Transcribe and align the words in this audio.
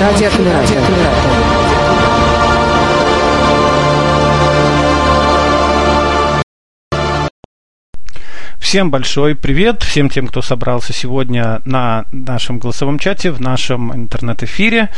радиоаккумулятор. 0.00 0.76
Всем 8.58 8.90
большой 8.90 9.34
привет, 9.34 9.82
всем 9.82 10.10
тем, 10.10 10.26
кто 10.26 10.42
собрался 10.42 10.92
сегодня 10.92 11.62
на 11.64 12.04
нашем 12.12 12.58
голосовом 12.58 12.98
чате, 12.98 13.30
в 13.30 13.40
нашем 13.40 13.94
интернет-эфире. 13.94 14.90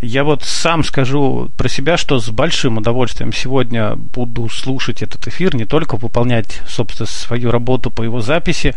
Я 0.00 0.24
вот 0.24 0.42
сам 0.42 0.82
скажу 0.82 1.50
про 1.58 1.68
себя, 1.68 1.98
что 1.98 2.18
с 2.18 2.30
большим 2.30 2.78
удовольствием 2.78 3.34
сегодня 3.34 3.94
буду 3.94 4.48
слушать 4.48 5.02
этот 5.02 5.28
эфир, 5.28 5.54
не 5.54 5.66
только 5.66 5.96
выполнять, 5.96 6.62
собственно, 6.66 7.06
свою 7.06 7.50
работу 7.50 7.90
по 7.90 8.02
его 8.02 8.22
записи, 8.22 8.74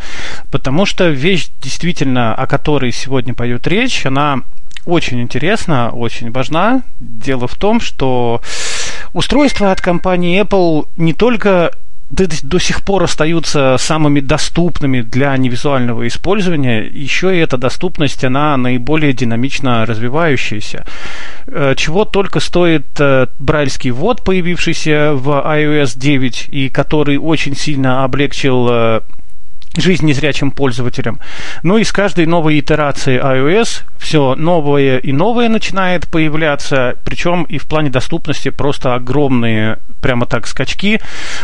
потому 0.52 0.86
что 0.86 1.08
вещь 1.08 1.48
действительно, 1.62 2.36
о 2.36 2.46
которой 2.46 2.92
сегодня 2.92 3.34
пойдет 3.34 3.66
речь, 3.66 4.06
она 4.06 4.42
очень 4.86 5.22
интересна, 5.22 5.92
очень 5.92 6.32
важна. 6.32 6.84
Дело 7.00 7.48
в 7.48 7.56
том, 7.56 7.80
что 7.80 8.42
устройства 9.14 9.72
от 9.72 9.82
компании 9.82 10.42
Apple 10.42 10.88
не 10.98 11.14
только 11.14 11.72
до 12.14 12.60
сих 12.60 12.84
пор 12.84 13.04
остаются 13.04 13.78
самыми 13.80 14.20
доступными 14.20 15.02
для 15.02 15.36
невизуального 15.36 16.08
использования, 16.08 16.84
еще 16.84 17.36
и 17.36 17.40
эта 17.40 17.58
доступность, 17.58 18.24
она 18.24 18.56
наиболее 18.58 19.14
динамично 19.14 19.86
развивающаяся. 19.86 20.86
Э, 21.48 21.74
чего 21.76 22.06
только 22.06 22.40
стоит 22.40 22.86
э, 23.00 23.28
брайльский 23.40 23.90
ввод, 23.90 24.24
появившийся 24.24 25.14
в 25.14 25.30
iOS 25.30 25.98
9, 25.98 26.50
и 26.52 26.70
который 26.70 27.18
очень 27.18 27.56
сильно 27.56 28.04
облегчил 28.04 28.68
э, 28.70 29.02
жизнь 29.76 30.06
незрячим 30.06 30.52
пользователям. 30.52 31.20
Ну 31.64 31.78
и 31.78 31.84
с 31.84 31.92
каждой 31.92 32.26
новой 32.26 32.60
итерации 32.60 33.20
iOS 33.20 33.84
все 33.98 34.36
новое 34.36 34.98
и 34.98 35.12
новое 35.12 35.50
начинает 35.50 36.08
появляться, 36.10 36.96
причем 37.04 37.44
и 37.44 37.58
в 37.58 37.68
плане 37.68 37.90
доступности 37.90 38.50
просто 38.50 38.96
огромные, 38.96 39.80
прямо 40.02 40.26
так, 40.26 40.48
скачки. 40.48 41.00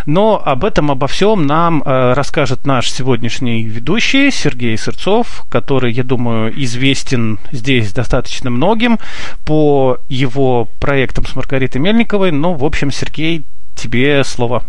Но 0.06 0.42
об 0.44 0.66
этом, 0.66 0.92
обо 0.92 1.08
всем 1.08 1.48
нам 1.48 1.82
э, 1.84 2.14
расскажет 2.14 2.66
наш 2.66 2.92
сегодняшний 2.92 3.64
ведущий 3.64 4.32
Сергей 4.32 4.78
Сырцов, 4.78 5.46
который, 5.50 5.92
я 5.94 6.04
думаю, 6.04 6.54
известен 6.64 7.40
здесь 7.52 7.94
достаточно 7.94 8.50
многим 8.50 9.00
по 9.46 9.98
его 10.10 10.68
проектам 10.80 11.26
с 11.26 11.36
Маргаритой 11.36 11.82
Мельниковой. 11.82 12.32
Ну, 12.32 12.54
в 12.54 12.66
общем, 12.66 12.92
Сергей, 12.92 13.46
тебе 13.76 14.24
слово. 14.24 14.64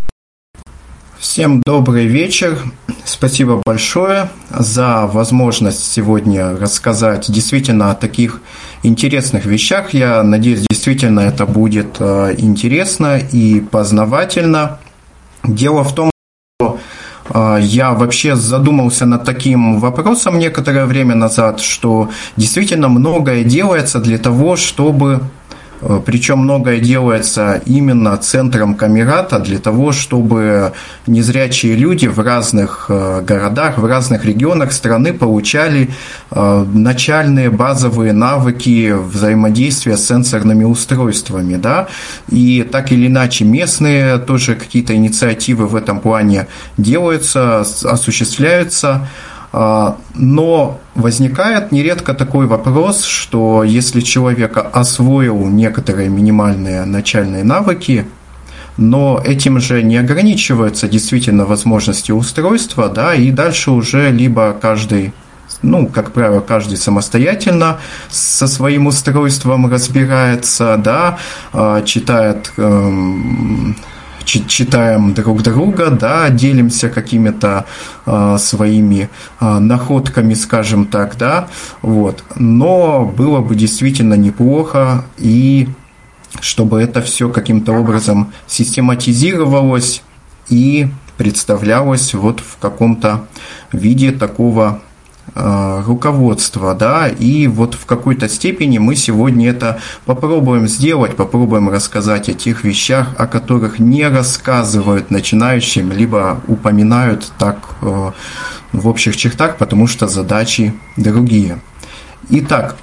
Всем 1.21 1.61
добрый 1.63 2.07
вечер. 2.07 2.57
Спасибо 3.05 3.61
большое 3.63 4.31
за 4.49 5.05
возможность 5.05 5.83
сегодня 5.91 6.57
рассказать 6.57 7.31
действительно 7.31 7.91
о 7.91 7.93
таких 7.95 8.41
интересных 8.81 9.45
вещах. 9.45 9.93
Я 9.93 10.23
надеюсь, 10.23 10.65
действительно 10.67 11.19
это 11.19 11.45
будет 11.45 11.97
э, 11.99 12.33
интересно 12.39 13.19
и 13.19 13.59
познавательно. 13.59 14.79
Дело 15.43 15.83
в 15.83 15.93
том, 15.93 16.09
что 16.59 16.79
э, 17.29 17.59
я 17.61 17.93
вообще 17.93 18.35
задумался 18.35 19.05
над 19.05 19.23
таким 19.23 19.79
вопросом 19.79 20.39
некоторое 20.39 20.87
время 20.87 21.13
назад, 21.13 21.59
что 21.59 22.09
действительно 22.35 22.87
многое 22.89 23.43
делается 23.43 23.99
для 23.99 24.17
того, 24.17 24.55
чтобы 24.55 25.21
Причем 26.05 26.39
многое 26.39 26.79
делается 26.79 27.61
именно 27.65 28.15
центром 28.17 28.75
Камерата 28.75 29.39
для 29.39 29.59
того, 29.59 29.91
чтобы 29.91 30.73
незрячие 31.07 31.75
люди 31.75 32.07
в 32.07 32.19
разных 32.19 32.85
э, 32.89 33.21
городах, 33.21 33.77
в 33.77 33.85
разных 33.85 34.25
регионах 34.25 34.71
страны 34.71 35.13
получали 35.13 35.89
э, 36.29 36.65
начальные 36.73 37.49
базовые 37.49 38.13
навыки 38.13 38.91
взаимодействия 38.91 39.97
с 39.97 40.07
сенсорными 40.07 40.63
устройствами. 40.63 41.55
Да? 41.55 41.87
И 42.29 42.63
так 42.63 42.91
или 42.91 43.07
иначе 43.07 43.45
местные 43.45 44.17
тоже 44.17 44.55
какие-то 44.55 44.95
инициативы 44.95 45.67
в 45.67 45.75
этом 45.75 45.99
плане 45.99 46.47
делаются, 46.77 47.61
осуществляются. 47.61 49.07
А, 49.53 49.97
но 50.15 50.79
возникает 50.95 51.71
нередко 51.71 52.13
такой 52.13 52.47
вопрос, 52.47 53.03
что 53.03 53.63
если 53.63 53.99
человек 54.01 54.57
освоил 54.71 55.45
некоторые 55.47 56.09
минимальные 56.09 56.85
начальные 56.85 57.43
навыки, 57.43 58.05
но 58.77 59.21
этим 59.23 59.59
же 59.59 59.83
не 59.83 59.97
ограничиваются 59.97 60.87
действительно 60.87 61.45
возможности 61.45 62.11
устройства, 62.11 62.87
да, 62.87 63.13
и 63.13 63.31
дальше 63.31 63.71
уже 63.71 64.11
либо 64.11 64.55
каждый 64.59 65.13
ну, 65.61 65.87
как 65.87 66.11
правило, 66.11 66.39
каждый 66.39 66.77
самостоятельно 66.77 67.79
со 68.09 68.47
своим 68.47 68.87
устройством 68.87 69.71
разбирается, 69.71 70.77
да, 70.77 71.19
а, 71.53 71.81
читает 71.83 72.51
эм, 72.57 73.75
читаем 74.25 75.13
друг 75.13 75.41
друга, 75.43 75.89
да, 75.89 76.29
делимся 76.29 76.89
какими-то 76.89 77.65
э, 78.05 78.37
своими 78.39 79.09
э, 79.39 79.59
находками, 79.59 80.33
скажем 80.33 80.85
так, 80.85 81.17
да, 81.17 81.47
вот. 81.81 82.23
Но 82.35 83.05
было 83.05 83.41
бы 83.41 83.55
действительно 83.55 84.15
неплохо 84.15 85.05
и 85.17 85.69
чтобы 86.39 86.81
это 86.81 87.01
все 87.01 87.29
каким-то 87.29 87.73
образом 87.73 88.31
систематизировалось 88.47 90.01
и 90.49 90.87
представлялось 91.17 92.13
вот 92.13 92.39
в 92.39 92.57
каком-то 92.57 93.27
виде 93.71 94.11
такого 94.11 94.81
руководства, 95.33 96.75
да, 96.75 97.07
и 97.07 97.47
вот 97.47 97.75
в 97.75 97.85
какой-то 97.85 98.27
степени 98.27 98.79
мы 98.79 98.95
сегодня 98.95 99.49
это 99.49 99.79
попробуем 100.05 100.67
сделать, 100.67 101.15
попробуем 101.15 101.69
рассказать 101.69 102.27
о 102.27 102.33
тех 102.33 102.63
вещах, 102.63 103.15
о 103.17 103.27
которых 103.27 103.79
не 103.79 104.07
рассказывают 104.07 105.09
начинающим, 105.09 105.91
либо 105.91 106.41
упоминают 106.47 107.31
так 107.37 107.57
э, 107.81 108.11
в 108.73 108.87
общих 108.87 109.15
чертах, 109.15 109.57
потому 109.57 109.87
что 109.87 110.07
задачи 110.07 110.73
другие. 110.97 111.61
Итак, 112.29 112.75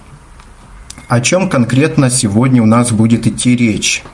о 1.08 1.20
чем 1.20 1.50
конкретно 1.50 2.08
сегодня 2.10 2.62
у 2.62 2.66
нас 2.66 2.92
будет 2.92 3.26
идти 3.26 3.56
речь? 3.56 4.04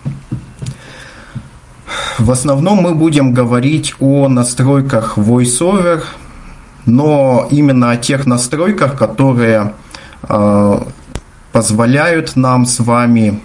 В 2.18 2.30
основном 2.30 2.78
мы 2.78 2.94
будем 2.94 3.32
говорить 3.32 3.94
о 4.00 4.28
настройках 4.28 5.18
VoiceOver– 5.18 6.02
но 6.86 7.48
именно 7.50 7.90
о 7.90 7.96
тех 7.96 8.26
настройках, 8.26 8.96
которые 8.98 9.74
э, 10.28 10.78
позволяют 11.52 12.36
нам 12.36 12.66
с 12.66 12.80
вами 12.80 13.40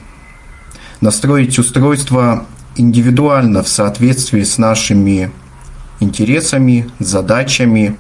настроить 1.02 1.58
устройство 1.60 2.46
индивидуально 2.76 3.64
в 3.64 3.68
соответствии 3.68 4.44
с 4.44 4.58
нашими 4.58 5.32
интересами, 6.00 6.90
задачами, 7.00 7.98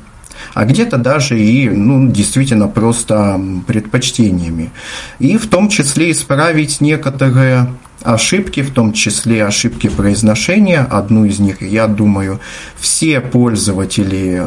а 0.54 0.66
где-то 0.66 0.98
даже 0.98 1.40
и 1.40 1.70
ну, 1.70 2.10
действительно 2.10 2.68
просто 2.68 3.40
предпочтениями. 3.68 4.72
И 5.20 5.38
в 5.38 5.48
том 5.48 5.70
числе 5.70 6.12
исправить 6.12 6.82
некоторые 6.82 7.74
ошибки, 8.04 8.62
в 8.62 8.72
том 8.72 8.94
числе 8.94 9.46
ошибки 9.46 9.90
произношения. 9.90 10.82
Одну 10.90 11.26
из 11.26 11.40
них, 11.40 11.62
я 11.62 11.88
думаю, 11.88 12.40
все 12.80 13.20
пользователи 13.20 14.42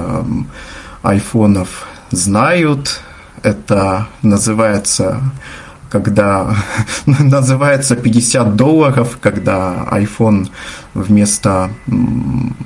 айфонов 1.02 1.86
знают. 2.10 3.00
Это 3.42 4.06
называется 4.22 5.20
когда 5.92 6.56
называется 7.06 7.96
50 7.96 8.56
долларов, 8.56 9.18
когда 9.20 9.86
iPhone 9.90 10.48
вместо 10.94 11.68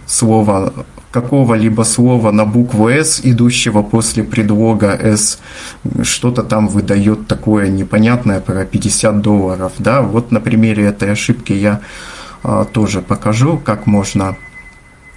слова 0.06 0.72
какого-либо 1.10 1.82
слова 1.82 2.30
на 2.30 2.44
букву 2.44 2.88
S, 2.88 3.20
идущего 3.24 3.82
после 3.82 4.22
предлога 4.22 4.88
S, 4.88 5.38
что-то 6.02 6.42
там 6.42 6.68
выдает 6.68 7.26
такое 7.26 7.68
непонятное 7.68 8.40
про 8.40 8.64
50 8.64 9.22
долларов. 9.22 9.72
Да? 9.78 10.02
Вот 10.02 10.30
на 10.30 10.40
примере 10.40 10.84
этой 10.84 11.10
ошибки 11.12 11.52
я 11.54 11.80
а, 12.42 12.64
тоже 12.64 13.00
покажу, 13.00 13.58
как 13.64 13.86
можно 13.86 14.36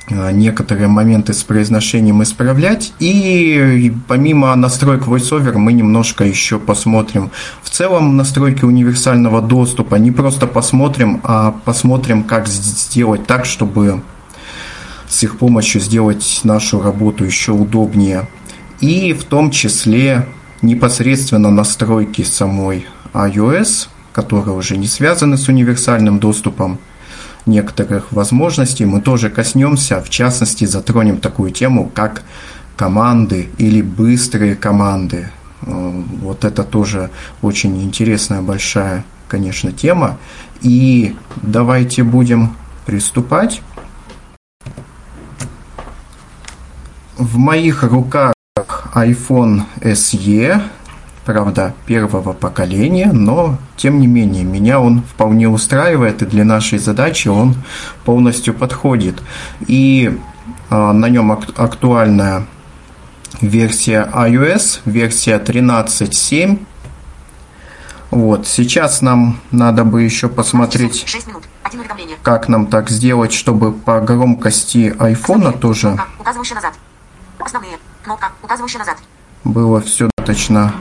некоторые 0.10 0.88
моменты 0.88 1.34
с 1.34 1.44
произношением 1.44 2.24
исправлять. 2.24 2.94
И 3.00 3.94
помимо 4.08 4.56
настроек 4.56 5.04
VoiceOver 5.04 5.58
мы 5.58 5.74
немножко 5.74 6.24
еще 6.24 6.60
посмотрим 6.60 7.32
в 7.64 7.70
целом 7.70 8.18
настройки 8.18 8.66
универсального 8.66 9.42
доступа. 9.42 9.96
Не 9.96 10.12
просто 10.12 10.48
посмотрим, 10.48 11.22
а 11.24 11.52
посмотрим, 11.52 12.24
как 12.24 12.48
сделать 12.48 13.26
так, 13.26 13.46
чтобы 13.46 14.02
с 15.08 15.24
их 15.24 15.38
помощью 15.38 15.82
сделать 15.82 16.42
нашу 16.44 16.82
работу 16.82 17.26
еще 17.26 17.52
удобнее. 17.52 18.28
И 18.80 19.14
в 19.14 19.24
том 19.24 19.52
числе 19.52 20.28
непосредственно 20.62 21.50
настройки 21.50 22.22
самой 22.22 22.86
iOS, 23.14 23.88
которые 24.14 24.56
уже 24.56 24.78
не 24.78 24.88
связаны 24.88 25.38
с 25.38 25.48
универсальным 25.48 26.20
доступом, 26.20 26.80
некоторых 27.50 28.12
возможностей 28.12 28.86
мы 28.86 29.02
тоже 29.02 29.30
коснемся, 29.30 30.02
в 30.02 30.10
частности 30.10 30.66
затронем 30.66 31.18
такую 31.18 31.52
тему, 31.52 31.92
как 31.94 32.24
команды 32.78 33.50
или 33.58 33.82
быстрые 33.82 34.56
команды. 34.56 35.30
Вот 35.62 36.46
это 36.46 36.64
тоже 36.64 37.10
очень 37.42 37.84
интересная, 37.84 38.42
большая, 38.42 39.04
конечно, 39.28 39.74
тема. 39.74 40.18
И 40.62 41.16
давайте 41.42 42.04
будем 42.04 42.56
приступать. 42.86 43.62
В 47.18 47.38
моих 47.38 47.84
руках 47.84 48.34
iPhone 48.94 49.64
SE, 49.82 50.62
правда, 51.30 51.76
первого 51.86 52.34
поколения, 52.34 53.12
но 53.14 53.60
тем 53.78 54.00
не 54.00 54.08
менее 54.08 54.44
меня 54.44 54.80
он 54.80 55.04
вполне 55.04 55.48
устраивает, 55.48 56.24
и 56.24 56.26
для 56.26 56.44
нашей 56.44 56.80
задачи 56.80 57.28
он 57.28 57.54
полностью 58.04 58.56
подходит. 58.56 59.22
И 59.68 60.18
э, 60.72 60.92
на 60.92 61.08
нем 61.08 61.32
ак- 61.32 61.54
актуальная 61.56 62.48
версия 63.42 64.10
iOS, 64.12 64.80
версия 64.86 65.38
13.7. 65.38 66.66
Вот, 68.10 68.48
сейчас 68.48 69.04
нам 69.04 69.40
надо 69.52 69.84
бы 69.84 70.02
еще 70.02 70.30
посмотреть, 70.30 71.06
как 72.24 72.48
нам 72.50 72.66
так 72.66 72.90
сделать, 72.90 73.34
чтобы 73.34 73.72
по 73.72 74.00
громкости 74.02 74.96
айфона 74.98 75.52
тоже 75.52 75.96
Основные. 77.40 77.78
Кнопка, 78.04 78.32
указывающая 78.42 78.80
назад. 78.80 78.98
Было 79.44 79.80
все 79.80 80.10
достаточно 80.18 80.74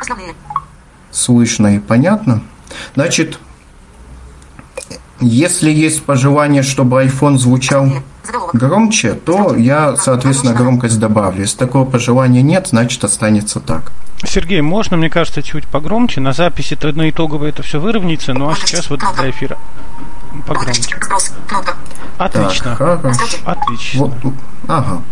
Основные. 0.00 0.34
слышно 1.10 1.76
и 1.76 1.78
понятно. 1.78 2.42
Значит, 2.94 3.38
если 5.20 5.70
есть 5.70 6.02
пожелание, 6.04 6.62
чтобы 6.62 7.04
iPhone 7.04 7.36
звучал 7.36 7.88
громче, 8.52 9.12
то 9.12 9.54
я, 9.54 9.96
соответственно, 9.96 10.54
громкость 10.54 10.98
добавлю. 10.98 11.42
Если 11.42 11.58
такого 11.58 11.84
пожелания 11.84 12.42
нет, 12.42 12.68
значит 12.68 13.04
останется 13.04 13.60
так. 13.60 13.92
Сергей, 14.24 14.60
можно, 14.60 14.96
мне 14.96 15.10
кажется, 15.10 15.42
чуть 15.42 15.66
погромче. 15.66 16.20
На 16.20 16.32
записи 16.32 16.76
то 16.76 16.92
на 16.92 17.10
итогово 17.10 17.46
это 17.46 17.62
все 17.62 17.80
выровняется, 17.80 18.34
ну 18.34 18.48
а 18.50 18.54
сейчас 18.54 18.90
вот 18.90 19.00
для 19.16 19.30
эфира 19.30 19.58
погромче. 20.46 20.96
Отлично. 22.18 22.76
Так, 22.76 23.04
Отлично. 23.44 24.04
Вот, 24.04 24.12
ага. 24.68 25.02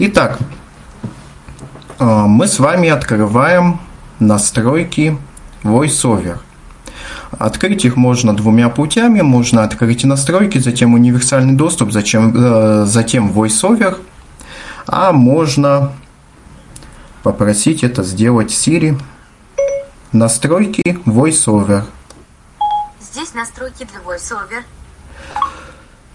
Итак, 0.00 0.38
а, 1.98 2.26
мы 2.26 2.48
с 2.48 2.58
вами 2.58 2.88
открываем 2.88 3.80
настройки 4.18 5.18
VoiceOver. 5.62 6.38
Открыть 7.30 7.84
их 7.84 7.96
можно 7.96 8.34
двумя 8.34 8.68
путями. 8.68 9.20
Можно 9.20 9.62
открыть 9.62 10.04
настройки, 10.04 10.58
затем 10.58 10.94
универсальный 10.94 11.54
доступ, 11.54 11.92
затем, 11.92 12.34
э, 12.34 12.84
затем 12.86 13.30
VoiceOver. 13.30 13.98
А 14.86 15.12
можно 15.12 15.92
попросить 17.22 17.84
это 17.84 18.02
сделать 18.02 18.50
Siri. 18.50 18.98
Настройки 20.12 20.82
VoiceOver. 21.04 21.84
Здесь 23.00 23.34
настройки 23.34 23.84
для 23.84 24.00
VoiceOver. 24.00 24.62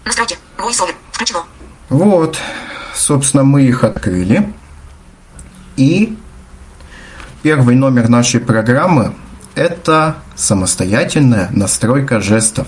Настройки 0.04 0.36
VoiceOver. 0.58 0.94
Включено. 1.12 1.44
Вот. 1.88 2.38
Собственно, 2.94 3.44
мы 3.44 3.62
их 3.62 3.84
открыли. 3.84 4.52
И 5.76 6.16
первый 7.44 7.76
номер 7.76 8.08
нашей 8.08 8.40
программы– 8.40 9.12
это 9.54 10.16
самостоятельная 10.34 11.50
настройка 11.52 12.22
жестов. 12.22 12.66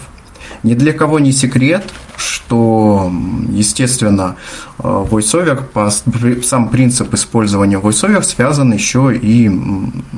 Ни 0.63 0.75
для 0.75 0.93
кого 0.93 1.19
не 1.19 1.33
секрет, 1.33 1.83
что, 2.19 3.11
естественно, 3.49 4.37
VoiceOver, 4.77 6.43
сам 6.43 6.69
принцип 6.69 7.15
использования 7.15 7.79
VoiceOver 7.79 8.23
связан 8.23 8.71
еще 8.71 9.17
и 9.17 9.51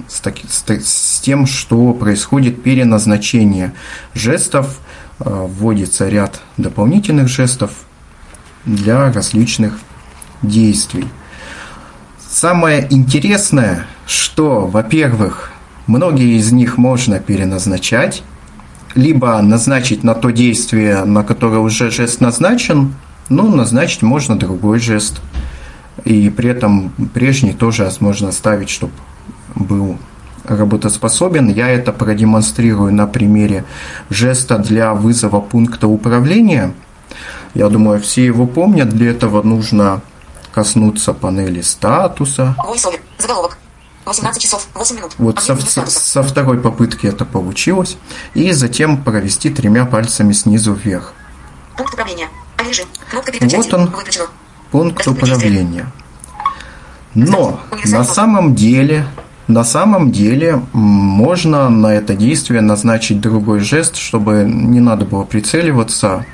с, 0.08 0.18
таки, 0.18 0.44
с 0.48 1.20
тем, 1.20 1.46
что 1.46 1.92
происходит 1.92 2.60
переназначение 2.60 3.74
жестов, 4.12 4.80
вводится 5.20 6.08
ряд 6.08 6.40
дополнительных 6.56 7.28
жестов 7.28 7.70
для 8.64 9.12
различных 9.12 9.78
действий. 10.42 11.06
Самое 12.30 12.86
интересное, 12.90 13.86
что, 14.06 14.66
во-первых, 14.66 15.50
многие 15.86 16.36
из 16.36 16.52
них 16.52 16.76
можно 16.76 17.20
переназначать, 17.20 18.22
либо 18.94 19.40
назначить 19.40 20.04
на 20.04 20.14
то 20.14 20.28
действие, 20.28 21.04
на 21.04 21.24
которое 21.24 21.60
уже 21.60 21.90
жест 21.90 22.20
назначен, 22.20 22.94
ну, 23.30 23.48
назначить 23.48 24.02
можно 24.02 24.38
другой 24.38 24.78
жест. 24.78 25.22
И 26.04 26.28
при 26.28 26.50
этом 26.50 26.90
прежний 27.14 27.54
тоже 27.54 27.90
можно 28.00 28.30
ставить, 28.30 28.68
чтобы 28.68 28.92
был 29.54 29.96
работоспособен. 30.44 31.48
Я 31.48 31.68
это 31.68 31.92
продемонстрирую 31.92 32.92
на 32.92 33.06
примере 33.06 33.64
жеста 34.10 34.58
для 34.58 34.92
вызова 34.92 35.40
пункта 35.40 35.88
управления. 35.88 36.74
Я 37.54 37.70
думаю, 37.70 38.00
все 38.00 38.26
его 38.26 38.46
помнят. 38.46 38.90
Для 38.90 39.12
этого 39.12 39.42
нужно 39.42 40.02
коснуться 40.52 41.12
панели 41.12 41.60
статуса. 41.60 42.54
VoiceOver. 42.58 43.00
Заголовок. 43.18 43.58
18 44.06 44.42
часов 44.42 44.66
8 44.74 44.96
минут. 44.96 45.12
Вот 45.18 45.40
со, 45.40 45.56
со, 45.56 45.86
со 45.86 46.22
второй 46.22 46.58
попытки 46.58 47.06
это 47.06 47.24
получилось. 47.24 47.96
И 48.34 48.52
затем 48.52 49.02
провести 49.02 49.50
тремя 49.50 49.84
пальцами 49.84 50.32
снизу 50.32 50.72
вверх. 50.72 51.12
Пункт 51.76 51.92
управления. 51.94 52.28
Режим. 52.58 52.86
Кнопка 53.10 53.32
Вот 53.40 53.74
он. 53.74 53.86
Выключено. 53.86 54.26
Пункт 54.70 55.06
управления. 55.06 55.92
Но 57.14 57.60
на 57.84 58.04
самом 58.04 58.54
деле 58.54 59.06
на 59.46 59.64
самом 59.64 60.12
деле 60.12 60.62
можно 60.74 61.70
на 61.70 61.94
это 61.94 62.14
действие 62.14 62.60
назначить 62.60 63.20
другой 63.20 63.60
жест, 63.60 63.96
чтобы 63.96 64.44
не 64.46 64.78
надо 64.78 65.06
было 65.06 65.24
прицеливаться 65.24 66.26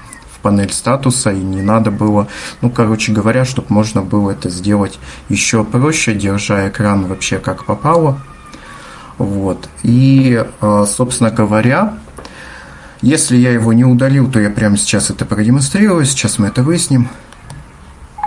панель 0.45 0.73
статуса, 0.73 1.33
и 1.33 1.39
не 1.39 1.63
надо 1.63 1.91
было, 1.91 2.29
ну, 2.61 2.69
короче 2.69 3.13
говоря, 3.13 3.47
чтобы 3.47 3.69
можно 3.71 4.03
было 4.03 4.33
это 4.33 4.51
сделать 4.51 4.99
еще 5.31 5.65
проще, 5.65 6.15
держа 6.15 6.69
экран 6.69 7.07
вообще 7.07 7.39
как 7.39 7.65
попало. 7.65 8.21
Вот. 9.17 9.71
И, 9.83 10.45
а, 10.61 10.85
собственно 10.85 11.31
говоря, 11.31 11.95
если 13.01 13.39
я 13.39 13.53
его 13.53 13.73
не 13.73 13.87
удалил, 13.87 14.31
то 14.31 14.39
я 14.39 14.51
прямо 14.51 14.77
сейчас 14.77 15.09
это 15.09 15.25
продемонстрирую. 15.25 16.05
Сейчас 16.05 16.39
мы 16.39 16.49
это 16.49 16.63
выясним. 16.63 17.09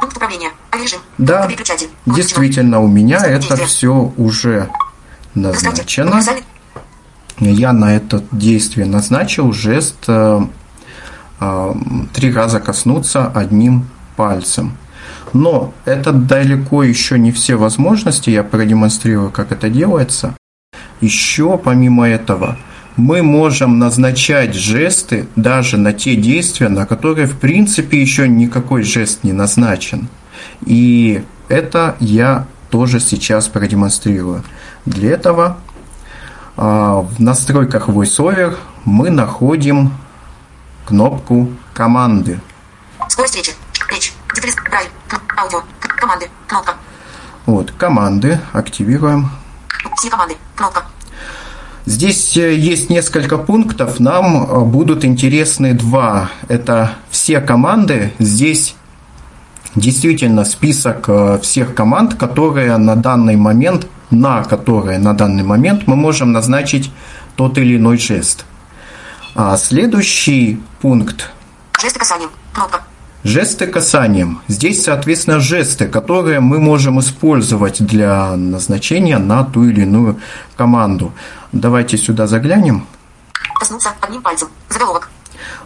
Пункт 0.02 0.18
управления. 0.18 0.50
Режим. 0.74 1.00
Да, 1.18 1.50
действительно, 2.06 2.80
у 2.82 2.88
меня 2.88 3.24
это 3.26 3.56
все 3.58 4.12
уже 4.18 4.70
назначено. 5.36 6.22
Я 7.40 7.74
на 7.74 7.96
это 7.96 8.24
действие 8.32 8.88
назначил 8.88 9.52
жест 9.52 9.98
э, 10.08 10.42
три 12.14 12.34
раза 12.34 12.60
коснуться 12.60 13.28
одним 13.28 13.86
пальцем. 14.16 14.78
Но 15.34 15.74
это 15.86 16.12
далеко 16.12 16.84
еще 16.84 17.20
не 17.20 17.32
все 17.32 17.56
возможности, 17.56 18.30
я 18.30 18.44
продемонстрирую, 18.44 19.30
как 19.30 19.52
это 19.52 19.70
делается. 19.70 20.36
Еще 21.02 21.58
помимо 21.58 22.08
этого, 22.08 22.58
мы 22.96 23.22
можем 23.22 23.78
назначать 23.78 24.56
жесты 24.56 25.28
даже 25.36 25.78
на 25.78 25.94
те 25.94 26.16
действия, 26.16 26.70
на 26.70 26.86
которые 26.86 27.28
в 27.28 27.38
принципе 27.38 28.02
еще 28.02 28.28
никакой 28.28 28.84
жест 28.84 29.24
не 29.24 29.34
назначен. 29.34 30.08
И 30.66 31.24
это 31.50 31.96
я 32.00 32.48
тоже 32.72 33.00
сейчас 33.00 33.48
продемонстрирую. 33.48 34.44
Для 34.86 35.12
этого 35.12 35.58
а, 36.56 37.02
в 37.02 37.20
настройках 37.20 37.90
VoiceOver 37.90 38.56
мы 38.86 39.12
находим 39.12 39.92
кнопку 40.88 41.50
команды. 41.74 42.40
Скорость 43.10 43.36
речи. 43.36 43.52
Речь. 43.90 44.14
Брайль. 44.70 44.88
Аудио. 45.38 45.62
Команды. 45.80 46.30
Кнопка. 46.48 46.76
Вот, 47.46 47.72
команды. 47.72 48.40
Активируем. 48.54 49.30
Все 49.98 50.10
команды. 50.10 50.36
Кнопка. 50.56 50.86
Здесь 51.86 52.38
э, 52.38 52.56
есть 52.56 52.90
несколько 52.90 53.38
пунктов. 53.38 54.00
Нам 54.00 54.44
э, 54.44 54.60
будут 54.62 55.04
интересны 55.04 55.74
два. 55.74 56.32
Это 56.48 56.92
все 57.10 57.42
команды. 57.42 58.14
Здесь 58.20 58.76
действительно 59.76 60.46
список 60.46 61.10
э, 61.10 61.40
всех 61.42 61.76
команд, 61.76 62.14
которые 62.16 62.78
на 62.78 62.96
данный 62.96 63.36
момент, 63.36 63.88
на 64.10 64.44
которые 64.46 65.00
на 65.00 65.14
данный 65.14 65.44
момент 65.44 65.86
мы 65.86 65.98
можем 65.98 66.32
назначить 66.32 66.92
тот 67.36 67.58
или 67.58 67.76
иной 67.76 67.98
жест. 67.98 68.46
А 69.40 69.56
следующий 69.56 70.60
пункт. 70.82 71.30
Жесты 71.80 72.00
касанием. 72.00 72.32
Кнопка. 72.54 72.82
Жесты 73.24 73.68
касанием. 73.68 74.42
Здесь, 74.48 74.84
соответственно, 74.84 75.40
жесты, 75.40 75.88
которые 75.88 76.40
мы 76.40 76.58
можем 76.58 77.00
использовать 77.00 77.86
для 77.86 78.36
назначения 78.36 79.20
на 79.20 79.44
ту 79.44 79.66
или 79.66 79.82
иную 79.82 80.20
команду. 80.56 81.14
Давайте 81.52 82.00
сюда 82.00 82.26
заглянем. 82.26 82.88
Коснуться 83.60 83.94
одним 84.02 84.24
пальцем. 84.24 84.48
Заголовок. 84.70 85.12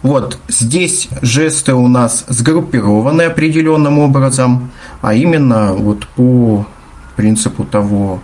Вот 0.02 0.38
здесь 0.48 1.08
жесты 1.22 1.72
у 1.72 1.88
нас 1.88 2.26
сгруппированы 2.28 3.22
определенным 3.22 4.00
образом, 4.00 4.70
а 5.00 5.14
именно 5.14 5.72
вот 5.72 6.06
по 6.08 6.66
принципу 7.16 7.64
того 7.64 8.20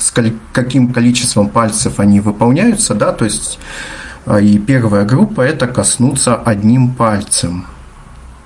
с 0.00 0.12
каким 0.52 0.92
количеством 0.92 1.48
пальцев 1.48 2.00
они 2.00 2.20
выполняются, 2.20 2.94
да, 2.94 3.12
то 3.12 3.24
есть 3.24 3.58
и 4.40 4.58
первая 4.58 5.04
группа 5.04 5.42
это 5.42 5.66
коснуться 5.66 6.34
одним 6.34 6.94
пальцем. 6.94 7.66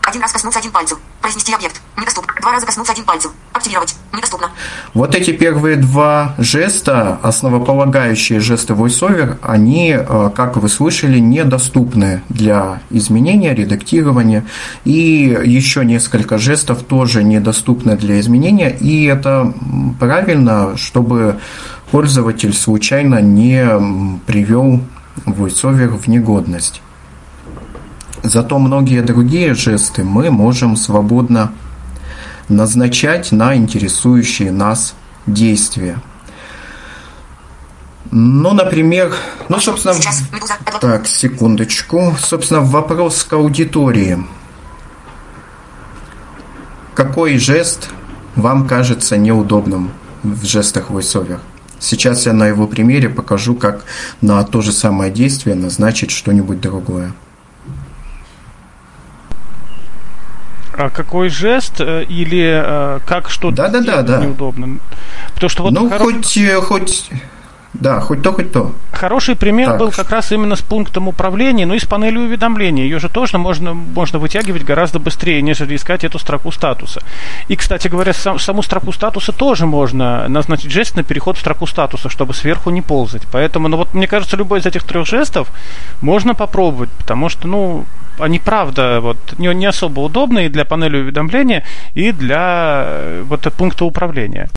Один 0.03 0.23
раз 0.23 0.33
коснуться 0.33 0.61
один 0.61 0.73
пальцем. 0.73 0.99
Произнести 1.21 1.55
объект. 1.55 1.81
Недоступно. 1.97 2.33
Два 2.41 2.53
раза 2.53 2.67
коснуться 2.67 2.93
один 2.93 3.05
пальцем. 3.05 3.31
Активировать. 3.53 3.95
Недоступно. 4.13 4.51
Вот 4.95 5.15
эти 5.15 5.31
первые 5.33 5.77
два 5.77 6.35
жеста, 6.39 7.19
основополагающие 7.23 8.41
жесты 8.41 8.75
VoiceOver, 8.75 9.39
они, 9.43 9.97
э, 9.97 10.31
как 10.35 10.57
вы 10.57 10.69
слышали, 10.69 11.19
недоступны 11.19 12.23
для 12.29 12.81
изменения, 12.91 13.55
редактирования. 13.55 14.45
И 14.85 15.39
еще 15.45 15.85
несколько 15.85 16.39
жестов 16.39 16.83
тоже 16.83 17.23
недоступны 17.23 17.97
для 17.97 18.19
изменения. 18.21 18.71
И 18.71 19.05
это 19.05 19.55
правильно, 20.01 20.77
чтобы 20.77 21.39
пользователь 21.91 22.53
случайно 22.55 23.21
не 23.21 24.19
привел 24.27 24.81
VoiceOver 25.27 25.97
в 25.97 26.09
негодность. 26.09 26.83
Зато 28.23 28.59
многие 28.59 29.03
другие 29.03 29.55
жесты 29.55 30.03
мы 30.03 30.31
можем 30.31 30.77
свободно 30.77 31.53
назначать 32.49 33.33
на 33.33 33.57
интересующие 33.57 34.53
нас 34.53 34.95
действия. 35.27 36.01
Ну, 38.11 38.53
например, 38.53 39.15
ну, 39.49 39.59
собственно, 39.59 39.95
так, 40.81 41.07
секундочку. 41.07 42.17
Собственно, 42.21 42.61
вопрос 42.61 43.25
к 43.25 43.33
аудитории. 43.33 44.25
Какой 46.95 47.39
жест 47.39 47.91
вам 48.37 48.69
кажется 48.69 49.17
неудобным 49.17 49.91
в 50.23 50.45
жестах 50.45 50.91
VoiceOver? 50.91 51.41
Сейчас 51.81 52.27
я 52.27 52.33
на 52.33 52.47
его 52.47 52.69
примере 52.69 53.09
покажу, 53.09 53.57
как 53.57 53.85
на 54.21 54.43
то 54.45 54.63
же 54.63 54.71
самое 54.71 55.11
действие 55.13 55.57
назначить 55.57 56.13
что-нибудь 56.13 56.61
другое. 56.61 57.13
А 60.77 60.91
какой 60.91 61.29
жест 61.29 61.81
э, 61.81 62.05
или 62.05 62.63
э, 62.65 63.01
как 63.07 63.31
что-то 63.31 63.57
да, 63.57 63.69
да, 63.69 63.81
да, 63.81 64.03
да. 64.03 64.25
неудобно? 64.25 64.79
Потому 65.35 65.51
что 65.51 65.63
вот 65.63 65.73
ну, 65.73 65.89
хоро... 65.89 65.99
хоть, 65.99 66.37
э, 66.37 66.61
хоть, 66.61 67.11
да, 67.75 68.01
хоть 68.01 68.23
то, 68.23 68.33
хоть 68.33 68.53
то. 68.53 68.73
Хороший 68.93 69.35
пример 69.35 69.71
так. 69.71 69.79
был 69.79 69.91
как 69.91 70.11
раз 70.11 70.31
именно 70.31 70.55
с 70.55 70.63
пунктом 70.63 71.09
управления, 71.09 71.67
ну 71.67 71.75
и 71.75 71.81
с 71.81 71.85
панелью 71.85 72.23
уведомлений. 72.23 72.85
Ее 72.85 73.01
же 73.01 73.09
тоже 73.09 73.37
можно, 73.37 73.75
можно 73.75 74.21
вытягивать 74.21 74.65
гораздо 74.65 75.01
быстрее, 75.01 75.43
нежели 75.43 75.75
искать 75.75 76.05
эту 76.05 76.21
строку 76.21 76.53
статуса. 76.53 77.03
И, 77.49 77.57
кстати 77.57 77.89
говоря, 77.89 78.13
сам, 78.13 78.39
саму 78.39 78.63
строку 78.63 78.93
статуса 78.93 79.33
тоже 79.33 79.67
можно 79.67 80.29
назначить 80.29 80.71
жест 80.71 80.97
на 80.97 81.03
переход 81.03 81.37
в 81.37 81.41
строку 81.41 81.67
статуса, 81.67 82.09
чтобы 82.09 82.33
сверху 82.33 82.71
не 82.71 82.81
ползать. 82.81 83.23
Поэтому, 83.33 83.67
ну 83.67 83.77
вот, 83.77 83.93
мне 83.93 84.07
кажется, 84.07 84.37
любой 84.37 84.61
из 84.61 84.67
этих 84.67 84.85
трех 84.85 85.07
жестов 85.07 85.49
можно 86.01 86.35
попробовать, 86.35 86.91
потому 86.91 87.29
что, 87.29 87.49
ну, 87.49 87.85
они 88.21 88.39
правда 88.39 89.01
вот 89.01 89.19
не, 89.39 89.53
не 89.53 89.67
особо 89.67 90.01
удобные 90.01 90.49
для 90.49 90.65
панели 90.65 90.99
уведомления 90.99 91.65
и 91.95 92.13
для 92.13 92.85
э, 92.87 93.25
вот 93.27 93.53
пункта 93.59 93.85
управления. 93.85 94.49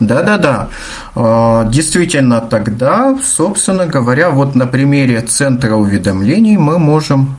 Да-да-да. 0.00 0.68
А, 1.14 1.64
действительно, 1.64 2.40
тогда, 2.40 3.18
собственно 3.22 3.86
говоря, 3.86 4.30
вот 4.30 4.54
на 4.54 4.66
примере 4.66 5.20
центра 5.22 5.74
уведомлений 5.74 6.56
мы 6.56 6.78
можем 6.78 7.36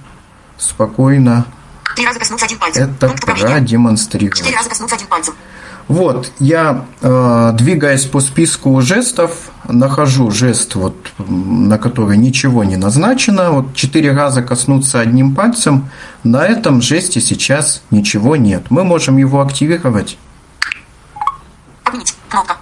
спокойно 0.57 1.45
это 2.75 3.09
продемонстрировать. 3.25 4.43
Вот, 5.87 6.31
я, 6.39 6.85
э, 7.01 7.51
двигаясь 7.53 8.05
по 8.05 8.19
списку 8.19 8.81
жестов, 8.81 9.51
нахожу 9.67 10.31
жест, 10.31 10.75
вот, 10.75 10.95
на 11.17 11.77
который 11.77 12.17
ничего 12.17 12.65
не 12.65 12.75
назначено. 12.75 13.51
Вот 13.51 13.73
четыре 13.73 14.11
раза 14.11 14.41
коснуться 14.41 14.99
одним 14.99 15.33
пальцем. 15.33 15.89
На 16.25 16.45
этом 16.45 16.81
жесте 16.81 17.21
сейчас 17.21 17.83
ничего 17.89 18.35
нет. 18.35 18.65
Мы 18.69 18.83
можем 18.83 19.15
его 19.15 19.41
активировать. 19.41 20.17
Кнопка. 22.29 22.57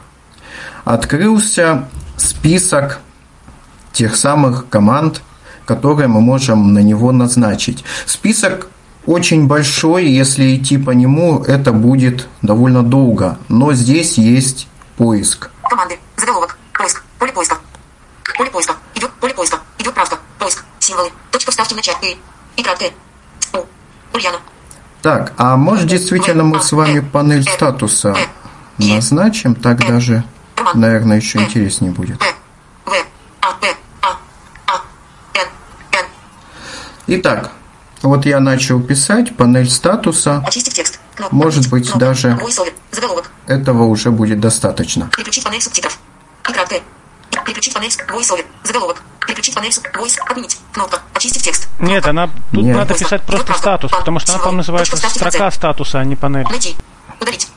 Открылся 0.84 1.90
список 2.18 3.00
тех 3.92 4.16
самых 4.16 4.70
команд, 4.70 5.22
которые 5.66 6.08
мы 6.08 6.22
можем 6.22 6.74
на 6.74 6.80
него 6.80 7.12
назначить. 7.12 7.84
Список 8.06 8.68
очень 9.06 9.48
большой, 9.48 10.08
если 10.08 10.56
идти 10.56 10.78
по 10.78 10.92
нему, 10.92 11.44
это 11.44 11.72
будет 11.72 12.28
довольно 12.42 12.84
долго. 12.84 13.38
Но 13.50 13.74
здесь 13.74 14.18
есть 14.18 14.68
поиск. 14.98 15.50
Команды. 15.64 15.98
Заголовок. 16.18 16.58
Поиск. 16.74 17.04
Поле 17.20 17.32
поиска. 17.32 17.58
Поле 18.38 18.50
поиска. 18.50 18.74
Идет 18.96 19.12
поле 19.14 19.34
поиска. 19.34 19.60
Идет 19.80 19.94
правка. 19.94 20.18
Поиск. 20.40 20.64
Символы. 20.80 21.10
Точка 21.32 21.52
вставки 21.52 21.74
в 21.74 21.78
начале. 21.78 21.98
И. 22.02 22.18
И 22.58 22.64
краткое. 22.64 22.92
У. 23.54 23.60
Ульяна. 24.16 24.38
Так, 25.02 25.34
а 25.38 25.56
может 25.56 25.88
действительно 25.88 26.44
мы 26.44 26.62
с 26.62 26.72
вами 26.72 27.00
панель 27.00 27.44
статуса 27.44 28.16
назначим? 28.78 29.56
Так 29.56 29.80
даже, 29.88 30.24
наверное, 30.74 31.18
еще 31.18 31.40
интереснее 31.40 31.92
будет. 31.92 32.20
Итак, 37.08 37.52
вот 38.02 38.26
я 38.26 38.40
начал 38.40 38.80
писать, 38.82 39.36
панель 39.38 39.70
статуса. 39.70 40.44
Очистить 40.46 40.74
текст. 40.74 41.00
Кнопка. 41.16 41.36
Может 41.36 41.70
быть, 41.70 41.84
Кнопка. 41.90 42.00
даже 42.00 42.40
Заголовок. 42.92 43.30
этого 43.48 43.84
уже 43.84 44.10
будет 44.12 44.40
достаточно. 44.40 45.10
Переключить 45.16 45.44
панель 45.44 45.62
субтитров. 45.62 46.00
Краткое. 46.42 46.82
Переключить 47.46 47.74
панель 47.76 47.90
VoiceOver. 47.90 48.44
Заголовок. 48.64 49.04
Переключить 49.26 49.54
панель 49.54 49.72
Voice. 49.72 50.18
Отменить. 50.28 50.58
Кнопка. 50.74 51.00
Очистить 51.14 51.44
текст. 51.44 51.68
Кнопка. 51.78 51.86
Нет, 51.86 52.08
она 52.08 52.28
тут 52.52 52.64
Нет. 52.64 52.76
надо 52.76 52.94
писать 52.96 53.22
просто 53.22 53.54
статус, 53.54 53.92
потому 53.92 54.20
что 54.20 54.32
она, 54.34 54.40
по-моему, 54.40 54.58
называется 54.58 54.98
строка 54.98 55.52
статуса, 55.52 56.00
а 56.00 56.04
не 56.06 56.16
панель. 56.16 56.46
Найти. 56.50 56.76
Удалить. 57.22 57.48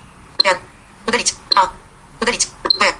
Удалить. 1.08 1.34
А. 1.56 1.70
Удалить. 2.20 2.50
Б. 2.78 2.92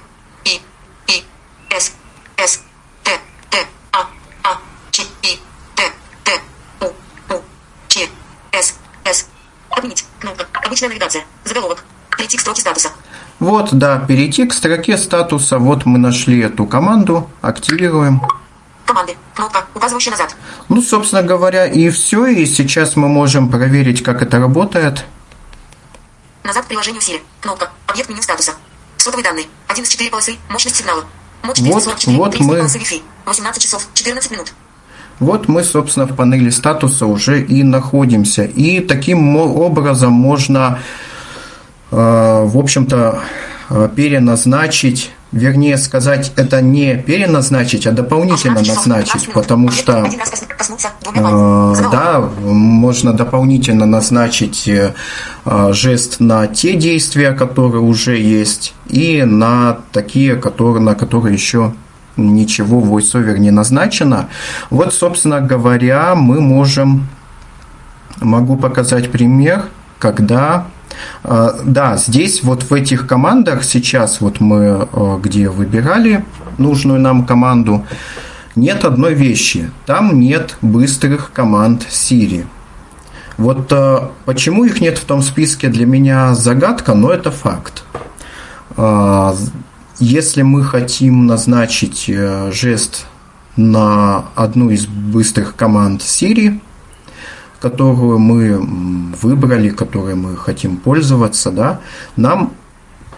И. 0.43 0.59
И. 1.07 1.23
С. 1.69 1.93
С. 2.37 2.59
Т. 3.03 3.11
Т. 3.51 3.57
А. 3.91 4.07
А. 4.43 4.57
Ч. 4.89 5.03
И. 5.21 5.39
С. 8.51 8.73
С. 9.05 9.27
Отменить. 9.69 10.05
Кнопка. 10.19 10.47
Обычная 10.65 10.89
навигация. 10.89 11.23
Заголовок. 11.45 11.85
Перейти 12.17 12.37
к 12.37 12.41
строке 12.41 12.61
статуса. 12.61 12.89
Вот, 13.37 13.69
да, 13.73 13.99
перейти 13.99 14.47
к 14.47 14.53
строке 14.53 14.97
статуса. 14.97 15.59
Вот 15.59 15.85
мы 15.85 15.99
нашли 15.99 16.39
эту 16.41 16.65
команду. 16.65 17.29
Активируем. 17.41 18.23
Команды. 18.87 19.15
Кнопка, 19.35 19.67
указывающая 19.75 20.11
назад. 20.13 20.35
Ну, 20.67 20.81
собственно 20.81 21.21
говоря, 21.21 21.67
и 21.67 21.91
все. 21.91 22.25
И 22.25 22.47
сейчас 22.47 22.95
мы 22.95 23.07
можем 23.07 23.51
проверить, 23.51 24.01
как 24.01 24.23
это 24.23 24.39
работает. 24.39 25.05
Назад 26.49 26.65
к 26.65 26.67
приложению 26.67 26.99
Siri. 26.99 27.21
Кнопка. 27.41 27.69
Объект 27.85 28.09
меню 28.09 28.23
статуса. 28.23 28.53
Сотовые 28.97 29.23
данные. 29.23 29.45
1 29.67 29.83
из 29.83 29.89
4 29.89 30.09
полосы. 30.09 30.35
Мощность 30.49 30.77
сигнала. 30.77 31.03
Мощность 31.43 31.71
вот, 31.71 31.83
44. 31.83 32.17
Вот 32.17 32.39
мы... 32.39 32.57
полосы 32.57 32.79
Wi-Fi. 32.79 33.01
18 33.25 33.61
часов 33.61 33.87
14 33.93 34.31
минут. 34.31 34.53
Вот 35.19 35.47
мы, 35.47 35.63
собственно, 35.63 36.07
в 36.07 36.15
панели 36.15 36.49
статуса 36.49 37.05
уже 37.05 37.43
и 37.43 37.61
находимся. 37.61 38.45
И 38.45 38.79
таким 38.79 39.35
образом 39.35 40.11
можно, 40.11 40.79
э, 41.91 41.95
в 41.95 42.57
общем-то, 42.57 43.21
э, 43.69 43.89
переназначить, 43.95 45.11
вернее 45.31 45.77
сказать, 45.77 46.31
это 46.35 46.61
не 46.61 46.95
переназначить, 46.95 47.87
а 47.87 47.91
дополнительно 47.91 48.61
назначить, 48.61 49.31
потому 49.31 49.71
что, 49.71 50.09
э, 51.15 51.75
да, 51.91 52.29
можно 52.43 53.13
дополнительно 53.13 53.85
назначить 53.85 54.69
жест 55.45 56.19
на 56.19 56.47
те 56.47 56.73
действия, 56.73 57.31
которые 57.31 57.81
уже 57.81 58.17
есть, 58.17 58.73
и 58.87 59.23
на 59.23 59.77
такие, 59.91 60.35
которые, 60.35 60.83
на 60.83 60.95
которые 60.95 61.33
еще 61.33 61.73
ничего 62.19 62.79
в 62.79 62.93
VoiceOver 62.93 63.37
не 63.37 63.51
назначено. 63.51 64.29
Вот, 64.69 64.93
собственно 64.93 65.41
говоря, 65.41 66.15
мы 66.15 66.41
можем, 66.41 67.07
могу 68.19 68.57
показать 68.57 69.11
пример, 69.11 69.65
когда 69.99 70.65
э, 70.65 70.78
да, 71.23 71.97
здесь 71.97 72.43
вот 72.43 72.63
в 72.63 72.73
этих 72.73 73.07
командах 73.07 73.63
сейчас 73.63 74.21
вот 74.21 74.39
мы 74.39 74.87
э, 74.91 75.19
где 75.21 75.49
выбирали 75.49 76.25
нужную 76.57 76.99
нам 76.99 77.25
команду, 77.25 77.85
нет 78.55 78.83
одной 78.83 79.13
вещи. 79.13 79.69
Там 79.85 80.19
нет 80.19 80.57
быстрых 80.61 81.31
команд 81.31 81.85
Siri. 81.89 82.45
Вот 83.37 83.71
э, 83.71 83.99
почему 84.25 84.65
их 84.65 84.81
нет 84.81 84.97
в 84.97 85.05
том 85.05 85.21
списке 85.21 85.69
для 85.69 85.85
меня 85.85 86.33
загадка, 86.33 86.93
но 86.93 87.11
это 87.11 87.31
факт. 87.31 87.83
Если 89.99 90.43
мы 90.43 90.63
хотим 90.63 91.27
назначить 91.27 92.05
э, 92.07 92.51
жест 92.53 93.05
на 93.57 94.25
одну 94.35 94.69
из 94.69 94.85
быстрых 94.85 95.57
команд 95.57 96.01
Siri, 96.01 96.61
которую 97.59 98.19
мы 98.19 98.57
выбрали, 99.21 99.69
которой 99.69 100.15
мы 100.15 100.37
хотим 100.37 100.77
пользоваться, 100.77 101.51
да, 101.51 101.81
нам 102.15 102.53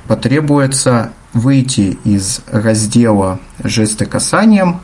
потребуется 0.07 1.13
выйти 1.33 1.97
из 2.03 2.41
раздела 2.47 3.39
«Жесты 3.63 4.05
касанием» 4.05 4.81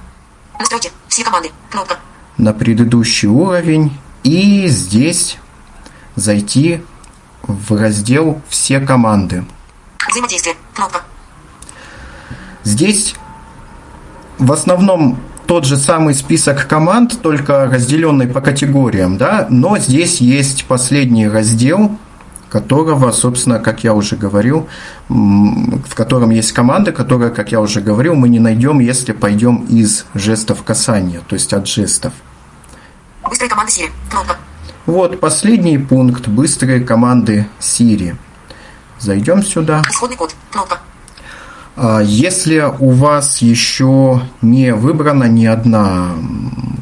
на 2.38 2.54
предыдущий 2.54 3.28
уровень 3.28 3.98
и 4.24 4.68
здесь 4.68 5.38
зайти 6.16 6.84
в 7.44 7.76
раздел 7.76 8.42
«Все 8.48 8.80
команды». 8.80 9.44
Здесь 12.64 13.16
в 14.38 14.52
основном 14.52 15.20
тот 15.48 15.66
же 15.66 15.78
самый 15.78 16.14
список 16.14 16.68
команд, 16.68 17.22
только 17.22 17.66
разделенный 17.66 18.28
по 18.28 18.42
категориям, 18.42 19.18
да, 19.18 19.48
но 19.50 19.78
здесь 19.78 20.22
есть 20.22 20.66
последний 20.66 21.28
раздел, 21.28 21.98
которого, 22.50 23.12
собственно, 23.12 23.60
как 23.60 23.84
я 23.84 23.94
уже 23.94 24.16
говорил, 24.16 24.68
в 25.10 25.96
котором 25.96 26.30
есть 26.32 26.52
команды, 26.52 26.92
которые, 26.92 27.32
как 27.32 27.52
я 27.52 27.62
уже 27.62 27.82
говорил, 27.82 28.16
мы 28.16 28.30
не 28.30 28.40
найдем, 28.40 28.80
если 28.80 29.14
пойдем 29.14 29.66
из 29.66 30.06
жестов 30.14 30.64
касания, 30.64 31.22
то 31.28 31.34
есть 31.34 31.54
от 31.54 31.68
жестов. 31.68 32.14
Быстрые 33.28 33.50
команды 33.50 33.72
Siri. 33.72 33.90
Кнопка. 34.10 34.38
Вот 34.86 35.20
последний 35.20 35.78
пункт 35.78 36.28
быстрые 36.28 36.80
команды 36.82 37.48
Siri. 37.60 38.16
Зайдем 39.00 39.44
сюда. 39.44 39.82
Исходный 39.90 40.16
код. 40.16 40.34
Кнопка. 40.52 40.80
А, 41.80 42.02
Если 42.02 42.60
у 42.80 42.90
вас 42.90 43.44
еще 43.44 44.22
не 44.42 44.74
выбрана 44.74 45.26
ни 45.26 45.46
одна 45.46 46.16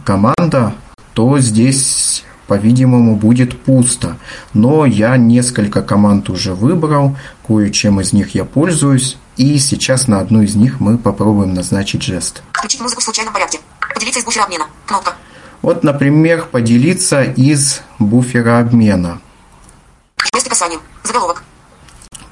команда, 0.06 0.74
то 1.14 1.38
здесь, 1.40 2.24
по-видимому, 2.48 3.18
будет 3.18 3.62
пусто. 3.62 4.18
Но 4.54 4.86
я 4.86 5.18
несколько 5.18 5.82
команд 5.82 6.30
уже 6.30 6.54
выбрал, 6.54 7.18
кое-чем 7.46 8.00
из 8.00 8.14
них 8.14 8.36
я 8.36 8.46
пользуюсь, 8.46 9.18
и 9.36 9.58
сейчас 9.58 10.08
на 10.08 10.22
одну 10.22 10.42
из 10.44 10.56
них 10.56 10.80
мы 10.80 10.98
попробуем 10.98 11.54
назначить 11.54 12.02
жест. 12.02 12.42
Включить 12.54 12.80
музыку 12.80 13.02
в 13.02 13.04
случайном 13.04 13.34
порядке. 13.34 13.60
Поделиться 13.94 14.22
из 14.22 14.26
буфера 14.26 14.44
обмена. 14.44 14.66
Кнопка. 14.86 15.16
Вот, 15.62 15.84
например, 15.84 16.46
поделиться 16.50 17.22
из 17.24 17.82
буфера 18.00 18.60
обмена. 18.60 19.20
Жесты 20.34 20.50
касанием. 20.50 20.80
Заголовок. 21.04 21.44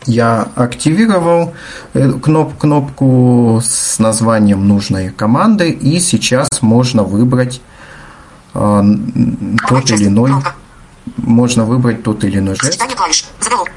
Я 0.05 0.48
активировал 0.55 1.53
э, 1.93 2.12
кноп, 2.12 2.57
кнопку 2.57 3.62
с 3.63 4.00
названием 4.00 4.67
нужной 4.67 5.10
команды, 5.12 5.69
и 5.69 6.00
сейчас 6.00 6.48
можно 6.62 7.03
выбрать 7.03 7.62
э, 8.53 8.81
тот 9.67 9.91
или 9.91 10.07
иной, 10.07 10.31
Кнопка. 10.31 10.55
можно 11.17 11.65
выбрать 11.65 12.03
тот 12.03 12.24
или 12.24 12.39
иной 12.39 12.55
жест. 12.55 12.81
Заголовок. 13.39 13.72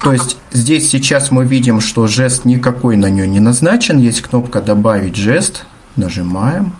То 0.00 0.12
есть 0.12 0.36
здесь 0.52 0.90
сейчас 0.90 1.30
мы 1.30 1.44
видим, 1.46 1.80
что 1.80 2.06
жест 2.06 2.44
никакой 2.44 2.96
на 2.96 3.08
нее 3.08 3.26
не 3.26 3.40
назначен. 3.40 3.98
Есть 3.98 4.22
кнопка 4.22 4.60
«Добавить 4.60 5.16
жест». 5.16 5.64
Нажимаем. 5.96 6.74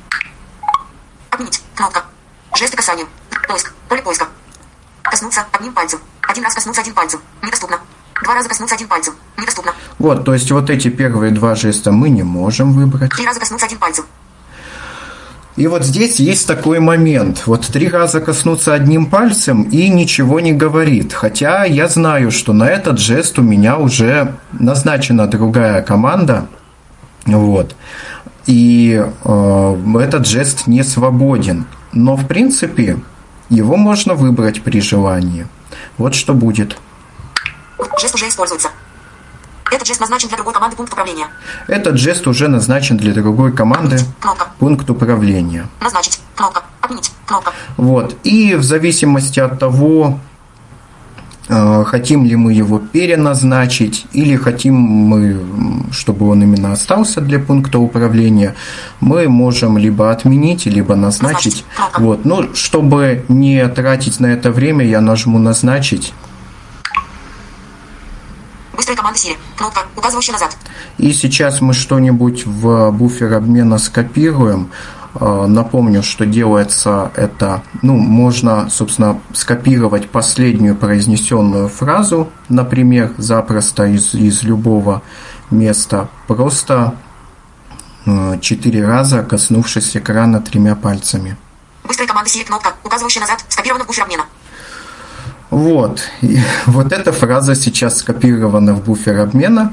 Отменить. 1.31 1.62
Кнопка. 1.75 2.05
Жесты 2.59 2.76
касанием. 2.76 3.09
Поиск. 3.49 3.73
Поле 3.88 4.03
поиска. 4.03 4.26
Коснуться 5.03 5.47
одним 5.53 5.73
пальцем. 5.73 6.00
Один 6.29 6.45
раз 6.45 6.55
коснуться 6.55 6.83
один 6.83 6.95
пальцем. 6.95 7.21
Недоступно. 7.43 7.79
Два 8.25 8.35
раза 8.35 8.49
коснуться 8.49 8.75
один 8.75 8.88
пальцем. 8.88 9.14
Недоступно. 9.38 9.73
Вот, 9.99 10.25
то 10.25 10.33
есть 10.33 10.50
вот 10.50 10.71
эти 10.71 10.88
первые 10.88 11.31
два 11.31 11.54
жеста 11.54 11.92
мы 11.92 12.09
не 12.09 12.22
можем 12.22 12.72
выбрать. 12.72 13.12
Три 13.12 13.27
раза 13.27 13.38
коснуться 13.38 13.66
один 13.66 13.79
пальцем. 13.79 14.05
И 15.57 15.68
вот 15.68 15.85
здесь 15.85 16.18
есть 16.18 16.49
такой 16.49 16.81
момент. 16.81 17.42
Вот 17.46 17.66
три 17.66 17.88
раза 17.88 18.20
коснуться 18.20 18.75
одним 18.75 19.07
пальцем 19.07 19.62
и 19.62 19.88
ничего 19.88 20.40
не 20.40 20.53
говорит. 20.53 21.12
Хотя 21.12 21.64
я 21.64 21.87
знаю, 21.87 22.33
что 22.33 22.53
на 22.53 22.64
этот 22.64 22.99
жест 22.99 23.38
у 23.38 23.42
меня 23.42 23.77
уже 23.77 24.35
назначена 24.53 25.29
другая 25.29 25.83
команда. 25.83 26.49
Вот. 27.27 27.77
И 28.46 29.05
э, 29.25 29.77
этот 30.01 30.27
жест 30.27 30.66
не 30.66 30.83
свободен. 30.83 31.66
Но 31.92 32.16
в 32.16 32.27
принципе 32.27 32.99
его 33.49 33.77
можно 33.77 34.14
выбрать 34.14 34.62
при 34.62 34.81
желании. 34.81 35.46
Вот 35.99 36.14
что 36.14 36.35
будет. 36.35 36.79
Жест 38.01 38.14
уже 38.14 38.29
используется. 38.29 38.68
Этот 39.73 39.87
жест 39.87 40.01
назначен 40.01 40.29
для 40.29 40.37
другой 40.37 40.53
команды 40.55 40.77
пункт 40.77 40.92
управления. 40.92 41.27
Этот 41.66 41.97
жест 41.99 42.27
уже 42.27 42.49
назначен 42.49 42.97
для 42.97 43.12
другой 43.12 43.53
команды 43.53 43.99
Кнопка. 44.20 44.49
пункт 44.59 44.90
управления. 44.90 45.66
Назначить. 45.81 46.20
Кнопка. 46.37 46.62
Отменить. 46.81 47.11
Кнопка. 47.27 47.53
Вот. 47.77 48.16
И 48.25 48.55
в 48.55 48.62
зависимости 48.62 49.40
от 49.40 49.59
того, 49.59 50.20
э, 51.49 51.85
хотим 51.87 52.25
ли 52.25 52.37
мы 52.37 52.53
его 52.53 52.79
переназначить 52.79 54.07
или 54.12 54.37
хотим 54.37 54.75
мы, 54.75 55.40
чтобы 55.90 56.29
он 56.29 56.42
именно 56.42 56.73
остался 56.73 57.20
для 57.20 57.38
пункта 57.38 57.79
управления, 57.79 58.55
мы 59.01 59.29
можем 59.29 59.79
либо 59.79 60.11
отменить, 60.11 60.66
либо 60.66 60.94
назначить. 60.94 61.64
Назначить. 61.79 61.99
Вот. 61.99 62.25
Ну, 62.25 62.55
чтобы 62.55 63.25
не 63.29 63.66
тратить 63.68 64.20
на 64.20 64.27
это 64.27 64.53
время, 64.53 64.85
я 64.85 65.01
нажму 65.01 65.38
назначить. 65.38 66.12
Быстрые 68.77 68.97
команды 68.97 69.19
Siri. 69.19 69.37
Кнопка, 69.57 69.83
указывающая 69.97 70.33
назад. 70.33 70.57
И 70.99 71.13
сейчас 71.13 71.61
мы 71.61 71.75
что-нибудь 71.75 72.47
в 72.47 72.91
буфер 72.91 73.35
обмена 73.35 73.79
скопируем. 73.79 74.71
Э, 75.15 75.47
Напомню, 75.47 76.03
что 76.03 76.27
делается 76.27 77.13
это, 77.15 77.63
ну, 77.83 77.97
можно, 77.97 78.69
собственно, 78.71 79.21
скопировать 79.33 80.11
последнюю 80.11 80.77
произнесенную 80.77 81.69
фразу, 81.69 82.31
например, 82.49 83.13
запросто 83.19 83.85
из, 83.87 84.15
из 84.15 84.43
любого 84.43 85.03
места, 85.51 86.09
просто 86.27 86.95
э, 88.07 88.39
четыре 88.41 88.85
раза 88.87 89.23
коснувшись 89.23 89.97
экрана 89.97 90.41
тремя 90.41 90.75
пальцами. 90.75 91.37
Быстрые 91.85 92.09
команды 92.09 92.31
Siri. 92.31 92.45
Кнопка, 92.45 92.73
указывающая 92.83 93.21
назад. 93.21 93.45
Скопирована 93.49 93.85
в 93.85 93.87
буфер 93.87 94.05
обмена. 94.05 94.25
Вот. 95.55 96.03
И 96.21 96.40
вот 96.67 96.93
эта 96.93 97.12
фраза 97.12 97.55
сейчас 97.55 97.99
скопирована 97.99 98.75
в 98.75 98.85
буфер 98.85 99.21
обмена. 99.21 99.73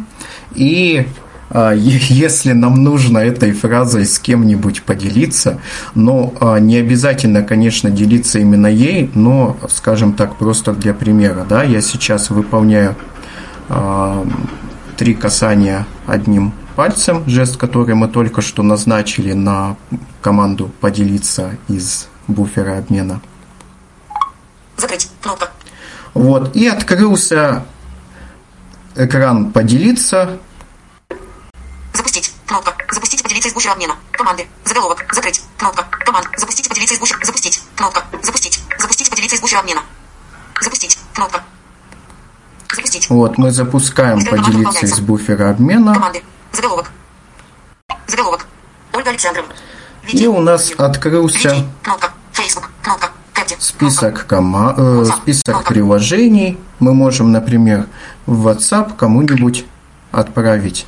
И 0.53 1.07
а, 1.49 1.71
если 1.71 2.51
нам 2.51 2.83
нужно 2.83 3.17
этой 3.17 3.51
фразой 3.51 4.05
с 4.05 4.19
кем-нибудь 4.19 4.83
поделиться, 4.83 5.59
но 5.95 6.35
а, 6.39 6.59
не 6.59 6.77
обязательно, 6.77 7.41
конечно, 7.41 7.89
делиться 7.89 8.37
именно 8.37 8.67
ей, 8.67 9.09
но, 9.15 9.57
скажем 9.69 10.13
так, 10.13 10.35
просто 10.35 10.73
для 10.73 10.93
примера, 10.93 11.47
да, 11.49 11.63
я 11.63 11.81
сейчас 11.81 12.29
выполняю 12.29 12.95
а, 13.67 14.23
три 14.97 15.15
касания 15.15 15.87
одним 16.05 16.53
пальцем, 16.75 17.23
жест, 17.25 17.57
который 17.57 17.95
мы 17.95 18.07
только 18.07 18.41
что 18.41 18.61
назначили 18.61 19.33
на 19.33 19.77
команду 20.21 20.69
поделиться 20.79 21.57
из 21.67 22.07
буфера 22.27 22.77
обмена. 22.77 23.19
Закрыть. 24.77 25.09
Кнопка. 25.21 25.49
Вот, 26.13 26.55
и 26.55 26.67
открылся 26.67 27.65
экран 28.95 29.51
«Поделиться». 29.51 30.39
Запустить. 31.93 32.33
Кнопка. 32.45 32.73
Запустить 32.91 33.23
поделиться 33.23 33.49
из 33.49 33.53
буфера 33.53 33.73
обмена. 33.73 33.95
Команды. 34.11 34.47
Заголовок. 34.65 35.05
Закрыть. 35.13 35.41
Кнопка. 35.57 35.85
Команд. 36.05 36.27
Запустить 36.37 36.67
поделиться 36.67 36.95
из 36.95 36.99
буфера. 36.99 37.23
Запустить. 37.23 37.61
Кнопка. 37.75 38.03
Запустить. 38.21 38.61
Запустить 38.77 39.09
поделиться 39.09 39.35
из 39.37 39.41
буфера 39.41 39.59
обмена. 39.59 39.81
Запустить. 40.59 40.97
Кнопка. 41.13 41.43
Запустить. 42.73 43.09
Вот, 43.09 43.37
мы 43.37 43.51
запускаем 43.51 44.23
команда 44.23 44.45
«Поделиться 44.51 44.85
из 44.85 44.99
буфера 44.99 45.49
обмена». 45.49 45.93
Команды. 45.93 46.23
Заголовок. 46.51 46.91
Заголовок. 48.07 48.45
Ольга 48.93 49.09
Александровна. 49.09 49.53
И 50.07 50.27
у 50.27 50.39
нас 50.41 50.71
открылся 50.77 51.49
Вики. 51.49 51.67
Кнопка. 51.83 52.11
Facebook. 52.33 52.69
Кнопка. 52.81 53.09
Список, 53.61 54.25
кома- 54.27 54.73
э, 54.75 55.05
список 55.05 55.65
приложений. 55.65 56.57
Мы 56.79 56.95
можем, 56.95 57.31
например, 57.31 57.85
в 58.25 58.47
WhatsApp 58.47 58.95
кому-нибудь 58.97 59.65
отправить. 60.11 60.87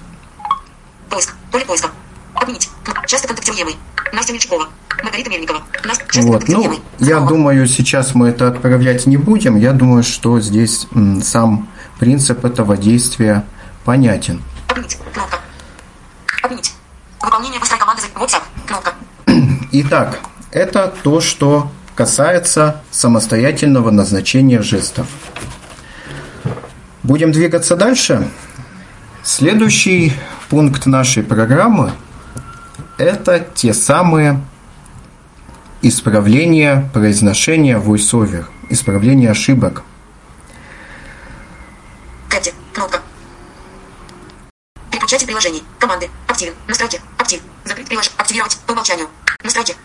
Поиск. 1.08 1.36
Поле 1.52 1.66
поиска. 1.66 1.90
Отменить. 2.34 2.72
Кнопка. 2.84 3.06
Часто 3.06 3.28
контактируемый. 3.28 3.76
Настя 4.12 4.34
Мельчакова. 4.34 4.70
Маргарита 5.04 5.30
Мельникова. 5.30 5.62
Настя. 5.86 6.04
Часто 6.10 6.32
Вот, 6.32 6.48
ну, 6.48 6.74
я 6.98 7.20
думаю, 7.20 7.68
сейчас 7.68 8.16
мы 8.16 8.30
это 8.30 8.48
отправлять 8.48 9.06
не 9.06 9.18
будем. 9.18 9.56
Я 9.56 9.74
думаю, 9.74 10.02
что 10.02 10.40
здесь 10.40 10.88
м, 10.96 11.22
сам 11.22 11.70
принцип 12.00 12.44
этого 12.44 12.76
действия 12.76 13.46
понятен. 13.86 14.42
Отменить. 14.68 14.98
Кнопка. 15.14 15.38
Отменить. 16.42 16.74
Выполнение 17.22 17.60
быстрой 17.60 17.80
команды 17.80 18.02
за 18.02 18.08
WhatsApp. 18.20 18.42
Кнопка. 18.66 18.94
Итак, 19.72 20.20
это 20.50 20.92
то, 21.04 21.22
что 21.22 21.72
касается 21.96 22.82
самостоятельного 22.92 23.92
назначения 23.92 24.62
жестов. 24.62 25.08
Будем 27.04 27.32
двигаться 27.32 27.76
дальше. 27.76 28.28
Следующий 29.24 30.14
пункт 30.50 30.86
нашей 30.86 31.24
программы– 31.24 31.92
это 32.98 33.46
те 33.54 33.74
самые 33.74 34.42
исправления 35.82 36.90
произношения 36.94 37.78
voiceover, 37.78 38.46
исправления 38.70 39.32
ошибок. 39.32 39.84
Кэпти. 42.30 42.54
Кнопка. 42.74 43.02
чате 45.08 45.26
приложений. 45.26 45.64
Команды. 45.80 46.10
Активен. 46.28 46.54
Настройки. 46.68 47.00
Актив. 47.18 47.42
Закрыть 47.66 47.88
приложение. 47.88 48.16
Активировать 48.18 48.58
по 48.66 48.72
умолчанию. 48.72 49.08
Настройки. 49.44 49.76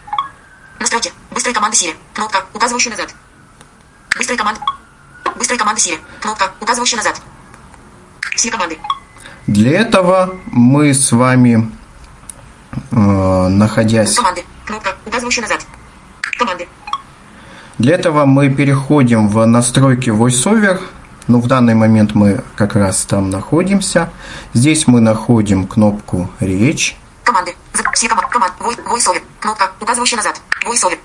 Настройки. 0.78 1.12
Быстрые 1.30 1.54
команды 1.54 1.76
Siri. 1.76 1.94
Кнопка, 2.14 2.44
указывающая 2.54 2.90
назад. 2.90 3.14
Быстрые 4.16 4.38
команды. 4.38 4.60
Быстрые 5.36 5.58
команды 5.58 5.80
Siri. 5.80 5.98
Кнопка, 6.20 6.52
указывающая 6.60 6.96
назад. 6.98 7.20
Все 8.34 8.50
команды. 8.50 8.78
Для 9.46 9.80
этого 9.80 10.36
мы 10.46 10.94
с 10.94 11.10
вами, 11.12 11.70
э, 12.92 12.96
находясь... 12.96 14.14
Команды. 14.14 14.44
Кнопка, 14.64 14.96
указывающая 15.06 15.42
назад. 15.42 15.66
Команды. 16.38 16.68
Для 17.78 17.94
этого 17.94 18.24
мы 18.24 18.50
переходим 18.50 19.28
в 19.28 19.44
настройки 19.46 20.10
VoiceOver. 20.10 20.80
Ну, 21.28 21.40
в 21.40 21.46
данный 21.46 21.74
момент 21.74 22.14
мы 22.14 22.42
как 22.56 22.74
раз 22.74 23.04
там 23.04 23.30
находимся. 23.30 24.10
Здесь 24.54 24.86
мы 24.86 25.00
находим 25.00 25.66
кнопку 25.66 26.30
«Речь». 26.40 26.96
Команды. 27.28 27.54
Все 27.92 28.08
команды. 28.08 28.30
Команд. 28.30 28.54
Вой- 28.58 28.74
VoiceOver. 28.86 29.22
Кнопка, 29.38 29.70
указывающая 29.80 30.16
назад. 30.16 30.40
VoiceOver. 30.64 30.98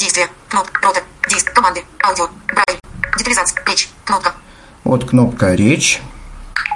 Действие. 0.00 0.26
Кнопка. 0.48 0.80
Рота. 0.80 1.02
Действие. 1.28 1.54
Команды. 1.54 1.84
Аудио. 2.02 2.28
Брайль. 2.46 2.80
Детализация. 3.18 3.62
Речь. 3.66 3.90
Кнопка. 4.06 4.32
Вот 4.84 5.06
кнопка 5.10 5.52
«Речь». 5.54 6.00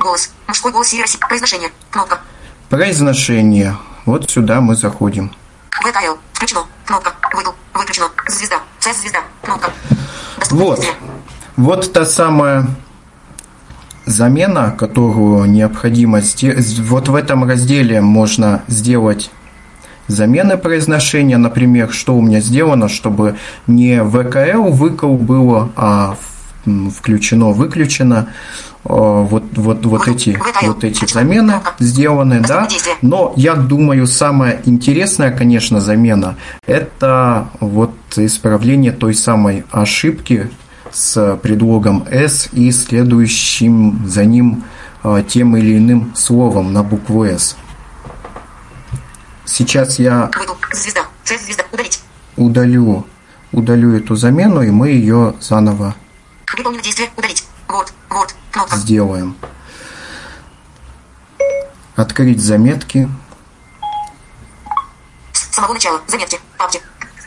Голос. 0.01 0.35
Мужской 0.47 0.71
голос 0.71 0.93
Siri 0.93 1.01
России. 1.01 1.19
Произношение. 1.19 1.73
Кнопка. 1.91 2.21
Произношение. 2.69 3.79
Вот 4.05 4.31
сюда 4.31 4.61
мы 4.61 4.75
заходим. 4.77 5.35
ВКЛ. 5.71 6.19
Включено. 6.35 6.67
Кнопка. 6.85 7.15
Выгл. 7.33 7.55
Выключено. 7.73 8.11
Звезда. 8.29 8.61
Цвет 8.81 8.97
звезда. 8.99 9.21
Кнопка. 9.41 9.73
Вот. 10.51 10.85
Вот 11.57 11.91
та 11.95 12.05
самая 12.05 12.67
замена, 14.13 14.75
которую 14.77 15.47
необходимо 15.47 16.21
сделать. 16.21 16.79
Вот 16.79 17.09
в 17.09 17.15
этом 17.15 17.45
разделе 17.49 18.01
можно 18.01 18.63
сделать 18.69 19.31
замены 20.07 20.57
произношения. 20.57 21.39
Например, 21.39 21.91
что 21.91 22.15
у 22.17 22.21
меня 22.21 22.41
сделано, 22.41 22.89
чтобы 22.89 23.37
не 23.67 24.03
ВКЛ, 24.05 24.71
выкл 24.71 25.15
было, 25.17 25.71
а 25.77 26.17
включено, 26.65 27.51
выключено. 27.51 28.29
Э, 28.85 29.27
Вот, 29.31 29.45
вот, 29.55 29.87
вот 29.87 30.09
эти, 30.09 30.37
вот 30.63 30.85
эти 30.85 31.07
замены 31.13 31.55
сделаны, 31.79 32.41
да. 32.41 32.67
Но 33.01 33.33
я 33.37 33.55
думаю, 33.55 34.07
самая 34.07 34.61
интересная, 34.65 35.31
конечно, 35.31 35.81
замена– 35.81 36.37
это 36.67 37.47
вот 37.61 37.93
исправление 38.17 38.91
той 38.93 39.15
самой 39.15 39.65
ошибки 39.71 40.51
с 40.93 41.37
предлогом 41.43 42.07
«с» 42.11 42.49
и 42.53 42.71
следующим 42.71 44.07
за 44.07 44.25
ним 44.25 44.65
э, 45.03 45.25
тем 45.27 45.57
или 45.57 45.79
иным 45.79 46.15
словом 46.15 46.73
на 46.73 46.83
букву 46.83 47.25
«с». 47.25 47.57
Сейчас 49.45 49.99
я. 49.99 50.31
Звезда. 50.73 51.07
Звезда. 51.25 51.65
Удалю, 52.37 53.07
удалю 53.53 53.97
эту 53.97 54.17
замену, 54.17 54.63
и 54.63 54.71
мы 54.71 54.89
ее 54.89 55.35
заново. 55.41 55.95
Вот. 57.69 57.93
Вот. 58.09 58.35
Сделаем. 58.73 59.37
Открыть 61.97 62.41
заметки. 62.41 63.09
С 65.33 65.55
самого 65.55 65.75
начала. 65.75 66.01
Заметки. 66.07 66.39
Папки. 66.57 66.81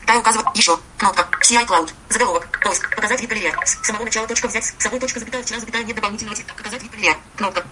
Дай 0.05 0.17
указывать. 0.17 0.45
Еще. 0.55 0.77
Кнопка. 0.97 1.27
CI 1.41 1.65
Cloud. 1.67 1.89
Заголовок. 2.09 2.47
Поиск. 2.63 2.95
Показать 2.95 3.21
вид 3.21 3.29
галерея. 3.29 3.55
С 3.65 3.85
самого 3.85 4.03
начала 4.03 4.27
точка 4.27 4.47
взять. 4.47 4.65
С 4.65 4.75
собой 4.83 4.99
точка 4.99 5.19
запятая. 5.19 5.43
Вчера 5.43 5.59
запятая. 5.59 5.83
Нет 5.83 5.95
дополнительного. 5.95 6.35
текста. 6.35 6.53
Показать 6.55 6.81
вид 6.83 6.91
галерея. 6.91 7.15
Кнопка. 7.35 7.63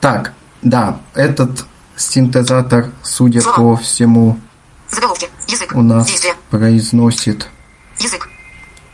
Так, 0.00 0.32
да, 0.62 1.00
этот 1.14 1.64
синтезатор, 1.96 2.90
судя 3.02 3.40
по 3.42 3.76
всему, 3.76 4.38
Заголовки. 4.88 5.28
Язык. 5.46 5.72
у 5.74 5.82
нас 5.82 6.06
Действие. 6.06 6.34
произносит 6.50 7.48
Язык. 7.98 8.28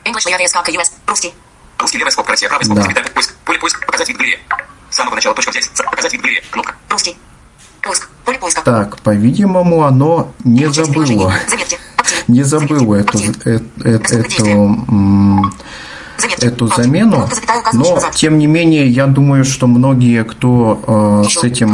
English 0.04 0.26
AVS 0.26 0.52
US. 0.76 0.92
Русский. 1.06 1.34
Русский 1.78 1.98
левая 1.98 2.10
скобка, 2.10 2.32
Россия, 2.32 2.48
правая 2.48 2.66
Да. 2.68 2.74
скобка, 2.74 2.88
запятая, 2.90 3.12
поиск, 3.14 3.34
поле 3.44 3.58
поиск, 3.58 3.86
показать 3.86 4.08
вид 4.08 4.16
галереи. 4.18 4.38
С 4.90 4.96
самого 4.96 5.14
начала 5.14 5.34
точка 5.34 5.50
взять, 5.50 5.64
С- 5.64 5.82
показать 5.82 6.12
вид 6.12 6.20
галереи, 6.22 6.42
кнопка. 6.50 6.74
Русский. 6.90 7.16
Поиск. 7.82 8.08
Поле 8.24 8.38
поиска. 8.38 8.60
Так, 8.62 8.98
по-видимому, 9.00 9.84
оно 9.84 10.34
не 10.44 10.64
Часть 10.64 10.74
забыло. 10.86 11.32
Заметки. 11.48 11.78
Не 12.28 12.42
Заметки. 12.42 12.72
эту, 13.00 13.18
э- 13.44 13.60
э- 13.84 13.98
эту, 14.20 14.44
эту 16.46 16.66
замену. 16.68 17.28
Но, 17.72 17.84
тем 18.14 18.38
не 18.38 18.46
менее, 18.46 18.86
я 18.88 19.06
думаю, 19.06 19.44
что 19.44 19.66
многие, 19.66 20.24
кто 20.24 21.22
э, 21.24 21.28
с 21.28 21.44
этим 21.44 21.68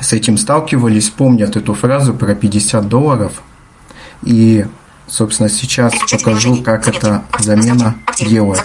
с 0.00 0.12
этим 0.14 0.38
сталкивались, 0.38 1.10
помнят 1.10 1.54
эту 1.56 1.74
фразу 1.74 2.14
про 2.14 2.34
50 2.34 2.88
долларов. 2.88 3.32
И, 4.22 4.64
собственно, 5.06 5.48
сейчас 5.50 5.92
покажу, 6.18 6.62
как 6.62 6.88
эта 6.88 7.24
замена 7.38 7.96
делается. 8.26 8.64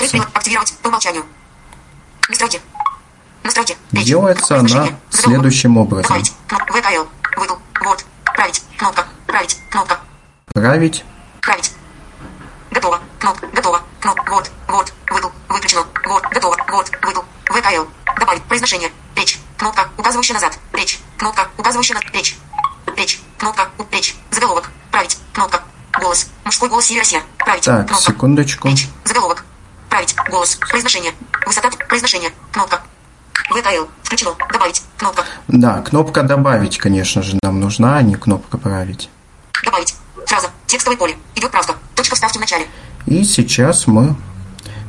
Делается 3.92 4.60
она 4.60 4.90
следующим 5.10 5.78
образом. 5.78 6.16
Править. 8.36 8.64
Кнопка. 8.78 9.06
Править. 9.26 9.58
Кнопка. 9.70 10.00
Править. 10.62 11.06
Править. 11.42 11.72
Готово. 12.72 13.00
Кнопка. 13.20 13.48
Готово. 13.48 13.82
Кнопка. 14.02 14.24
Вот. 14.32 14.52
Вот. 14.68 14.94
Выгл. 15.12 15.32
Выключено. 15.50 15.84
Вот. 16.08 16.24
Готово. 16.32 16.58
Вот. 16.72 16.92
Выгл. 17.04 17.24
ВКЛ. 17.46 17.86
Добавить. 18.20 18.42
Произношение. 18.44 18.90
Речь. 19.16 19.40
Кнопка. 19.58 19.88
Указывающая 19.98 20.34
назад. 20.34 20.58
Речь. 20.74 21.00
Кнопка. 21.18 21.48
Указывающая 21.58 21.96
назад. 21.96 22.12
Речь. 22.14 22.38
Речь. 22.96 23.22
Кнопка. 23.38 23.70
У- 23.78 23.86
Речь. 23.92 24.16
Заголовок. 24.32 24.70
Править. 24.92 25.20
Кнопка. 25.34 25.62
Голос. 26.00 26.28
Мужской 26.44 26.70
голос 26.70 26.92
Россия. 26.92 27.22
Править. 27.38 27.64
Так, 27.64 27.88
Кнопка. 27.88 28.04
секундочку. 28.12 28.68
Речь. 28.68 28.88
Заголовок. 29.06 29.46
Править. 29.90 30.16
Голос. 30.30 30.56
Произношение. 30.56 31.14
Высота. 31.46 31.70
Произношение. 31.88 32.32
Кнопка. 32.52 32.82
ВКЛ. 33.52 33.86
Включено. 34.04 34.36
Добавить. 34.52 34.82
Кнопка. 34.98 35.24
Да, 35.48 35.82
кнопка 35.82 36.24
«Добавить», 36.24 36.78
конечно 36.80 37.22
же, 37.22 37.38
нам 37.44 37.60
нужна, 37.60 37.98
а 37.98 38.02
не 38.02 38.16
кнопка 38.16 38.58
«Править». 38.58 39.10
Добавить. 39.64 39.96
Текстовое 40.68 40.98
поле. 40.98 41.16
Идет 41.36 41.52
правка. 41.52 41.76
Точка 41.96 42.16
вставки 42.16 42.38
в 42.38 42.42
начале. 42.42 42.68
И 43.06 43.24
сейчас 43.24 43.88
мы 43.88 44.16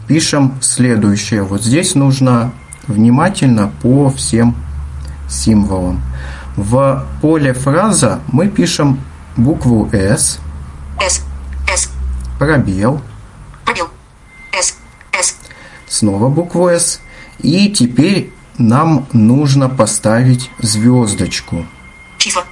пишем 0.09 0.59
следующее. 0.61 1.45
Вот 1.45 1.63
здесь 1.63 1.95
нужно 1.95 2.53
внимательно 2.89 3.73
по 3.83 4.11
всем 4.11 4.57
символам. 5.29 6.03
В 6.57 7.07
поле 7.23 7.53
фраза 7.55 8.21
мы 8.33 8.49
пишем 8.49 9.01
букву 9.37 9.89
«С», 9.93 10.41
С. 11.01 11.23
С. 11.73 11.91
пробел, 12.39 13.01
Пробел. 13.65 13.89
С. 14.53 14.77
С. 15.13 15.37
снова 15.87 16.29
букву 16.29 16.69
«С». 16.69 17.01
И 17.39 17.71
теперь 17.71 18.33
нам 18.57 19.07
нужно 19.13 19.69
поставить 19.69 20.51
звездочку. 20.59 21.65
Числа. 22.19 22.43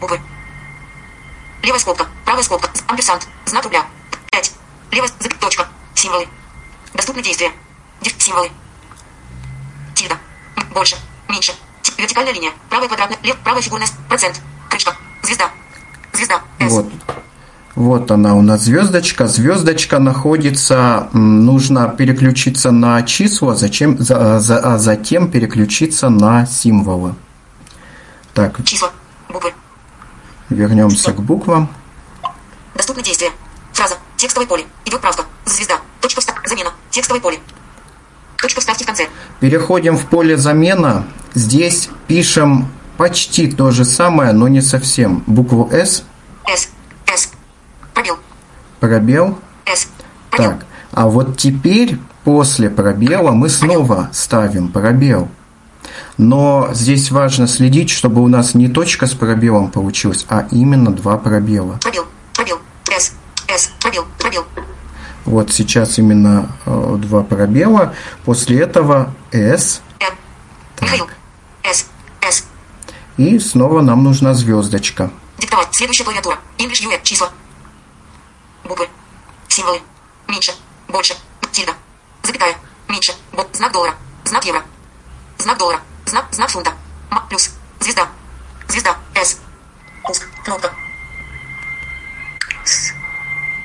Буквы. 0.00 0.18
Левая 1.62 1.78
скобка. 1.80 2.06
Правая 2.24 2.42
скобка. 2.42 2.68
Амперсант. 2.88 3.26
Знак 3.46 3.64
рубля. 3.64 3.84
5. 4.30 4.52
Левая 4.90 5.08
зап- 5.20 5.38
точка. 5.40 5.66
Символы. 5.94 6.26
Доступны 6.94 7.22
действия. 7.22 7.52
Диф- 8.00 8.14
Символы. 8.18 8.50
Тильда. 9.94 10.16
Больше. 10.74 10.96
Меньше. 11.28 11.52
Т- 11.82 11.92
Вертикальная 12.00 12.32
линия. 12.32 12.50
Правая 12.68 12.88
квадратная. 12.88 13.18
Лев. 13.22 13.36
Правая 13.44 13.62
фигурная. 13.62 13.88
Процент. 14.08 14.40
Крышка. 14.68 14.94
Звезда. 15.22 15.50
Звезда. 16.12 16.40
С. 16.58 16.72
Вот. 16.72 16.86
Вот 17.74 18.10
она 18.10 18.34
у 18.34 18.42
нас 18.42 18.62
звездочка. 18.62 19.26
Звездочка 19.26 19.98
находится, 19.98 21.08
нужно 21.14 21.88
переключиться 21.88 22.70
на 22.70 23.02
числа, 23.02 23.54
зачем, 23.54 23.96
за- 23.98 24.40
за- 24.40 24.58
а 24.58 24.76
затем 24.78 25.30
переключиться 25.30 26.10
на 26.10 26.44
символы. 26.44 27.14
Так, 28.34 28.62
Числа. 28.64 28.90
Буквы. 29.30 29.54
Вернемся 30.52 31.12
к 31.12 31.20
буквам. 31.22 31.68
Доступны 32.74 33.02
действия. 33.02 33.30
Фраза. 33.72 33.96
Текстовое 34.16 34.46
поле. 34.46 34.64
Идет 34.84 35.00
правка. 35.00 35.24
Звезда. 35.44 35.80
Точка 36.00 36.20
вставки. 36.20 36.48
Замена. 36.48 36.70
Текстовое 36.90 37.20
поле. 37.20 37.38
Точка 38.36 38.60
вставки 38.60 38.82
в 38.82 38.86
конце. 38.86 39.08
Переходим 39.40 39.96
в 39.96 40.06
поле 40.06 40.36
замена. 40.36 41.04
Здесь 41.34 41.88
пишем 42.06 42.68
почти 42.96 43.50
то 43.50 43.70
же 43.70 43.84
самое, 43.84 44.32
но 44.32 44.48
не 44.48 44.60
совсем. 44.60 45.22
Букву 45.26 45.68
S, 45.72 46.04
С. 46.46 46.68
С. 47.06 47.30
Пробел. 47.94 48.16
пробел. 48.80 49.38
С. 49.64 49.88
Пробел. 50.30 50.50
Так, 50.50 50.66
а 50.92 51.06
вот 51.08 51.38
теперь 51.38 51.98
после 52.24 52.68
пробела 52.68 53.30
мы 53.32 53.48
снова 53.48 54.10
ставим 54.12 54.68
пробел. 54.68 55.28
Но 56.18 56.68
здесь 56.72 57.10
важно 57.10 57.46
следить, 57.48 57.90
чтобы 57.90 58.22
у 58.22 58.28
нас 58.28 58.54
не 58.54 58.68
точка 58.68 59.06
с 59.06 59.14
пробелом 59.14 59.70
получилась, 59.70 60.26
а 60.28 60.46
именно 60.50 60.92
два 60.92 61.16
пробела. 61.18 61.78
Пробел. 61.82 62.04
Пробел. 62.34 62.58
С. 62.98 63.12
С. 63.48 63.70
Пробел. 63.80 64.04
Пробел. 64.18 64.44
Вот 65.24 65.52
сейчас 65.52 65.98
именно 65.98 66.52
э, 66.66 66.94
два 66.98 67.22
пробела. 67.22 67.94
После 68.24 68.60
этого 68.60 69.14
S, 69.30 69.80
Н. 70.00 70.12
Михаил. 70.80 71.06
И 73.18 73.38
снова 73.38 73.82
нам 73.82 74.02
нужна 74.04 74.32
звездочка. 74.34 75.10
Диктовать. 75.38 75.68
Следующая 75.72 76.04
клавиатура. 76.04 76.38
English 76.58 76.82
UE. 76.86 76.98
Числа. 77.02 77.28
Буквы. 78.64 78.88
Символы. 79.48 79.80
Меньше. 80.28 80.52
Больше. 80.88 81.14
Тильда. 81.52 81.72
Запятая. 82.22 82.54
Меньше. 82.88 83.12
Бо- 83.32 83.46
Знак 83.52 83.72
доллара. 83.72 83.94
Знак 84.24 84.44
евро. 84.46 84.62
Знак 85.38 85.58
доллара. 85.58 85.80
Знак, 86.12 86.26
знак 86.30 86.50
фунта. 86.50 86.72
М. 87.10 87.20
Плюс. 87.30 87.50
Звезда. 87.80 88.06
Звезда. 88.68 88.94
С. 89.14 89.38
Пуск. 90.04 90.28
Кнопка. 90.44 90.70
С. 92.66 92.92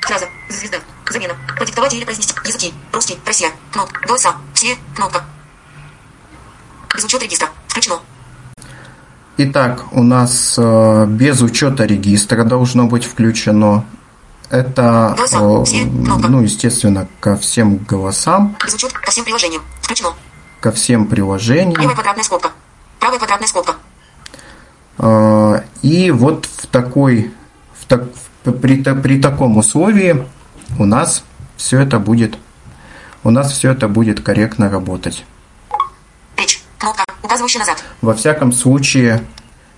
Фраза. 0.00 0.26
Звезда. 0.48 0.78
Замена. 1.10 1.34
Продиктовать 1.58 1.92
или 1.92 2.06
произнести. 2.06 2.32
Языки. 2.46 2.72
Русский. 2.90 3.18
Россия. 3.26 3.50
Кнопка. 3.70 4.00
Голоса. 4.06 4.34
Все. 4.54 4.78
Кнопка. 4.96 5.24
Без 6.96 7.04
учета 7.04 7.26
регистра. 7.26 7.50
Включено. 7.66 8.00
Итак, 9.36 9.84
у 9.92 10.02
нас 10.02 10.54
э, 10.56 11.04
без 11.06 11.42
учета 11.42 11.84
регистра 11.84 12.44
должно 12.44 12.86
быть 12.86 13.04
включено. 13.04 13.84
Это, 14.48 15.12
Голоса. 15.18 15.38
э, 15.38 15.64
Все. 15.66 15.84
Ну, 15.84 16.40
естественно, 16.40 17.06
ко 17.20 17.36
всем 17.36 17.76
голосам, 17.76 18.56
Без 18.64 18.72
учета 18.72 18.94
ко 18.98 19.10
всем 19.10 19.24
приложениям. 19.26 19.62
Включено. 19.82 20.14
Ко 20.60 20.72
всем 20.72 21.06
приложениям. 21.06 21.80
Левая 21.80 21.94
квадратная 21.94 22.24
скобка. 22.24 22.50
Правая 23.00 23.18
квадратная 23.18 23.48
скобка. 23.48 23.76
Э, 24.98 25.62
И 25.82 26.10
вот 26.10 26.46
в 26.46 26.66
такой, 26.66 27.32
в 27.80 27.86
так, 27.86 28.04
при, 28.42 28.82
при 28.82 29.20
таком 29.20 29.56
условии 29.56 30.26
у 30.78 30.84
нас 30.84 31.22
все 31.56 31.80
это 31.80 31.98
будет, 31.98 32.38
у 33.24 33.30
нас 33.30 33.52
все 33.52 33.72
это 33.72 33.88
будет 33.88 34.20
корректно 34.20 34.70
работать. 34.70 35.24
Речь. 36.36 36.62
Кнопка. 36.78 37.04
Указывающая 37.22 37.60
назад. 37.60 37.82
Во 38.00 38.14
всяком 38.14 38.52
случае, 38.52 39.24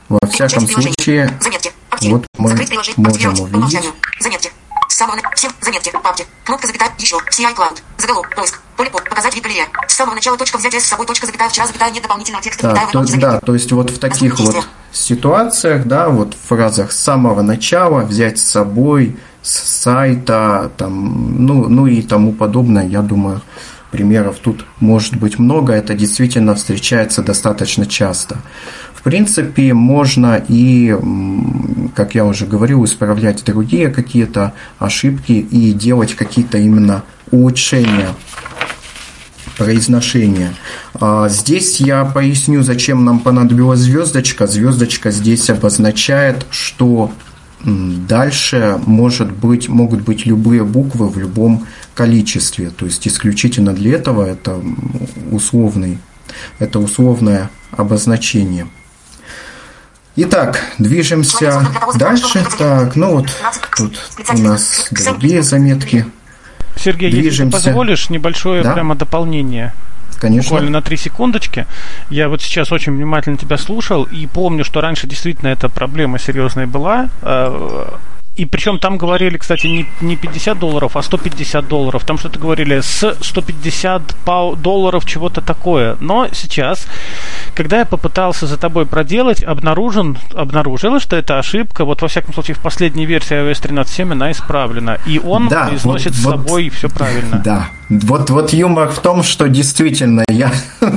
во 0.08 0.26
всяком 0.28 0.66
приложения. 0.66 0.94
случае, 0.94 1.38
Заметки. 1.40 1.72
Актив. 1.90 2.12
вот 2.12 2.26
мы 2.38 2.48
Закрыть 2.50 2.68
приложение. 2.68 2.94
можем 2.98 3.14
Активировать. 3.34 3.54
Увидеть. 3.54 3.92
Заметки. 4.20 4.50
С 4.88 4.94
самого 4.94 5.16
на... 5.16 5.30
Все. 5.34 5.48
Заметки. 5.60 5.90
Папки. 6.02 6.26
Кнопка 6.44 6.66
запятая. 6.66 6.90
Еще. 6.98 7.16
CI 7.16 7.54
Cloud. 7.56 7.78
Заголовок. 7.98 8.34
Поиск. 8.34 8.60
Поле. 8.80 8.90
Показать 9.10 9.34
вид 9.34 9.44
галерея. 9.44 9.66
С 9.86 9.94
самого 9.94 10.14
начала 10.14 10.38
точка 10.38 10.56
взять 10.56 10.74
с 10.74 10.86
собой 10.86 11.06
точка 11.06 11.26
запятая. 11.26 11.50
Вчера 11.50 11.66
запятая. 11.66 11.90
Нет 11.90 12.02
дополнительного 12.02 12.42
текста. 12.42 12.62
Да, 12.62 12.74
запятая. 12.74 13.06
то, 13.06 13.20
да, 13.20 13.40
то 13.40 13.54
есть 13.54 13.72
вот 13.72 13.90
в 13.90 13.98
таких 13.98 14.38
вот 14.40 14.64
ситуациях, 14.92 15.86
да, 15.86 16.08
вот 16.08 16.34
в 16.34 16.48
фразах 16.48 16.92
с 16.92 16.98
самого 16.98 17.42
начала 17.42 18.00
взять 18.00 18.38
с 18.38 18.44
собой 18.44 19.18
с 19.42 19.82
сайта, 19.82 20.70
там, 20.76 21.46
ну, 21.46 21.68
ну 21.68 21.86
и 21.86 22.02
тому 22.02 22.32
подобное, 22.32 22.86
я 22.86 23.02
думаю, 23.02 23.40
примеров 23.90 24.38
тут 24.38 24.64
может 24.80 25.16
быть 25.16 25.38
много, 25.38 25.72
это 25.72 25.94
действительно 25.94 26.54
встречается 26.54 27.22
достаточно 27.22 27.86
часто. 27.86 28.38
В 28.94 29.02
принципе, 29.02 29.72
можно 29.72 30.42
и, 30.46 30.94
как 31.94 32.14
я 32.14 32.26
уже 32.26 32.46
говорил, 32.46 32.84
исправлять 32.84 33.42
другие 33.44 33.88
какие-то 33.88 34.52
ошибки 34.78 35.32
и 35.32 35.72
делать 35.72 36.14
какие-то 36.14 36.58
именно 36.58 37.02
улучшения 37.30 38.08
произношения. 39.61 40.55
А, 40.94 41.29
Здесь 41.29 41.81
я 41.81 42.07
поясню, 42.07 42.62
зачем 42.62 43.05
нам 43.05 43.20
понадобилась 43.20 43.81
звездочка. 43.81 44.46
Звездочка 44.46 45.11
здесь 45.11 45.51
обозначает, 45.51 46.46
что 46.51 47.12
дальше 47.62 48.81
может 48.87 49.31
быть, 49.31 49.68
могут 49.68 50.01
быть 50.01 50.25
любые 50.25 50.64
буквы 50.64 51.11
в 51.11 51.18
любом 51.18 51.66
количестве. 51.94 52.70
То 52.70 52.87
есть 52.87 53.07
исключительно 53.07 53.75
для 53.75 53.96
этого 53.96 54.25
это 54.25 54.59
условный, 55.31 55.99
это 56.59 56.79
условное 56.79 57.51
обозначение. 57.70 58.66
Итак, 60.16 60.59
движемся 60.79 61.66
дальше. 61.96 62.46
Так, 62.59 62.96
ну 62.96 63.16
вот 63.16 63.27
тут 63.77 63.99
у 64.33 64.38
нас 64.38 64.88
другие 64.90 65.42
заметки. 65.42 66.07
Сергей, 66.76 67.09
если 67.11 67.18
ты 67.22 67.28
Движемся. 67.28 67.56
позволишь, 67.56 68.11
небольшое 68.11 68.62
Да. 68.62 68.72
прямо 68.74 68.94
дополнение. 68.94 69.72
Конечно. 70.18 70.42
Буквально 70.50 70.70
на 70.70 70.83
три 70.83 70.96
секундочки. 70.98 71.66
Я 72.11 72.28
вот 72.28 72.42
сейчас 72.42 72.72
очень 72.72 72.92
внимательно 72.92 73.37
тебя 73.38 73.56
слушал 73.56 74.04
и 74.04 74.26
помню, 74.26 74.64
что 74.64 74.80
раньше 74.83 75.06
действительно 75.06 75.48
эта 75.48 75.68
проблема 75.70 76.18
серьезная 76.18 76.66
была. 76.66 77.09
И 78.36 78.46
причем 78.46 78.78
там 78.78 78.96
говорили, 78.96 79.36
кстати, 79.36 79.66
не, 79.66 79.86
не 80.00 80.16
50 80.16 80.58
долларов, 80.58 80.96
а 80.96 81.02
150 81.02 81.68
долларов. 81.68 82.04
Там 82.04 82.16
что-то 82.16 82.38
говорили 82.38 82.80
с 82.80 83.14
150 83.20 84.02
пау- 84.24 84.56
долларов 84.56 85.04
чего-то 85.04 85.40
такое. 85.42 85.96
Но 86.00 86.28
сейчас, 86.32 86.86
когда 87.54 87.80
я 87.80 87.84
попытался 87.84 88.46
за 88.46 88.56
тобой 88.56 88.86
проделать, 88.86 89.42
обнаружен, 89.42 90.16
обнаружилось, 90.34 91.02
что 91.02 91.16
это 91.16 91.38
ошибка. 91.38 91.84
Вот 91.84 92.00
во 92.02 92.08
всяком 92.08 92.32
случае 92.32 92.54
в 92.54 92.60
последней 92.60 93.04
версии 93.04 93.36
iOS 93.36 93.60
13.7 93.62 94.12
она 94.12 94.30
исправлена. 94.30 94.98
И 95.06 95.18
он 95.18 95.48
Да, 95.48 95.66
произносит 95.66 96.12
вот- 96.12 96.16
с 96.16 96.24
вот- 96.24 96.36
собой 96.46 96.68
все 96.70 96.88
правильно. 96.88 97.42
Да. 97.44 97.68
Вот, 97.90 98.30
вот 98.30 98.52
юмор 98.52 98.88
в 98.90 99.00
том, 99.00 99.24
что 99.24 99.48
действительно 99.48 100.22
я 100.30 100.52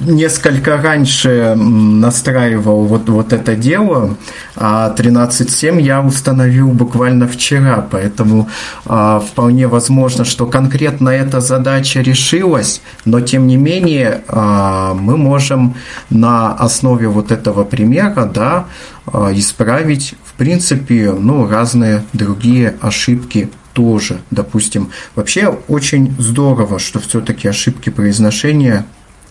несколько 0.00 0.78
раньше 0.78 1.54
настраивал 1.54 2.86
вот, 2.86 3.08
вот 3.10 3.32
это 3.34 3.54
дело, 3.54 4.16
а 4.56 4.94
13.7 4.96 5.80
я 5.80 6.00
установил 6.00 6.45
буквально 6.72 7.26
вчера, 7.28 7.86
поэтому 7.90 8.48
а, 8.84 9.20
вполне 9.20 9.66
возможно, 9.66 10.24
что 10.24 10.46
конкретно 10.46 11.10
эта 11.10 11.40
задача 11.40 12.00
решилась, 12.00 12.80
но 13.04 13.20
тем 13.20 13.46
не 13.46 13.56
менее 13.56 14.22
а, 14.28 14.94
мы 14.94 15.16
можем 15.16 15.74
на 16.10 16.52
основе 16.52 17.08
вот 17.08 17.32
этого 17.32 17.64
примера 17.64 18.24
да, 18.26 18.66
а, 19.06 19.32
исправить 19.32 20.14
в 20.24 20.34
принципе 20.34 21.12
ну, 21.12 21.48
разные 21.48 22.04
другие 22.12 22.76
ошибки 22.80 23.50
тоже, 23.72 24.18
допустим. 24.30 24.90
Вообще 25.14 25.48
очень 25.68 26.14
здорово, 26.18 26.78
что 26.78 26.98
все-таки 26.98 27.46
ошибки 27.46 27.90
произношения 27.90 28.86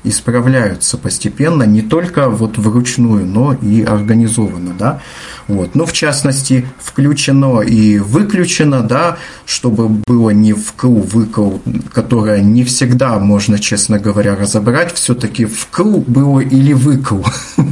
исправляются 0.06 0.98
постепенно, 0.98 1.64
не 1.64 1.82
только 1.82 2.30
вот 2.30 2.58
вручную, 2.58 3.26
но 3.26 3.54
и 3.54 3.84
организованно, 3.84 4.74
да. 4.78 5.02
Вот. 5.48 5.76
Ну, 5.76 5.86
в 5.86 5.94
частности, 5.94 6.66
включено 6.80 7.62
и 7.62 8.00
выключено, 8.00 8.82
да, 8.82 9.18
чтобы 9.46 9.90
было 9.90 10.32
не 10.32 10.54
вкл, 10.54 11.00
выкл, 11.00 11.58
которое 11.94 12.42
не 12.42 12.64
всегда 12.64 13.20
можно, 13.20 13.60
честно 13.60 14.00
говоря, 14.00 14.36
разобрать, 14.36 14.94
все-таки 14.94 15.46
вкл 15.46 15.98
было 16.08 16.40
или 16.40 16.74
выкл. 16.74 17.22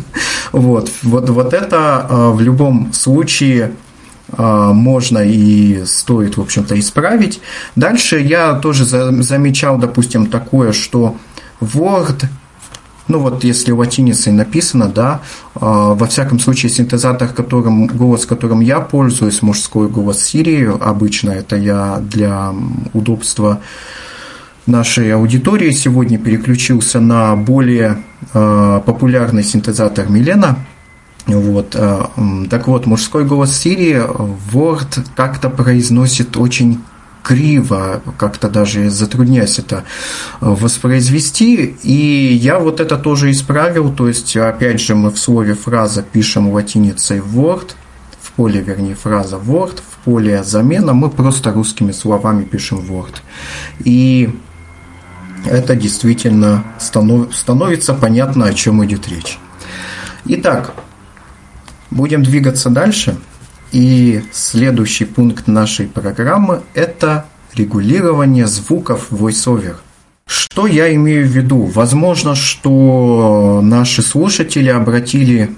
Вот, 0.52 0.91
вот, 1.02 1.30
вот 1.32 1.52
это 1.56 2.06
а, 2.08 2.32
в 2.32 2.39
любом 2.39 2.93
случае 2.93 3.72
а, 4.32 4.72
можно 4.72 5.17
и 5.17 5.84
стоит, 5.86 6.38
в 6.38 6.41
общем-то, 6.41 6.80
исправить. 6.80 7.41
Дальше 7.76 8.19
я 8.19 8.54
тоже 8.54 8.86
за- 8.86 9.24
замечал, 9.24 9.78
допустим, 9.78 10.28
такое, 10.28 10.72
что 10.72 11.15
Word, 11.73 12.26
ну 13.08 13.19
вот 13.19 13.43
если 13.43 13.71
латиницей 13.71 14.32
написано, 14.32 14.88
да, 14.88 15.21
а, 15.56 15.93
во 15.93 16.08
всяком 16.08 16.39
случае 16.39 16.69
синтезатор, 16.69 17.28
которым, 17.30 17.88
голос, 17.88 18.26
которым 18.26 18.62
я 18.62 18.80
пользуюсь, 18.80 19.41
мужской 19.41 19.89
голос 19.89 20.23
Сирии, 20.23 20.71
обычно 20.80 21.32
это 21.32 21.56
я 21.56 21.99
для 22.02 22.54
удобства 22.93 23.60
нашей 24.65 25.13
аудитории 25.13 25.71
сегодня 25.71 26.17
переключился 26.17 26.99
на 27.02 27.36
более 27.36 28.02
э, 28.34 28.82
популярный 28.86 29.43
синтезатор 29.43 30.10
Милена. 30.10 30.60
Вот, 31.28 31.76
э, 31.76 32.06
так 32.49 32.67
вот, 32.67 32.86
мужской 32.86 33.26
голос 33.26 33.58
Сирии 33.58 34.02
Word 34.54 35.06
как-то 35.15 35.49
произносит 35.49 36.38
очень 36.38 36.80
криво, 37.23 38.01
как-то 38.17 38.49
даже 38.49 38.89
затрудняюсь 38.89 39.57
это 39.57 39.77
э, 39.77 39.81
воспроизвести. 40.41 41.75
И 41.81 42.33
я 42.33 42.59
вот 42.59 42.79
это 42.79 42.97
тоже 42.97 43.31
исправил. 43.31 43.93
То 43.93 44.07
есть, 44.07 44.36
опять 44.38 44.81
же, 44.81 44.93
мы 44.93 45.09
в 45.09 45.17
слове 45.17 45.55
фраза 45.55 46.03
пишем 46.03 46.51
латиницей 46.51 47.19
Word, 47.19 47.71
в 48.21 48.31
поле, 48.33 48.62
вернее, 48.62 48.95
фраза 48.95 49.38
Word, 49.38 49.77
в 49.77 50.03
поле 50.03 50.43
замена 50.43 50.93
мы 50.93 51.09
просто 51.09 51.53
русскими 51.53 51.93
словами 51.93 52.43
пишем 52.43 52.79
Word. 52.79 53.15
И 53.83 54.29
это 55.45 55.75
действительно 55.75 56.63
станов- 56.79 57.33
становится 57.33 57.93
понятно, 57.93 58.45
о 58.45 58.53
чем 58.53 58.83
идет 58.86 59.07
речь. 59.07 59.39
Итак, 60.25 60.73
будем 61.91 62.23
двигаться 62.23 62.69
дальше. 62.69 63.17
И 63.73 64.23
следующий 64.31 65.05
пункт 65.05 65.47
нашей 65.47 65.88
программы– 65.88 66.62
это 66.75 67.25
регулирование 67.55 68.45
звуков 68.45 69.07
VoiceOver. 69.09 69.77
Что 70.27 70.67
я 70.67 70.93
имею 70.93 71.27
в 71.27 71.31
виду? 71.31 71.63
Возможно, 71.63 72.36
что 72.36 73.62
наши 73.63 74.03
слушатели 74.03 74.69
обратили 74.69 75.55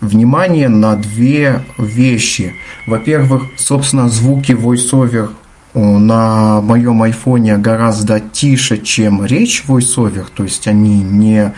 внимание 0.00 0.68
на 0.68 0.96
две 0.96 1.64
вещи. 1.78 2.56
Во-первых, 2.88 3.44
собственно, 3.56 4.08
звуки 4.08 4.52
VoiceOver 4.52 5.30
на 5.74 6.60
моем 6.62 7.00
айфоне 7.00 7.58
гораздо 7.58 8.18
тише, 8.18 8.78
чем 8.78 9.24
речь 9.24 9.62
VoiceOver, 9.68 10.26
то 10.34 10.42
есть 10.42 10.66
они 10.66 11.00
не, 11.00 11.54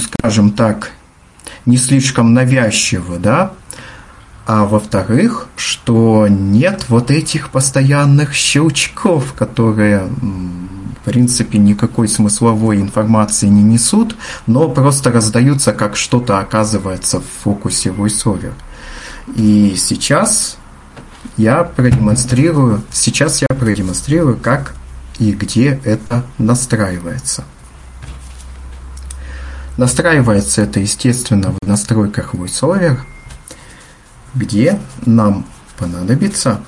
скажем 0.00 0.50
так, 0.50 0.90
не 1.66 1.76
слишком 1.76 2.34
навязчиво, 2.34 3.18
да, 3.18 3.52
а 4.52 4.66
во-вторых, 4.66 5.46
что 5.56 6.26
нет 6.28 6.84
вот 6.90 7.10
этих 7.10 7.48
постоянных 7.48 8.34
щелчков, 8.34 9.32
которые, 9.32 10.00
в 10.02 11.04
принципе, 11.06 11.56
никакой 11.56 12.06
смысловой 12.06 12.76
информации 12.76 13.46
не 13.46 13.62
несут, 13.62 14.14
но 14.46 14.68
просто 14.68 15.10
раздаются, 15.10 15.72
как 15.72 15.96
что-то 15.96 16.38
оказывается 16.38 17.20
в 17.20 17.24
фокусе 17.42 17.88
VoiceOver. 17.88 18.52
И 19.36 19.74
сейчас 19.78 20.58
я 21.38 21.64
продемонстрирую, 21.64 22.82
сейчас 22.90 23.40
я 23.40 23.48
продемонстрирую, 23.58 24.36
как 24.36 24.74
и 25.18 25.32
где 25.32 25.80
это 25.82 26.26
настраивается. 26.36 27.44
Настраивается 29.78 30.60
это, 30.60 30.78
естественно, 30.78 31.54
в 31.58 31.66
настройках 31.66 32.34
VoiceOver– 32.34 32.98
где 34.34 34.80
нам 35.04 35.46
понадобится 35.78 36.64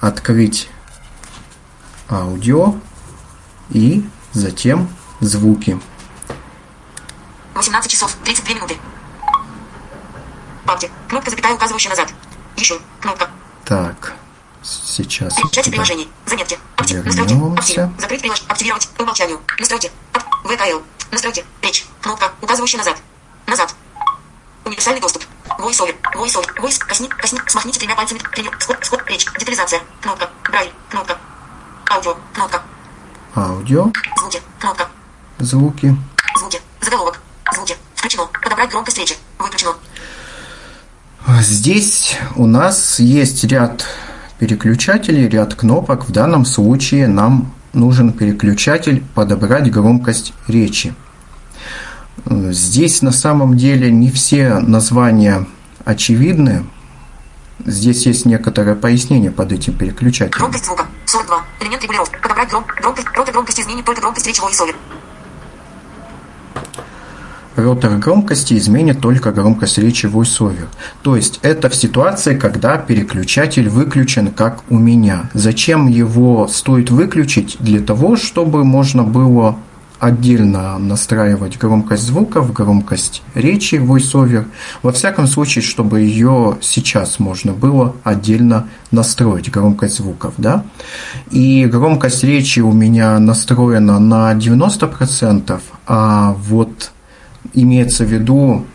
открыть 0.00 0.68
аудио 2.08 2.76
и 3.70 4.04
затем 4.32 4.88
звуки. 5.20 5.80
18 7.54 7.90
часов 7.90 8.16
32 8.24 8.54
минуты. 8.54 8.76
Папте. 10.64 10.90
Кнопка 11.08 11.30
запятая, 11.30 11.54
указывающая 11.54 11.90
назад. 11.90 12.12
Еще. 12.56 12.78
Кнопка. 13.00 13.30
Так. 13.64 14.14
Сейчас. 14.62 15.34
Части 15.52 15.70
приложений. 15.70 16.08
Заметки. 16.26 16.58
Актив. 16.76 17.06
Актив. 17.06 17.90
Закрыть 17.98 18.20
приложение. 18.20 18.50
Активировать. 18.50 18.88
По 18.96 19.02
умолчанию. 19.02 19.40
Настройки. 19.58 19.90
ВКЛ. 20.44 20.82
Настройки. 21.12 21.44
Речь. 21.62 21.86
Кнопка, 22.02 22.32
указывающая 22.42 22.78
назад. 22.78 22.96
Назад. 23.46 23.74
Универсальный 24.64 25.00
доступ. 25.00 25.22
VoiceOver. 25.58 25.94
VoiceOver. 26.14 26.60
Voice. 26.60 26.78
Косни. 26.86 27.08
Косни. 27.08 27.40
Смахните 27.46 27.78
тремя 27.78 27.96
пальцами. 27.96 28.20
Превью. 28.32 28.52
Скоп. 28.58 28.84
Скоп. 28.84 29.02
Речь. 29.08 29.26
Детализация. 29.38 29.80
Кнопка. 30.00 30.28
Брайль. 30.44 30.72
Кнопка. 30.90 31.18
Аудио. 31.90 32.16
Кнопка. 32.34 32.62
Аудио. 33.34 33.92
Звуки. 34.18 34.42
Кнопка. 34.60 34.88
Звуки. 35.38 35.96
Звуки. 36.38 36.60
Заголовок. 36.80 37.20
Звуки. 37.54 37.76
Включено. 37.94 38.28
Подобрать 38.42 38.70
громкость 38.70 38.98
речи. 38.98 39.14
Выключено. 39.38 39.74
Здесь 41.40 42.16
у 42.36 42.46
нас 42.46 43.00
есть 43.00 43.44
ряд 43.44 43.84
переключателей, 44.38 45.28
ряд 45.28 45.54
кнопок. 45.54 46.08
В 46.08 46.12
данном 46.12 46.44
случае 46.44 47.08
нам 47.08 47.52
нужен 47.72 48.12
переключатель 48.12 49.02
подобрать 49.14 49.70
громкость 49.70 50.32
речи. 50.46 50.94
Здесь 52.24 53.02
на 53.02 53.12
самом 53.12 53.56
деле 53.56 53.90
не 53.90 54.10
все 54.10 54.58
названия 54.60 55.46
очевидны. 55.84 56.64
Здесь 57.64 58.06
есть 58.06 58.26
некоторое 58.26 58.74
пояснение 58.74 59.30
под 59.30 59.52
этим 59.52 59.74
переключателем. 59.74 60.38
Громкость 60.38 60.66
звука. 60.66 60.86
42. 61.06 61.44
Элемент 61.60 61.82
регулировки. 61.82 62.16
Подобрать 62.20 62.48
гром... 62.48 62.64
громкость. 62.80 63.08
Ротор 63.14 63.32
громкости 63.32 63.60
изменит 63.60 63.84
только 63.84 64.00
громкость 64.00 64.26
речи 64.26 64.40
VoiceOver. 64.40 64.74
Ротор 67.56 67.96
громкости 67.96 68.58
изменит 68.58 69.00
только 69.00 69.32
громкость 69.32 69.78
речи 69.78 70.06
VoiceOver. 70.06 70.68
То 71.02 71.16
есть 71.16 71.38
это 71.42 71.70
в 71.70 71.74
ситуации, 71.74 72.36
когда 72.36 72.76
переключатель 72.76 73.68
выключен, 73.70 74.30
как 74.30 74.62
у 74.68 74.78
меня. 74.78 75.30
Зачем 75.32 75.86
его 75.86 76.48
стоит 76.48 76.90
выключить? 76.90 77.56
Для 77.58 77.80
того, 77.80 78.16
чтобы 78.16 78.64
можно 78.64 79.04
было 79.04 79.56
отдельно 79.98 80.78
настраивать 80.78 81.58
громкость 81.58 82.04
звуков, 82.04 82.52
громкость 82.52 83.22
речи 83.34 83.76
VoiceOver. 83.76 84.46
Во 84.82 84.92
всяком 84.92 85.26
случае, 85.26 85.62
чтобы 85.62 86.00
ее 86.00 86.58
сейчас 86.60 87.18
можно 87.18 87.52
было 87.52 87.96
отдельно 88.04 88.68
настроить, 88.90 89.50
громкость 89.50 89.96
звуков. 89.96 90.34
Да? 90.38 90.64
И 91.30 91.66
громкость 91.66 92.24
речи 92.24 92.60
у 92.60 92.72
меня 92.72 93.18
настроена 93.18 93.98
на 93.98 94.34
90%, 94.34 95.60
а 95.86 96.34
вот 96.34 96.92
имеется 97.54 98.04
в 98.04 98.08
виду, 98.08 98.66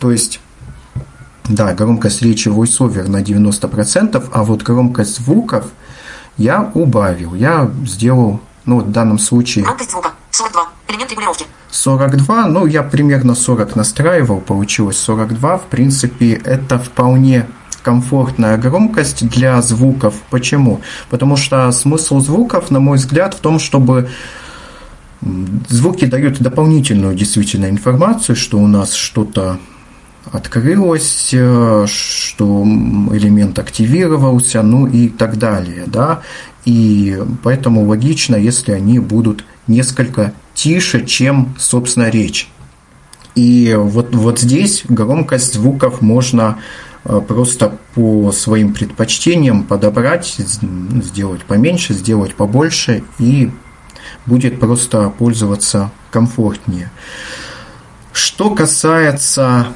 то 0.00 0.10
есть 0.10 0.40
да, 1.48 1.74
громкость 1.74 2.22
речи 2.22 2.48
VoiceOver 2.48 3.08
на 3.08 3.22
90%, 3.22 4.28
а 4.32 4.44
вот 4.44 4.62
громкость 4.62 5.16
звуков 5.16 5.66
я 6.38 6.70
убавил, 6.74 7.34
я 7.34 7.70
сделал 7.84 8.40
ну, 8.64 8.80
в 8.80 8.90
данном 8.90 9.18
случае... 9.18 9.64
Громкость 9.64 9.90
звука. 9.90 10.12
42. 10.30 10.68
Элемент 10.88 11.10
регулировки. 11.10 11.46
42, 11.70 12.46
ну, 12.46 12.66
я 12.66 12.82
примерно 12.82 13.34
40 13.34 13.76
настраивал, 13.76 14.40
получилось 14.40 14.98
42. 14.98 15.58
В 15.58 15.62
принципе, 15.64 16.32
это 16.32 16.78
вполне 16.78 17.46
комфортная 17.82 18.56
громкость 18.56 19.28
для 19.28 19.60
звуков. 19.62 20.14
Почему? 20.30 20.80
Потому 21.10 21.36
что 21.36 21.70
смысл 21.72 22.20
звуков, 22.20 22.70
на 22.70 22.80
мой 22.80 22.98
взгляд, 22.98 23.34
в 23.34 23.40
том, 23.40 23.58
чтобы 23.58 24.10
звуки 25.68 26.04
дают 26.04 26.40
дополнительную 26.40 27.14
действительно 27.14 27.68
информацию, 27.68 28.36
что 28.36 28.58
у 28.58 28.66
нас 28.66 28.94
что-то 28.94 29.58
открылось, 30.30 31.30
э, 31.32 31.86
что 31.88 32.62
элемент 32.64 33.58
активировался, 33.58 34.62
ну 34.62 34.86
и 34.86 35.08
так 35.08 35.38
далее, 35.38 35.84
да. 35.86 36.22
И 36.64 37.18
поэтому 37.42 37.86
логично, 37.86 38.36
если 38.36 38.72
они 38.72 38.98
будут 38.98 39.44
несколько 39.66 40.32
тише, 40.54 41.04
чем, 41.04 41.54
собственно, 41.58 42.08
речь. 42.08 42.48
И 43.34 43.74
вот, 43.78 44.14
вот 44.14 44.38
здесь 44.38 44.84
громкость 44.88 45.54
звуков 45.54 46.02
можно 46.02 46.58
э, 47.04 47.20
просто 47.26 47.78
по 47.94 48.30
своим 48.32 48.74
предпочтениям 48.74 49.64
подобрать, 49.64 50.36
сделать 50.36 51.42
поменьше, 51.44 51.94
сделать 51.94 52.34
побольше, 52.34 53.02
и 53.18 53.50
будет 54.26 54.60
просто 54.60 55.08
пользоваться 55.10 55.90
комфортнее. 56.10 56.90
Что 58.12 58.50
касается 58.50 59.68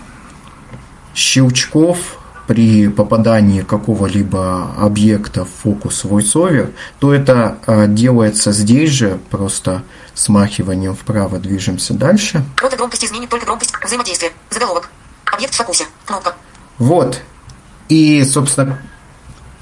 щелчков 1.16 2.18
при 2.46 2.88
попадании 2.88 3.62
какого-либо 3.62 4.70
объекта 4.78 5.44
в 5.44 5.48
фокус 5.48 6.04
VoiceOver, 6.04 6.72
то 7.00 7.12
это 7.12 7.58
а, 7.66 7.86
делается 7.88 8.52
здесь 8.52 8.90
же, 8.90 9.18
просто 9.30 9.82
смахиванием 10.14 10.94
вправо 10.94 11.38
движемся 11.38 11.92
дальше. 11.94 12.44
Рота 12.58 12.76
громкости 12.76 13.06
изменит 13.06 13.30
только 13.30 13.46
громкость 13.46 13.72
взаимодействия. 13.84 14.30
Заголовок. 14.50 14.90
Объект 15.24 15.54
в 15.54 15.56
фокусе. 15.56 15.86
Кнопка. 16.04 16.34
Вот. 16.78 17.20
И, 17.88 18.22
собственно, 18.24 18.78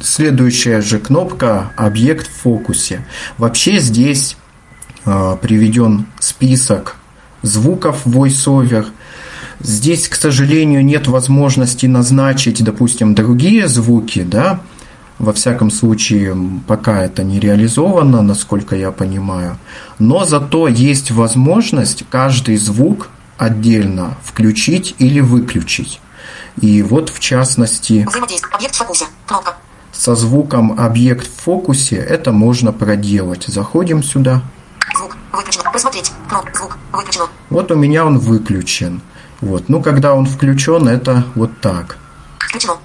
следующая 0.01 0.83
же 0.83 0.99
кнопка 0.99 1.73
«Объект 1.77 2.29
в 2.29 2.43
фокусе». 2.43 3.07
Вообще 3.39 3.79
здесь 3.79 4.37
э, 5.07 5.37
приведен 5.41 6.07
список 6.21 6.97
звуков 7.43 8.07
VoiceOver– 8.07 8.89
Здесь, 9.61 10.09
к 10.09 10.15
сожалению, 10.15 10.85
нет 10.85 11.07
возможности 11.07 11.87
назначить, 11.87 12.63
допустим, 12.63 13.15
другие 13.15 13.69
звуки, 13.69 14.23
да, 14.23 14.61
во 15.19 15.33
всяком 15.33 15.71
случае, 15.71 16.37
пока 16.67 17.03
это 17.03 17.23
не 17.23 17.39
реализовано, 17.39 18.23
насколько 18.23 18.77
я 18.77 18.91
понимаю. 18.91 19.59
Но 19.99 20.25
зато 20.25 20.69
есть 20.69 21.11
возможность 21.11 22.05
каждый 22.11 22.57
звук 22.57 23.09
отдельно 23.39 24.17
включить 24.23 24.95
или 24.99 25.21
выключить. 25.21 26.01
И 26.61 26.83
вот 26.83 27.11
в 27.11 27.21
частности... 27.21 28.07
Со 29.93 30.17
звуком 30.17 30.79
объект 30.79 31.27
в 31.27 31.43
фокусе 31.43 31.97
это 31.97 32.33
можно 32.33 32.73
проделать. 32.73 33.45
Заходим 33.47 34.03
сюда. 34.03 34.43
Звук 34.97 35.17
выключен. 35.33 35.63
Просмотреть. 35.63 36.13
Кнопка. 36.29 36.53
Звук 36.59 36.79
выключен. 36.93 37.23
Вот 37.49 37.71
у 37.71 37.77
меня 37.77 38.05
он 38.05 38.19
выключен. 38.19 39.01
Вот. 39.45 39.69
Ну, 39.69 39.83
когда 39.83 40.15
он 40.15 40.25
включен, 40.25 40.89
это 40.89 41.23
вот 41.35 41.61
так. 41.61 41.99
Включено. 42.39 42.79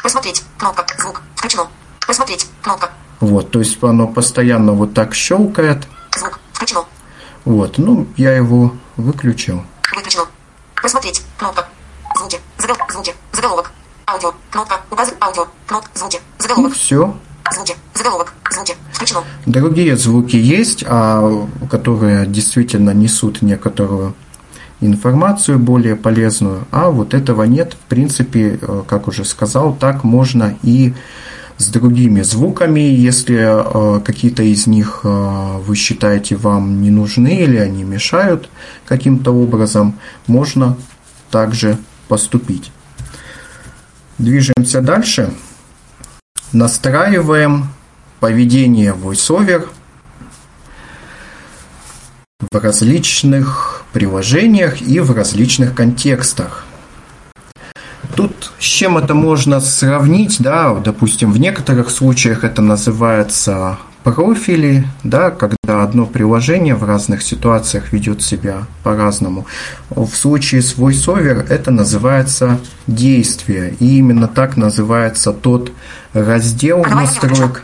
Посмотреть. 0.00 0.44
Кнопка. 0.58 0.86
Звук. 0.96 1.22
Включено. 1.34 1.66
Посмотреть. 2.06 2.46
Кнопка. 2.62 2.90
Вот, 3.18 3.50
то 3.50 3.58
есть 3.58 3.82
оно 3.82 4.06
постоянно 4.06 4.74
вот 4.74 4.94
так 4.94 5.12
щелкает. 5.12 5.88
Звук. 6.16 6.38
Включено. 6.52 6.84
Вот, 7.44 7.78
ну, 7.78 8.06
я 8.16 8.32
его 8.32 8.76
выключил. 8.96 9.64
Выключено. 9.92 10.26
Посмотреть. 10.80 11.20
Кнопка. 11.36 11.66
Звуки. 12.16 12.38
Загол... 12.58 12.76
Звуки. 12.92 13.12
Заголовок. 13.32 13.72
Аудио. 14.06 14.34
Кнопка. 14.52 14.80
Указ... 14.92 15.12
Аудио. 15.20 15.48
Кнопка. 15.66 15.90
Звуки. 15.94 16.20
Заголовок. 16.38 16.70
Ну, 16.70 16.74
все. 16.76 17.14
Звуки. 17.52 17.74
Заголовок. 17.92 18.32
Звуки. 18.52 18.76
Включено. 18.92 19.24
Другие 19.46 19.96
звуки 19.96 20.36
есть, 20.36 20.84
а 20.86 21.48
которые 21.68 22.24
действительно 22.26 22.90
несут 22.90 23.42
некоторую 23.42 24.14
информацию 24.80 25.58
более 25.58 25.96
полезную, 25.96 26.66
а 26.70 26.90
вот 26.90 27.14
этого 27.14 27.44
нет. 27.44 27.74
В 27.74 27.88
принципе, 27.88 28.58
э, 28.60 28.82
как 28.86 29.08
уже 29.08 29.24
сказал, 29.24 29.74
так 29.74 30.04
можно 30.04 30.56
и 30.62 30.94
с 31.56 31.68
другими 31.68 32.22
звуками, 32.22 32.80
если 32.80 33.36
э, 33.38 34.00
какие-то 34.00 34.42
из 34.42 34.66
них 34.66 35.00
э, 35.04 35.58
вы 35.64 35.76
считаете 35.76 36.36
вам 36.36 36.82
не 36.82 36.90
нужны 36.90 37.42
или 37.42 37.56
они 37.56 37.84
мешают 37.84 38.48
каким-то 38.86 39.30
образом, 39.32 39.98
можно 40.26 40.76
также 41.30 41.78
поступить. 42.08 42.72
Движемся 44.18 44.80
дальше. 44.80 45.32
Настраиваем 46.52 47.68
поведение 48.20 48.92
VoiceOver 48.92 49.68
в 52.40 52.56
различных 52.56 53.73
приложениях 53.94 54.82
и 54.82 55.00
в 55.00 55.12
различных 55.12 55.74
контекстах. 55.74 56.66
Тут 58.14 58.52
с 58.58 58.64
чем 58.64 58.98
это 58.98 59.14
можно 59.14 59.60
сравнить, 59.60 60.36
да, 60.40 60.74
допустим, 60.74 61.32
в 61.32 61.38
некоторых 61.38 61.90
случаях 61.90 62.44
это 62.44 62.60
называется 62.60 63.78
профили, 64.02 64.86
да, 65.02 65.30
когда 65.30 65.82
одно 65.82 66.06
приложение 66.06 66.74
в 66.74 66.84
разных 66.84 67.22
ситуациях 67.22 67.92
ведет 67.92 68.20
себя 68.20 68.66
по-разному. 68.82 69.46
В 69.88 70.14
случае 70.14 70.60
с 70.60 70.74
VoiceOver 70.74 71.48
это 71.48 71.70
называется 71.70 72.58
действие, 72.86 73.74
и 73.80 73.98
именно 73.98 74.28
так 74.28 74.56
называется 74.56 75.32
тот 75.32 75.72
раздел 76.12 76.84
настроек, 76.84 77.62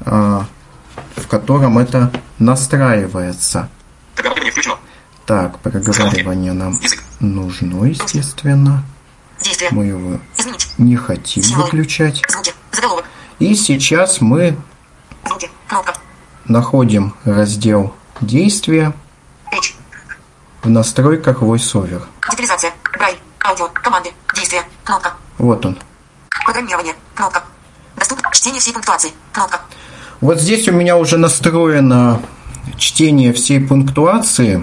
а, 0.00 0.46
в 1.16 1.28
котором 1.28 1.78
это 1.78 2.10
настраивается. 2.38 3.68
Так, 5.32 5.60
проговаривание 5.60 6.52
нам 6.52 6.78
нужно, 7.18 7.86
естественно. 7.86 8.84
Мы 9.70 9.86
его 9.86 10.20
не 10.76 10.96
хотим 10.96 11.42
выключать. 11.54 12.22
И 13.38 13.54
сейчас 13.54 14.20
мы 14.20 14.58
находим 16.44 17.14
раздел 17.24 17.94
действия 18.20 18.92
в 20.62 20.68
настройках 20.68 21.40
VoiceOver. 21.40 22.02
Детализация. 22.30 22.74
Брайль. 22.92 23.16
Аудио. 23.42 23.68
Команды. 23.68 24.10
Действие. 24.34 24.64
Кнопка. 24.84 25.14
Вот 25.38 25.64
он. 25.64 25.78
Программирование. 26.44 26.92
Кнопка. 27.14 27.42
Доступно. 27.96 28.30
Чтение 28.32 28.60
всей 28.60 28.74
пунктуации. 28.74 29.12
Кнопка. 29.32 29.62
Вот 30.20 30.38
здесь 30.38 30.68
у 30.68 30.72
меня 30.72 30.98
уже 30.98 31.16
настроено 31.16 32.20
чтение 32.76 33.32
всей 33.32 33.60
пунктуации. 33.66 34.62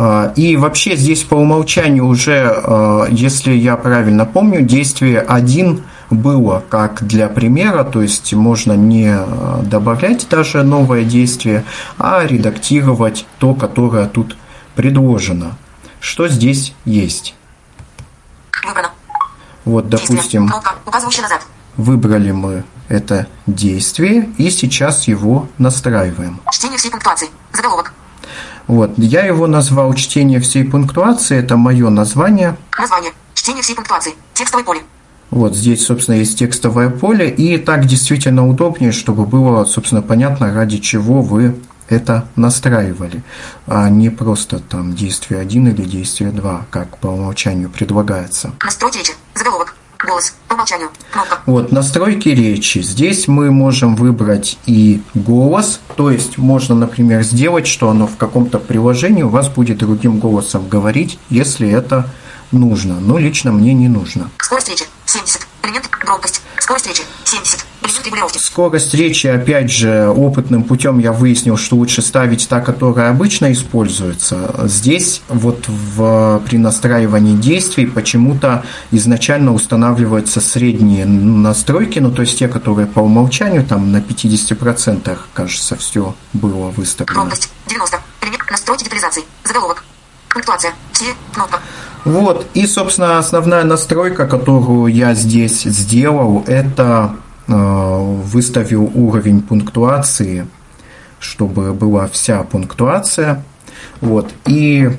А, 0.00 0.32
И 0.36 0.56
вообще 0.56 0.94
здесь 0.96 1.24
по 1.24 1.34
умолчанию 1.34 2.06
уже, 2.06 2.46
а, 2.46 3.06
если 3.10 3.52
я 3.52 3.76
правильно 3.76 4.24
помню, 4.24 4.62
действие 4.62 5.20
1 5.20 5.82
было 6.10 6.62
как 6.70 7.02
для 7.02 7.28
примера, 7.28 7.82
то 7.82 8.00
есть 8.00 8.32
можно 8.32 8.74
не 8.74 9.08
а, 9.10 9.60
добавлять 9.64 10.28
даже 10.28 10.62
новое 10.62 11.02
действие, 11.02 11.64
а 11.98 12.24
редактировать 12.24 13.26
то, 13.38 13.54
которое 13.54 14.06
тут 14.06 14.36
предложено. 14.76 15.58
Что 15.98 16.28
здесь 16.28 16.74
есть? 16.84 17.34
Выбрано. 18.64 18.90
Вот, 19.64 19.88
допустим, 19.88 20.46
назад. 20.46 21.42
выбрали 21.76 22.30
мы 22.30 22.62
это 22.86 23.26
действие 23.48 24.30
и 24.38 24.48
сейчас 24.50 25.08
его 25.08 25.48
настраиваем. 25.58 26.40
Чтение 26.52 26.78
всей 26.78 26.92
пунктуации. 26.92 27.28
Заголовок. 27.52 27.92
Вот, 28.66 28.92
я 28.96 29.24
его 29.24 29.46
назвал 29.46 29.94
чтение 29.94 30.40
всей 30.40 30.64
пунктуации, 30.64 31.38
это 31.38 31.56
мое 31.56 31.88
название. 31.90 32.56
Название. 32.78 33.12
Чтение 33.34 33.62
всей 33.62 33.74
пунктуации. 33.74 34.14
Текстовое 34.34 34.64
поле. 34.64 34.80
Вот 35.30 35.54
здесь, 35.54 35.84
собственно, 35.84 36.16
есть 36.16 36.38
текстовое 36.38 36.90
поле, 36.90 37.30
и 37.30 37.58
так 37.58 37.86
действительно 37.86 38.48
удобнее, 38.48 38.92
чтобы 38.92 39.26
было, 39.26 39.64
собственно, 39.64 40.02
понятно, 40.02 40.54
ради 40.54 40.78
чего 40.78 41.20
вы 41.20 41.54
это 41.88 42.28
настраивали, 42.36 43.22
а 43.66 43.88
не 43.88 44.10
просто 44.10 44.58
там 44.58 44.94
действие 44.94 45.40
1 45.40 45.68
или 45.68 45.82
действие 45.82 46.30
2, 46.30 46.66
как 46.70 46.98
по 46.98 47.08
умолчанию 47.08 47.70
предлагается. 47.70 48.52
Настройки 48.62 48.98
речи. 48.98 49.12
Заголовок. 49.34 49.74
Голос. 50.04 50.34
По 50.46 50.54
умолчанию. 50.54 50.90
Кнопка. 51.10 51.40
Вот, 51.46 51.72
настройки 51.72 52.28
речи. 52.28 52.78
Здесь 52.78 53.26
мы 53.26 53.50
можем 53.50 53.96
выбрать 53.96 54.58
и 54.66 55.02
голос, 55.14 55.80
то 55.96 56.10
есть 56.10 56.38
можно, 56.38 56.74
например, 56.76 57.22
сделать, 57.22 57.66
что 57.66 57.90
оно 57.90 58.06
в 58.06 58.16
каком-то 58.16 58.58
приложении 58.58 59.24
у 59.24 59.28
вас 59.28 59.48
будет 59.48 59.78
другим 59.78 60.20
голосом 60.20 60.68
говорить, 60.68 61.18
если 61.30 61.68
это 61.68 62.08
нужно. 62.52 63.00
Но 63.00 63.18
лично 63.18 63.50
мне 63.50 63.74
не 63.74 63.88
нужно. 63.88 64.30
Скорость 64.38 64.68
речи. 64.68 64.84
70. 65.06 65.46
Элемент. 65.64 65.88
Громкость. 65.90 66.42
Скорость 66.60 66.86
речи. 66.86 67.02
70. 67.24 67.64
Элемент 67.82 68.06
регулировки. 68.06 68.38
Скорость 68.38 68.94
речи, 68.94 69.26
опять 69.26 69.70
же, 69.70 70.08
опытным 70.08 70.64
путем 70.64 70.98
я 70.98 71.12
выяснил, 71.12 71.56
что 71.56 71.76
лучше 71.76 72.02
ставить 72.02 72.48
та, 72.48 72.60
которая 72.60 73.10
обычно 73.10 73.52
используется. 73.52 74.54
Здесь 74.64 75.22
вот 75.28 75.66
в, 75.68 76.42
при 76.46 76.58
настраивании 76.58 77.36
действий 77.36 77.86
почему-то 77.86 78.64
изначально 78.90 79.54
устанавливаются 79.54 80.40
средние 80.40 81.06
настройки, 81.06 81.98
ну 81.98 82.10
то 82.10 82.22
есть 82.22 82.38
те, 82.38 82.48
которые 82.48 82.86
по 82.86 83.00
умолчанию 83.00 83.64
там 83.64 83.92
на 83.92 83.98
50% 83.98 85.18
кажется 85.32 85.76
все 85.76 86.14
было 86.32 86.70
выставлено. 86.70 87.14
Громкость. 87.14 87.50
90. 87.68 88.00
Элемент. 88.22 88.50
Настройки 88.50 88.84
детализации. 88.84 89.24
Заголовок. 89.44 89.84
Пунктуация. 90.30 90.72
Все. 90.92 91.14
Кнопка. 91.32 91.60
Вот, 92.08 92.46
и, 92.54 92.66
собственно, 92.66 93.18
основная 93.18 93.64
настройка, 93.64 94.26
которую 94.26 94.86
я 94.86 95.12
здесь 95.12 95.64
сделал, 95.64 96.42
это 96.46 97.16
э, 97.46 97.52
выставил 97.52 98.90
уровень 98.94 99.42
пунктуации, 99.42 100.46
чтобы 101.20 101.74
была 101.74 102.08
вся 102.08 102.42
пунктуация. 102.44 103.44
Вот, 104.00 104.30
и 104.46 104.90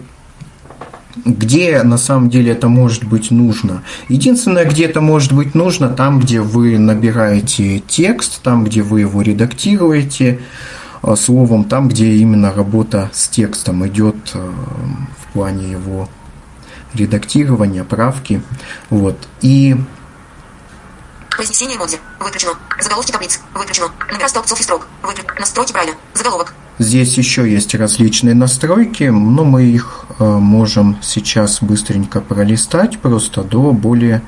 где 1.25 1.81
на 1.81 1.97
самом 1.97 2.29
деле 2.29 2.51
это 2.51 2.67
может 2.67 3.05
быть 3.05 3.31
нужно. 3.31 3.81
Единственное, 4.07 4.65
где 4.65 4.85
это 4.85 5.01
может 5.01 5.33
быть 5.33 5.55
нужно, 5.55 5.89
там, 5.89 6.19
где 6.19 6.41
вы 6.41 6.77
набираете 6.77 7.79
текст, 7.79 8.43
там, 8.43 8.65
где 8.65 8.83
вы 8.83 8.99
его 8.99 9.23
редактируете, 9.23 10.41
э, 11.01 11.15
словом, 11.15 11.63
там, 11.63 11.89
где 11.89 12.17
именно 12.17 12.53
работа 12.53 13.09
с 13.13 13.29
текстом 13.29 13.87
идет 13.87 14.15
э, 14.35 14.51
в 15.17 15.33
плане 15.33 15.71
его 15.71 16.07
редактирования, 16.93 17.83
правки. 17.83 18.41
Вот. 18.89 19.17
И 19.41 19.75
Произнесение 21.39 21.77
эмодзи. 21.77 21.99
Выключено. 22.19 22.51
Заголовки 22.81 23.11
таблиц. 23.11 23.39
Выключено. 23.53 23.87
Номера 24.11 24.27
столбцов 24.27 24.59
и 24.59 24.63
строк. 24.63 24.87
Выключено. 25.01 25.35
Настройки 25.39 25.71
Брайля. 25.71 25.93
Заголовок. 26.13 26.53
здесь 26.79 27.17
еще 27.17 27.49
есть 27.49 27.73
различные 27.75 28.35
настройки, 28.35 29.03
но 29.05 29.45
мы 29.45 29.63
их 29.63 30.05
э, 30.19 30.23
можем 30.25 30.97
сейчас 31.01 31.61
быстренько 31.61 32.19
пролистать 32.19 32.99
просто 32.99 33.43
до 33.43 33.71
более 33.71 34.21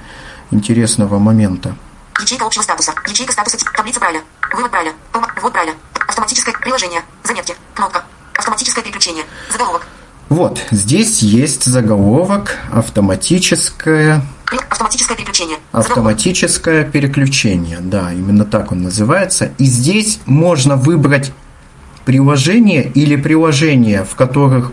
интересного 0.52 1.20
момента. 1.20 1.76
Ячейка 2.22 2.46
общего 2.46 2.62
статуса. 2.62 2.94
Ячейка 3.08 3.34
статуса. 3.34 3.58
Таблица 3.76 4.00
Брайля. 4.00 4.22
Вывод 4.54 4.72
Брайля. 4.72 4.94
Ввод 5.42 5.52
Брайля. 5.52 5.74
Автоматическое 6.08 6.56
приложение. 6.62 7.02
Заметки. 7.24 7.56
Кнопка. 7.74 8.06
Автоматическое 8.36 8.84
переключение. 8.84 9.26
Заголовок. 9.52 9.86
Вот, 10.32 10.62
здесь 10.72 11.22
есть 11.22 11.66
заголовок 11.66 12.56
автоматическое 12.72 14.22
Автоматическое 14.70 15.18
переключение. 15.18 15.58
Автоматическое 15.74 16.86
переключение. 16.86 17.80
Да, 17.82 18.14
именно 18.14 18.46
так 18.46 18.72
он 18.72 18.82
называется. 18.82 19.52
И 19.58 19.66
здесь 19.66 20.22
можно 20.26 20.78
выбрать 20.78 21.34
приложение 22.06 22.90
или 22.90 23.18
приложения, 23.18 24.06
в 24.06 24.16
которых 24.16 24.72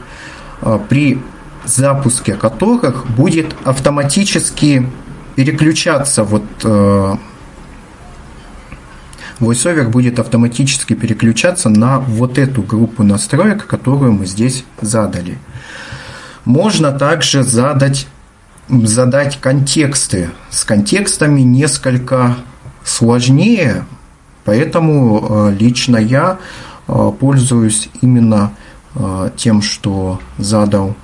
э, 0.63 0.79
при 0.89 1.21
запуске 1.65 2.35
которых 2.35 3.09
будет 3.11 3.57
автоматически 3.65 4.89
переключаться 5.35 6.23
вот 6.23 6.45
э, 6.63 7.17
VoiceOver 9.41 9.89
будет 9.89 10.19
автоматически 10.19 10.95
переключаться 10.95 11.69
на 11.69 11.99
вот 11.99 12.39
эту 12.39 12.63
группу 12.63 13.03
настроек, 13.03 13.67
которую 13.67 14.13
мы 14.13 14.27
здесь 14.27 14.65
задали. 14.81 15.39
Можно 16.49 16.93
также 16.93 17.43
задать, 17.43 18.07
задать 18.71 19.39
контексты. 19.39 20.31
С 20.49 20.65
контекстами 20.65 21.43
несколько 21.43 22.39
сложнее, 22.83 23.85
поэтому 24.47 25.51
э, 25.51 25.57
лично 25.59 25.99
я 25.99 26.39
э, 26.89 27.13
пользуюсь 27.21 27.91
именно 28.01 28.55
э, 28.95 29.31
тем, 29.37 29.61
что 29.61 30.21
задал 30.39 30.97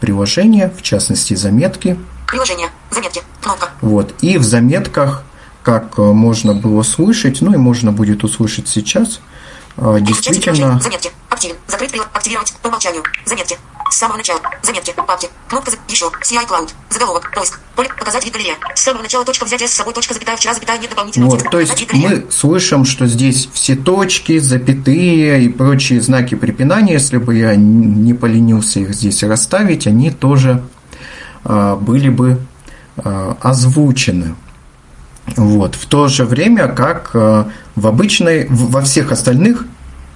приложение, 0.00 0.72
в 0.76 0.82
частности 0.82 1.34
заметки. 1.34 1.96
Приложение. 2.26 2.68
Заметки. 2.90 3.22
Кнопка. 3.40 3.68
Вот. 3.82 4.16
И 4.20 4.36
в 4.36 4.42
заметках, 4.42 5.22
как 5.62 5.96
можно 5.96 6.54
было 6.54 6.82
слышать, 6.82 7.40
ну 7.40 7.54
и 7.54 7.56
можно 7.56 7.92
будет 7.92 8.24
услышать 8.24 8.66
сейчас, 8.66 9.20
действительно. 9.76 10.80
Заметки. 10.80 11.12
Активен. 11.28 11.54
Закрыть. 11.68 11.92
Активировать. 12.12 12.52
По 12.60 12.66
умолчанию. 12.66 13.04
Заметки. 13.24 13.56
С 13.92 13.96
самого 13.96 14.16
начала. 14.16 14.40
Заметки. 14.62 14.94
Папки. 14.96 15.28
Кнопка. 15.48 15.70
Еще. 15.86 16.06
CI 16.06 16.48
Cloud. 16.48 16.70
Заголовок. 16.88 17.30
Поиск. 17.34 17.60
Поле. 17.76 17.90
Показать 17.98 18.24
вид 18.24 18.32
галерея. 18.32 18.56
С 18.74 18.80
самого 18.80 19.02
начала 19.02 19.22
точка 19.22 19.44
взятия 19.44 19.66
с 19.68 19.72
собой 19.72 19.92
точка 19.92 20.14
запятая 20.14 20.36
вчера 20.36 20.54
запятая 20.54 20.78
нет 20.78 20.88
дополнительного 20.88 21.32
Вот, 21.32 21.50
то 21.50 21.60
есть 21.60 21.92
мы 21.92 22.24
слышим, 22.30 22.86
что 22.86 23.06
здесь 23.06 23.50
все 23.52 23.76
точки, 23.76 24.38
запятые 24.38 25.44
и 25.44 25.48
прочие 25.50 26.00
знаки 26.00 26.34
препинания, 26.36 26.94
если 26.94 27.18
бы 27.18 27.36
я 27.36 27.54
не 27.54 28.14
поленился 28.14 28.80
их 28.80 28.94
здесь 28.94 29.22
расставить, 29.24 29.86
они 29.86 30.10
тоже 30.10 30.62
а, 31.44 31.76
были 31.76 32.08
бы 32.08 32.40
а, 32.96 33.36
озвучены. 33.42 34.34
Вот. 35.36 35.74
В 35.74 35.84
то 35.86 36.08
же 36.08 36.24
время, 36.24 36.68
как 36.68 37.10
а, 37.12 37.50
в 37.76 37.86
обычной, 37.86 38.46
в- 38.48 38.70
во 38.70 38.80
всех 38.80 39.12
остальных 39.12 39.66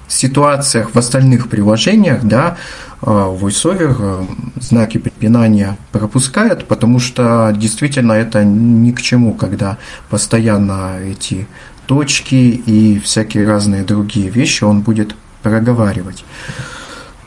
ситуациях, 0.09 0.95
в 0.95 0.99
остальных 0.99 1.49
приложениях, 1.49 2.23
да, 2.23 2.57
VoiceOver 3.01 3.97
а, 3.99 4.27
знаки 4.61 4.99
препинания 4.99 5.77
пропускает, 5.93 6.67
потому 6.67 6.99
что 6.99 7.53
действительно 7.55 8.13
это 8.13 8.45
ни 8.45 8.93
к 8.93 9.03
чему, 9.03 9.35
когда 9.35 9.79
постоянно 10.09 10.99
эти 11.01 11.47
точки 11.87 12.35
и 12.35 12.99
всякие 13.01 13.47
разные 13.47 13.85
другие 13.85 14.29
вещи 14.29 14.65
он 14.65 14.81
будет 14.81 15.15
проговаривать. 15.43 16.25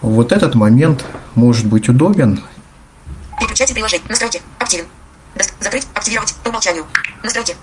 Вот 0.02 0.32
этот 0.32 0.56
момент 0.56 1.06
может 1.36 1.66
быть 1.66 1.90
удобен. 1.90 2.42
Переключатель 3.40 3.74
приложений. 3.74 4.04
Настройки. 4.10 4.42
Активен. 4.58 4.86
Закрыть. 5.60 5.88
Активировать. 5.94 6.36
По 6.44 6.50
умолчанию. 6.50 6.86
Настройки. 7.24 7.56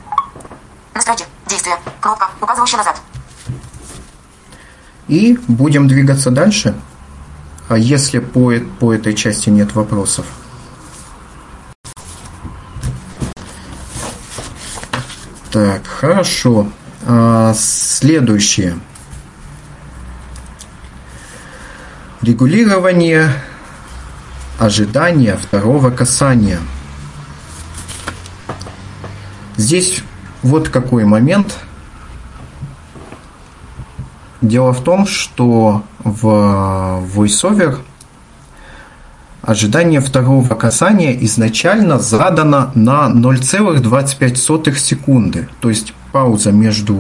Настройки. 0.95 1.25
Действия. 1.49 1.77
Кнопка, 2.01 2.31
указывающая 2.41 2.79
назад. 2.79 3.01
И 5.09 5.39
будем 5.47 5.89
двигаться 5.89 6.31
дальше. 6.31 6.75
А 7.69 7.79
если 7.79 8.19
по, 8.19 8.53
по 8.81 8.93
этой 8.93 9.15
части 9.15 9.51
нет 9.51 9.75
вопросов? 9.75 10.27
Так, 15.51 15.87
хорошо. 15.87 16.71
А, 17.07 17.55
следующее. 17.55 18.79
Регулирование 22.21 23.31
ожидания 24.59 25.37
второго 25.37 25.91
касания. 25.91 26.59
Здесь 29.57 30.03
вот 30.43 30.69
какой 30.69 31.05
момент. 31.05 31.57
Дело 34.47 34.73
в 34.73 34.81
том, 34.85 35.07
что 35.07 35.83
в 36.05 36.25
VoiceOver 37.17 37.79
ожидание 39.43 40.01
второго 40.01 40.55
касания 40.55 41.17
изначально 41.23 41.99
задано 41.99 42.71
на 42.77 43.11
0,25 43.13 44.77
секунды. 44.77 45.49
То 45.61 45.69
есть 45.69 45.95
пауза 46.13 46.53
между 46.53 46.97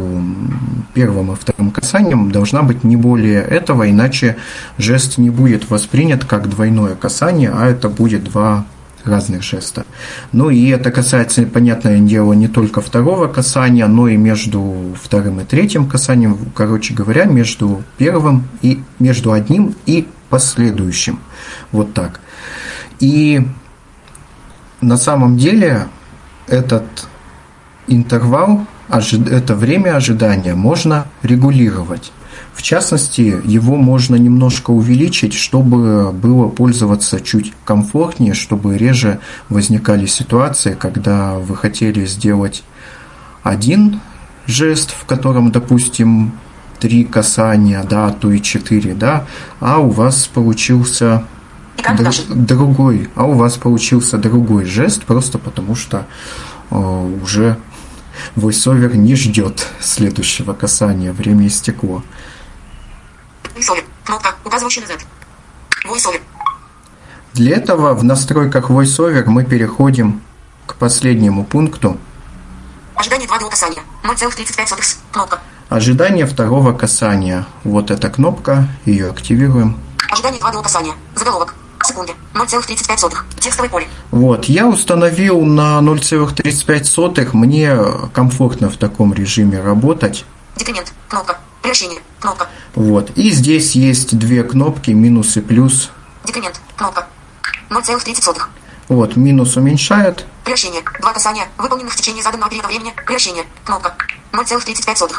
первым 0.92 1.32
и 1.32 1.36
вторым 1.36 1.70
касанием 1.70 2.32
должна 2.32 2.62
быть 2.62 2.82
не 2.82 2.96
более 2.96 3.42
этого, 3.42 3.88
иначе 3.88 4.36
жест 4.76 5.18
не 5.18 5.30
будет 5.30 5.70
воспринят 5.70 6.24
как 6.24 6.48
двойное 6.48 6.96
касание, 6.96 7.52
а 7.54 7.66
это 7.66 7.88
будет 7.88 8.24
два 8.24 8.64
разных 9.08 9.42
жеста. 9.42 9.84
Ну 10.32 10.50
и 10.50 10.68
это 10.68 10.90
касается, 10.90 11.42
понятное 11.42 12.00
дело, 12.00 12.32
не 12.32 12.48
только 12.48 12.80
второго 12.80 13.26
касания, 13.26 13.86
но 13.86 14.08
и 14.08 14.16
между 14.16 14.94
вторым 15.00 15.40
и 15.40 15.44
третьим 15.44 15.88
касанием, 15.88 16.38
короче 16.54 16.94
говоря, 16.94 17.24
между 17.24 17.82
первым 17.98 18.48
и 18.62 18.80
между 18.98 19.32
одним 19.32 19.74
и 19.86 20.06
последующим. 20.28 21.20
Вот 21.72 21.94
так. 21.94 22.20
И 23.00 23.46
на 24.80 24.96
самом 24.96 25.36
деле 25.36 25.86
этот 26.46 26.84
интервал, 27.86 28.66
это 28.88 29.54
время 29.54 29.96
ожидания 29.96 30.54
можно 30.54 31.06
регулировать. 31.22 32.12
В 32.56 32.62
частности, 32.62 33.38
его 33.44 33.76
можно 33.76 34.16
немножко 34.16 34.70
увеличить, 34.70 35.34
чтобы 35.34 36.10
было 36.10 36.48
пользоваться 36.48 37.20
чуть 37.20 37.52
комфортнее, 37.66 38.32
чтобы 38.32 38.78
реже 38.78 39.20
возникали 39.50 40.06
ситуации, 40.06 40.74
когда 40.74 41.34
вы 41.34 41.54
хотели 41.54 42.06
сделать 42.06 42.64
один 43.42 44.00
жест, 44.46 44.94
в 44.98 45.04
котором, 45.04 45.52
допустим, 45.52 46.32
три 46.80 47.04
касания, 47.04 47.84
да, 47.84 48.06
а 48.06 48.12
то 48.12 48.32
и 48.32 48.40
четыре, 48.40 48.94
да, 48.94 49.26
а 49.60 49.78
у 49.78 49.90
вас 49.90 50.26
получился 50.26 51.24
продаж. 51.76 52.22
другой, 52.30 53.10
а 53.16 53.26
у 53.26 53.32
вас 53.32 53.58
получился 53.58 54.16
другой 54.16 54.64
жест, 54.64 55.04
просто 55.04 55.38
потому 55.38 55.74
что 55.74 56.06
э, 56.70 57.18
уже 57.22 57.58
VoiceOver 58.34 58.96
не 58.96 59.14
ждет 59.14 59.66
следующего 59.78 60.54
касания, 60.54 61.12
время 61.12 61.48
истекло. 61.48 62.02
VoiceOver. 63.56 63.84
Кнопка, 64.04 64.34
указывающая 64.44 64.82
назад. 64.82 65.00
VoiceOver. 65.84 66.20
Для 67.34 67.56
этого 67.56 67.94
в 67.94 68.04
настройках 68.04 68.70
VoiceOver 68.70 69.24
мы 69.26 69.44
переходим 69.44 70.22
к 70.66 70.74
последнему 70.74 71.44
пункту 71.44 71.98
Ожидание 72.94 73.28
2 73.28 73.38
до 73.38 73.48
касания. 73.50 73.82
0,35. 74.04 74.82
с. 74.82 74.98
Кнопка. 75.12 75.38
ожидание 75.68 76.24
второго 76.26 76.72
касания. 76.72 77.46
Вот 77.62 77.90
эта 77.90 78.08
кнопка, 78.08 78.68
ее 78.86 79.10
активируем. 79.10 79.78
Ожидание 80.10 80.40
2 80.40 80.52
до 80.52 80.62
касания. 80.62 80.94
Заголовок. 81.14 81.54
Секунды. 81.84 82.12
0,35. 82.34 83.12
Текстовое 83.38 83.68
поле. 83.70 83.86
Вот, 84.10 84.46
я 84.46 84.66
установил 84.66 85.44
на 85.44 85.78
0,35, 85.80 87.30
мне 87.34 87.76
комфортно 88.14 88.70
в 88.70 88.76
таком 88.78 89.12
режиме 89.12 89.60
работать. 89.60 90.24
Декремент. 90.56 90.92
Кнопка. 91.08 91.38
Превращение. 91.66 92.00
Кнопка. 92.20 92.46
Вот, 92.76 93.10
и 93.16 93.28
здесь 93.32 93.72
есть 93.72 94.16
две 94.16 94.44
кнопки, 94.44 94.92
минус 94.92 95.36
и 95.36 95.40
плюс. 95.40 95.90
Декремент. 96.24 96.60
Кнопка. 96.76 97.08
0,30. 97.70 98.38
Вот, 98.86 99.16
минус 99.16 99.56
уменьшает, 99.56 100.24
Превращение. 100.44 100.82
Два 101.00 101.12
касания, 101.12 101.48
выполненных 101.58 101.92
в 101.92 101.96
течение 101.96 102.22
заданного 102.22 102.50
периода 102.50 102.68
времени. 102.68 102.92
Превращение. 103.04 103.44
Кнопка. 103.64 103.96
0,35. 104.30 105.10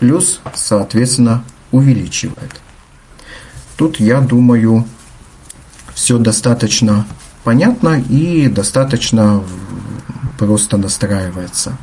плюс, 0.00 0.40
соответственно, 0.52 1.44
увеличивает. 1.70 2.60
Тут, 3.76 4.00
я 4.00 4.20
думаю, 4.20 4.88
все 5.94 6.18
достаточно 6.18 7.06
понятно 7.44 8.00
и 8.00 8.48
достаточно 8.48 9.44
просто 10.38 10.76
настраивается. 10.76 11.78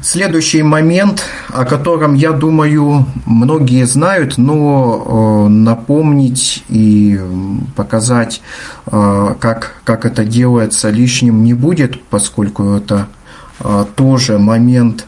Следующий 0.00 0.62
момент, 0.62 1.24
о 1.48 1.64
котором, 1.64 2.14
я 2.14 2.30
думаю, 2.30 3.04
многие 3.26 3.84
знают, 3.84 4.38
но 4.38 5.46
э, 5.46 5.48
напомнить 5.48 6.62
и 6.68 7.20
показать, 7.74 8.40
э, 8.86 9.34
как, 9.40 9.74
как 9.82 10.06
это 10.06 10.24
делается, 10.24 10.90
лишним 10.90 11.42
не 11.42 11.52
будет, 11.52 12.00
поскольку 12.04 12.74
это 12.74 13.08
э, 13.58 13.86
тоже 13.96 14.38
момент 14.38 15.04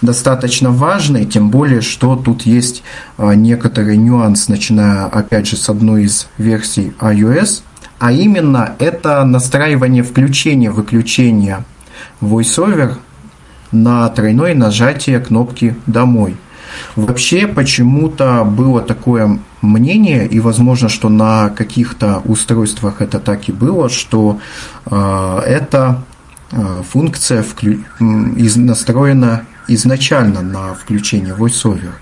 достаточно 0.00 0.70
важный, 0.70 1.26
тем 1.26 1.50
более, 1.50 1.82
что 1.82 2.16
тут 2.16 2.42
есть 2.42 2.82
некоторый 3.18 3.96
нюанс, 3.96 4.48
начиная 4.48 5.04
опять 5.04 5.46
же 5.46 5.56
с 5.56 5.68
одной 5.68 6.04
из 6.04 6.28
версий 6.38 6.94
iOS, 6.98 7.62
а 7.98 8.10
именно 8.10 8.74
это 8.78 9.24
настраивание 9.24 10.02
включения-выключения 10.02 11.64
VoiceOver 12.20 12.96
на 13.74 14.08
тройное 14.08 14.54
нажатие 14.54 15.20
кнопки 15.20 15.76
«Домой». 15.86 16.36
Вообще 16.96 17.46
почему-то 17.46 18.44
было 18.44 18.80
такое 18.80 19.38
мнение, 19.62 20.26
и 20.26 20.40
возможно, 20.40 20.88
что 20.88 21.08
на 21.08 21.50
каких-то 21.50 22.20
устройствах 22.24 23.00
это 23.00 23.20
так 23.20 23.48
и 23.48 23.52
было, 23.52 23.88
что 23.88 24.40
э, 24.86 25.40
эта 25.46 26.02
э, 26.50 26.82
функция 26.88 27.42
вклю- 27.42 27.84
из- 28.36 28.56
настроена 28.56 29.42
изначально 29.68 30.42
на 30.42 30.74
включение 30.74 31.34
VoiceOver. 31.34 31.92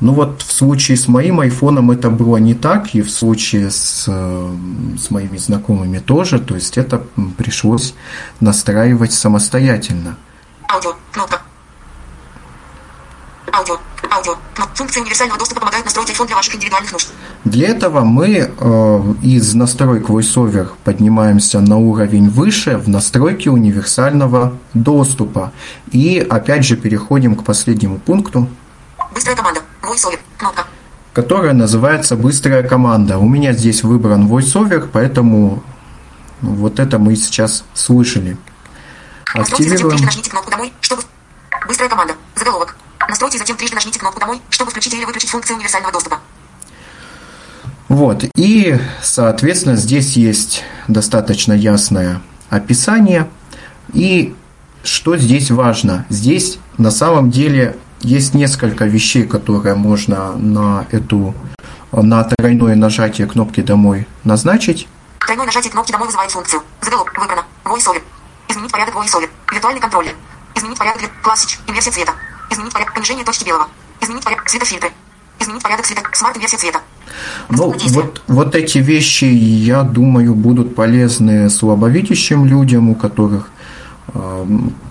Ну 0.00 0.14
вот 0.14 0.40
в 0.40 0.50
случае 0.50 0.96
с 0.96 1.08
моим 1.08 1.40
айфоном 1.40 1.90
это 1.90 2.08
было 2.08 2.38
не 2.38 2.54
так, 2.54 2.94
и 2.94 3.02
в 3.02 3.10
случае 3.10 3.70
с, 3.70 4.06
э, 4.08 4.54
с 4.98 5.10
моими 5.10 5.36
знакомыми 5.36 5.98
тоже, 5.98 6.38
то 6.38 6.54
есть 6.54 6.78
это 6.78 7.02
пришлось 7.36 7.94
настраивать 8.40 9.12
самостоятельно. 9.12 10.16
Аудио. 10.72 10.94
Кнопка. 11.12 11.40
Аудио. 13.52 13.76
Аудио. 14.10 14.36
Функция 14.74 15.02
универсального 15.02 15.38
доступа 15.38 15.60
помогает 15.60 15.84
настроить 15.84 16.10
iPhone 16.10 16.26
для 16.26 16.36
ваших 16.36 16.54
индивидуальных 16.54 16.92
нужд. 16.92 17.08
Для 17.44 17.68
этого 17.68 18.00
мы 18.02 18.28
э, 18.28 19.14
из 19.22 19.54
настроек 19.54 20.08
VoiceOver 20.08 20.68
поднимаемся 20.84 21.60
на 21.60 21.76
уровень 21.76 22.28
выше 22.28 22.78
в 22.78 22.88
настройки 22.88 23.48
универсального 23.48 24.56
доступа. 24.74 25.52
И 25.90 26.18
опять 26.18 26.64
же 26.64 26.76
переходим 26.76 27.34
к 27.34 27.44
последнему 27.44 27.98
пункту, 27.98 28.48
Быстрая 29.12 29.36
команда. 29.36 29.60
VoiceOver. 29.82 30.18
Кнопка. 30.38 30.64
которая 31.12 31.52
называется 31.52 32.16
«Быстрая 32.16 32.62
команда». 32.62 33.18
У 33.18 33.28
меня 33.28 33.52
здесь 33.52 33.82
выбран 33.82 34.28
VoiceOver, 34.28 34.88
поэтому 34.92 35.62
вот 36.40 36.78
это 36.78 36.98
мы 36.98 37.16
сейчас 37.16 37.64
слышали. 37.74 38.36
Настройте, 39.34 39.68
затем 39.68 39.86
Активируем. 39.86 39.90
трижды 39.90 40.06
нажмите 40.06 40.30
кнопку 40.30 40.50
«Домой», 40.50 40.72
чтобы... 40.80 41.02
Быстрая 41.66 41.88
команда. 41.90 42.14
Заголовок. 42.34 42.76
Настройте, 43.08 43.38
затем 43.38 43.56
трижды 43.56 43.74
нажмите 43.76 43.98
кнопку 44.00 44.20
«Домой», 44.20 44.40
чтобы 44.50 44.70
включить 44.70 44.94
или 44.94 45.04
выключить 45.04 45.30
функцию 45.30 45.56
универсального 45.56 45.92
доступа. 45.92 46.20
Вот, 47.88 48.24
и, 48.36 48.78
соответственно, 49.02 49.76
здесь 49.76 50.16
есть 50.16 50.64
достаточно 50.86 51.52
ясное 51.52 52.20
описание. 52.48 53.28
И 53.92 54.34
что 54.84 55.16
здесь 55.16 55.50
важно? 55.50 56.06
Здесь 56.08 56.58
на 56.78 56.90
самом 56.90 57.30
деле 57.30 57.76
есть 58.00 58.34
несколько 58.34 58.84
вещей, 58.84 59.24
которые 59.26 59.74
можно 59.74 60.32
на 60.36 60.86
эту 60.90 61.34
на 61.92 62.22
тройное 62.22 62.76
нажатие 62.76 63.26
кнопки 63.26 63.60
«Домой» 63.60 64.06
назначить. 64.22 64.86
Тройное 65.18 65.46
нажатие 65.46 65.72
кнопки 65.72 65.90
«Домой» 65.90 66.06
вызывает 66.06 66.30
функцию. 66.30 66.62
Заголовок. 66.80 67.16
Выбрано. 67.18 67.44
VoiceOver. 67.64 68.02
Изменить 68.50 68.72
порядок 68.72 68.96
VoiceOver. 68.96 69.28
Виртуальный 69.52 69.80
контроллер. 69.80 70.14
Изменить 70.56 70.78
порядок 70.78 71.02
Classic. 71.22 71.58
Инверсия 71.68 71.92
цвета. 71.92 72.12
Изменить 72.50 72.72
порядок 72.72 72.94
понижения 72.94 73.24
точки 73.24 73.44
белого. 73.44 73.68
Изменить 74.00 74.24
порядок 74.24 74.50
цветофильтры. 74.50 74.90
Изменить 75.38 75.62
порядок 75.62 75.86
цвета. 75.86 76.02
Смарт-инверсия 76.12 76.58
цвета. 76.58 76.80
Ну, 77.48 77.74
вот, 77.88 78.22
вот 78.26 78.54
эти 78.54 78.78
вещи, 78.78 79.24
я 79.24 79.82
думаю, 79.82 80.34
будут 80.34 80.74
полезны 80.74 81.48
слабовидящим 81.50 82.44
людям, 82.44 82.90
у 82.90 82.94
которых 82.94 83.50
э, 84.14 84.18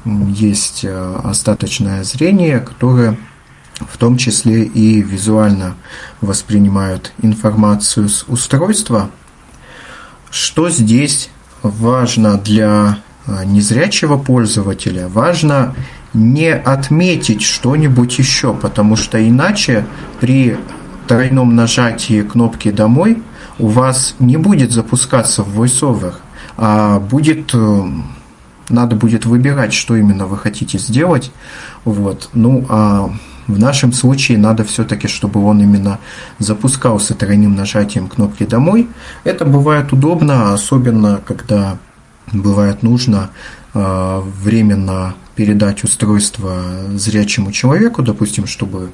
м, 0.05 0.32
есть 0.32 0.84
э, 0.84 1.20
остаточное 1.24 2.03
зрение, 2.03 2.60
которые 2.60 3.18
в 3.80 3.97
том 3.97 4.18
числе 4.18 4.64
и 4.64 5.01
визуально 5.01 5.76
воспринимают 6.22 7.14
информацию 7.22 8.10
с 8.10 8.24
устройства. 8.28 9.10
Что 10.30 10.70
здесь 10.70 11.30
важно 11.64 12.38
для 12.38 12.97
э, 12.97 13.09
незрячего 13.45 14.17
пользователя? 14.17 15.07
Важно 15.07 15.75
не 16.13 16.53
отметить 16.53 17.41
что-нибудь 17.41 18.17
еще, 18.17 18.53
потому 18.53 18.95
что 18.95 19.25
иначе 19.25 19.86
при 20.19 20.57
тройном 21.07 21.55
нажатии 21.55 22.21
кнопки 22.21 22.71
«Домой» 22.71 23.21
у 23.57 23.67
вас 23.67 24.15
не 24.19 24.38
будет 24.38 24.71
запускаться 24.71 25.43
в 25.43 25.61
VoiceOver, 25.61 26.13
а 26.57 26.99
будет 26.99 27.51
э, 27.53 27.84
надо 28.69 28.95
будет 28.95 29.25
выбирать, 29.25 29.73
что 29.73 29.95
именно 29.95 30.25
вы 30.25 30.38
хотите 30.38 30.77
сделать. 30.77 31.32
Вот. 31.84 32.30
Ну, 32.34 32.65
а 32.69 33.09
в 33.47 33.59
нашем 33.59 33.91
случае 33.93 34.38
надо 34.38 34.63
все-таки, 34.63 35.07
чтобы 35.07 35.43
он 35.43 35.61
именно 35.61 35.99
запускался 36.38 37.15
тройным 37.15 37.55
нажатием 37.55 38.07
кнопки 38.07 38.45
«Домой». 38.45 38.88
Это 39.23 39.45
бывает 39.45 39.91
удобно, 39.91 40.53
особенно 40.53 41.19
когда 41.25 41.77
бывает 42.34 42.84
нужно 42.84 43.32
э, 43.73 44.21
временно 44.41 45.15
передать 45.36 45.84
устройство 45.84 46.63
зрячему 46.95 47.51
человеку, 47.51 48.01
допустим, 48.01 48.45
чтобы 48.45 48.91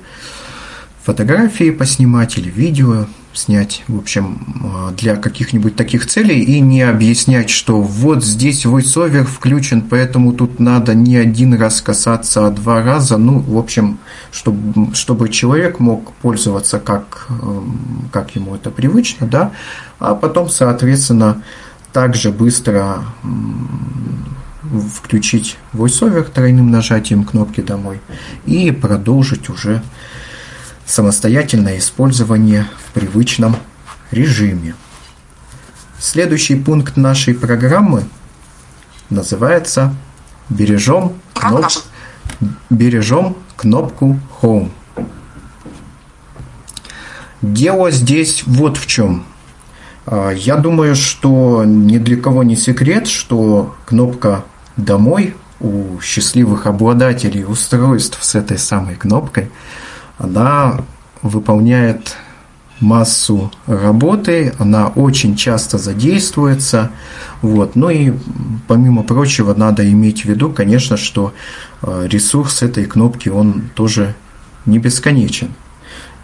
фотографии 1.04 1.72
поснимать 1.72 2.38
или 2.38 2.50
видео 2.50 3.06
снять, 3.38 3.84
в 3.88 3.98
общем, 3.98 4.40
э, 4.64 4.96
для 4.96 5.16
каких-нибудь 5.18 5.76
таких 5.76 6.08
целей 6.08 6.40
и 6.40 6.60
не 6.60 6.82
объяснять, 6.82 7.50
что 7.50 7.82
вот 7.82 8.24
здесь 8.24 8.66
VoiceOver 8.66 9.26
включен, 9.26 9.82
поэтому 9.82 10.34
тут 10.34 10.60
надо 10.60 10.96
не 10.96 11.18
один 11.18 11.54
раз 11.54 11.82
касаться, 11.82 12.48
а 12.48 12.52
два 12.52 12.82
раза. 12.82 13.18
Ну, 13.18 13.40
в 13.40 13.58
общем, 13.58 14.00
чтобы, 14.32 14.96
чтобы 14.96 15.30
человек 15.30 15.80
мог 15.80 16.14
пользоваться 16.14 16.80
как, 16.80 17.28
эм, 17.30 18.10
как 18.12 18.36
ему 18.36 18.56
это 18.56 18.72
привычно, 18.72 19.28
да, 19.28 19.52
а 20.00 20.16
потом, 20.16 20.50
соответственно, 20.50 21.44
также 21.96 22.30
быстро 22.30 23.06
включить 24.94 25.58
VoiceOver 25.72 26.30
тройным 26.30 26.70
нажатием 26.70 27.24
кнопки 27.24 27.62
«Домой» 27.62 28.02
и 28.46 28.70
продолжить 28.72 29.48
уже 29.50 29.82
самостоятельное 30.86 31.78
использование 31.78 32.68
в 32.86 32.92
привычном 32.92 33.56
режиме. 34.12 34.76
Следующий 35.98 36.56
пункт 36.56 36.98
нашей 36.98 37.34
программы 37.34 38.04
называется 39.10 39.96
«Бережем, 40.50 41.14
кноп- 41.34 41.86
бережем 42.70 43.38
кнопку 43.56 44.20
Home». 44.42 44.70
Дело 47.42 47.90
здесь 47.90 48.44
вот 48.46 48.76
в 48.76 48.86
чем. 48.86 49.26
Я 50.08 50.58
думаю, 50.58 50.96
что 50.96 51.64
ни 51.66 51.98
для 51.98 52.18
кого 52.18 52.44
не 52.44 52.56
секрет, 52.56 53.08
что 53.08 53.76
кнопка 53.86 54.46
«Домой» 54.78 55.36
у 55.60 56.00
счастливых 56.00 56.68
обладателей 56.68 57.44
устройств 57.44 58.24
с 58.24 58.36
этой 58.36 58.60
самой 58.60 58.96
кнопкой, 58.96 59.50
она 60.20 60.82
выполняет 61.22 62.18
массу 62.80 63.52
работы, 63.68 64.54
она 64.60 64.88
очень 64.88 65.36
часто 65.36 65.78
задействуется. 65.78 66.92
Вот. 67.42 67.76
Ну 67.76 67.90
и 67.90 68.14
помимо 68.68 69.04
прочего 69.04 69.54
надо 69.54 69.90
иметь 69.90 70.22
в 70.22 70.26
виду, 70.26 70.52
конечно, 70.52 70.98
что 70.98 71.34
э, 71.82 72.08
ресурс 72.10 72.64
этой 72.64 72.86
кнопки, 72.86 73.30
он 73.30 73.70
тоже 73.76 74.14
не 74.66 74.78
бесконечен. 74.78 75.50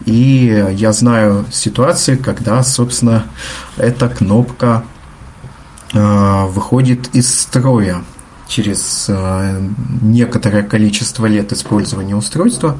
И 0.06 0.66
я 0.72 0.92
знаю 0.92 1.46
ситуации, 1.50 2.16
когда, 2.16 2.62
собственно, 2.62 3.24
эта 3.76 4.08
кнопка 4.08 4.84
э, 5.92 6.44
выходит 6.46 7.14
из 7.14 7.32
строя 7.40 8.02
через 8.48 9.06
э, 9.08 9.68
некоторое 10.00 10.62
количество 10.62 11.26
лет 11.26 11.52
использования 11.52 12.16
устройства. 12.16 12.78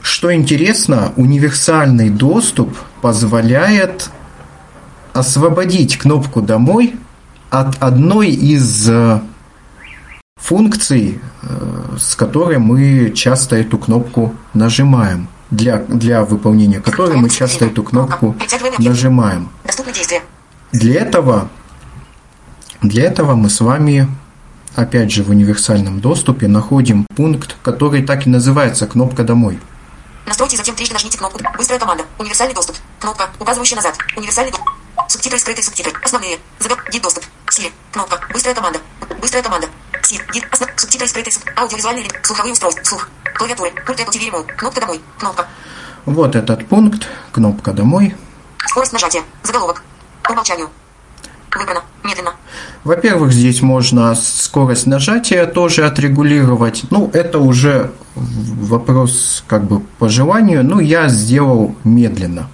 Что 0.00 0.34
интересно, 0.34 1.12
универсальный 1.16 2.10
доступ 2.10 2.76
позволяет 3.02 4.10
освободить 5.12 5.98
кнопку 5.98 6.40
«Домой» 6.40 6.94
от 7.50 7.82
одной 7.82 8.30
из 8.30 8.88
э, 8.88 9.20
функций, 10.36 11.20
с 11.98 12.14
которой 12.14 12.58
мы 12.58 13.12
часто 13.14 13.56
эту 13.56 13.76
кнопку 13.76 14.34
нажимаем, 14.54 15.28
для, 15.50 15.78
для 15.78 16.24
выполнения 16.24 16.80
которой 16.80 17.16
мы 17.16 17.30
часто 17.30 17.66
эту 17.66 17.82
кнопку 17.82 18.36
нажимаем. 18.78 19.50
Для 20.72 21.00
этого, 21.00 21.48
для 22.82 23.04
этого 23.04 23.34
мы 23.34 23.48
с 23.48 23.60
вами, 23.60 24.06
опять 24.74 25.10
же, 25.10 25.22
в 25.22 25.30
универсальном 25.30 26.00
доступе 26.00 26.46
находим 26.46 27.06
пункт, 27.16 27.56
который 27.62 28.02
так 28.02 28.26
и 28.26 28.30
называется 28.30 28.86
«Кнопка 28.86 29.24
домой». 29.24 29.58
Настройте, 30.26 30.58
затем 30.58 30.74
трижды 30.74 30.92
нажмите 30.92 31.16
кнопку 31.16 31.40
«Быстрая 31.56 31.80
команда». 31.80 32.04
Универсальный 32.18 32.54
доступ. 32.54 32.76
Кнопка, 33.00 33.30
указывающая 33.40 33.76
назад. 33.76 33.96
Универсальный 34.14 34.52
доступ. 34.52 34.68
Субтитры, 35.08 35.38
скрытые 35.38 35.64
субтитры. 35.64 35.92
Основные. 36.04 36.38
Загад... 36.58 36.78
Гид 36.92 37.02
доступ. 37.02 37.24
Сири. 37.48 37.72
Кнопка. 37.92 38.20
Быстрая 38.30 38.54
команда. 38.54 38.78
Быстрая 39.22 39.42
команда. 39.42 39.68
Сир. 40.08 40.24
Гид. 40.32 40.46
Субтитры, 40.76 41.06
скрытые 41.06 41.34
суб... 41.34 41.42
Аудиовизуальные 41.54 42.04
линк. 42.04 42.18
Слуховые 42.22 42.54
устройства. 42.54 42.82
Слух. 42.82 43.10
Клавиатуры. 43.34 43.72
Пульт 43.86 44.00
Apple 44.00 44.10
TV 44.10 44.30
Remote. 44.30 44.54
Кнопка 44.56 44.80
домой. 44.80 45.00
Кнопка. 45.18 45.46
Вот 46.06 46.34
этот 46.34 46.66
пункт, 46.66 47.06
кнопка 47.32 47.72
«Домой». 47.74 48.16
Скорость 48.66 48.94
нажатия. 48.94 49.20
Заголовок. 49.42 49.82
По 50.22 50.32
умолчанию. 50.32 50.70
Выбрано. 51.54 51.82
Медленно. 52.02 52.32
Во-первых, 52.84 53.32
здесь 53.32 53.60
можно 53.60 54.14
скорость 54.14 54.86
нажатия 54.86 55.44
тоже 55.44 55.84
отрегулировать. 55.84 56.84
Ну, 56.90 57.10
это 57.12 57.38
уже 57.38 57.92
вопрос 58.14 59.44
как 59.46 59.64
бы 59.64 59.80
по 59.98 60.08
желанию. 60.08 60.64
Ну, 60.64 60.80
я 60.80 61.08
сделал 61.08 61.76
медленно. 61.84 62.48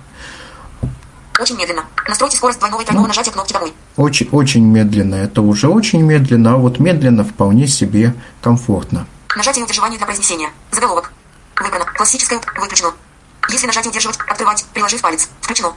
Очень 1.40 1.56
медленно. 1.56 1.84
Настройте 2.08 2.36
скорость 2.36 2.58
двойного 2.58 2.82
и 2.82 2.84
тройного 2.84 3.08
нажатия 3.08 3.32
кнопки 3.32 3.52
домой. 3.52 3.72
Очень, 3.96 4.28
очень 4.30 4.64
медленно. 4.64 5.16
Это 5.16 5.42
уже 5.42 5.68
очень 5.68 6.02
медленно, 6.02 6.54
а 6.54 6.56
вот 6.56 6.78
медленно 6.78 7.24
вполне 7.24 7.66
себе 7.66 8.14
комфортно. 8.40 9.06
Нажатие 9.36 9.64
удерживания 9.64 9.96
для 9.96 10.06
произнесения. 10.06 10.50
Заголовок. 10.70 11.12
Выбрано. 11.60 11.86
Классическое. 11.86 12.40
Выключено. 12.56 12.92
Если 13.50 13.66
нажать 13.66 13.86
удерживать, 13.86 14.18
открывать, 14.28 14.64
приложив 14.72 15.00
палец. 15.02 15.28
Включено. 15.40 15.72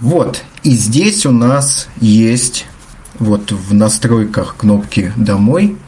Вот, 0.00 0.42
и 0.64 0.70
здесь 0.70 1.24
у 1.26 1.30
нас 1.30 1.86
есть, 2.00 2.66
вот 3.20 3.52
в 3.52 3.72
настройках 3.72 4.56
кнопки 4.56 5.12
«Домой», 5.14 5.78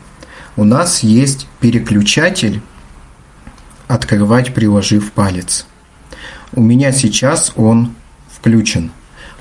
у 0.57 0.63
нас 0.63 1.01
есть 1.01 1.49
переключатель 1.59 2.63
«Открывать, 3.89 4.55
приложив 4.55 5.11
палец». 5.11 5.67
У 6.53 6.63
меня 6.63 6.93
сейчас 6.93 7.53
он 7.57 7.97
включен. 8.45 8.90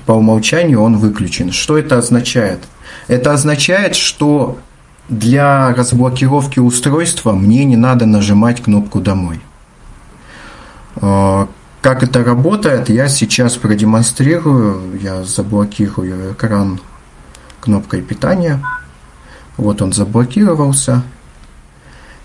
По 0.06 0.12
умолчанию 0.12 0.80
он 0.80 0.96
выключен. 0.96 1.52
Что 1.52 1.76
это 1.76 1.98
означает? 1.98 2.60
Это 3.06 3.32
означает, 3.32 3.96
что 3.96 4.58
для 5.10 5.74
разблокировки 5.74 6.58
устройства 6.58 7.32
мне 7.32 7.66
не 7.66 7.76
надо 7.76 8.06
нажимать 8.06 8.62
кнопку 8.62 9.00
«Домой». 9.00 9.40
Э, 11.02 11.46
как 11.82 12.02
это 12.02 12.24
работает, 12.24 12.88
я 12.88 13.08
сейчас 13.08 13.56
продемонстрирую. 13.56 14.98
Я 15.02 15.22
заблокирую 15.24 16.32
экран 16.32 16.80
кнопкой 17.60 18.00
питания. 18.00 18.62
Вот 19.58 19.82
он 19.82 19.92
заблокировался. 19.92 21.02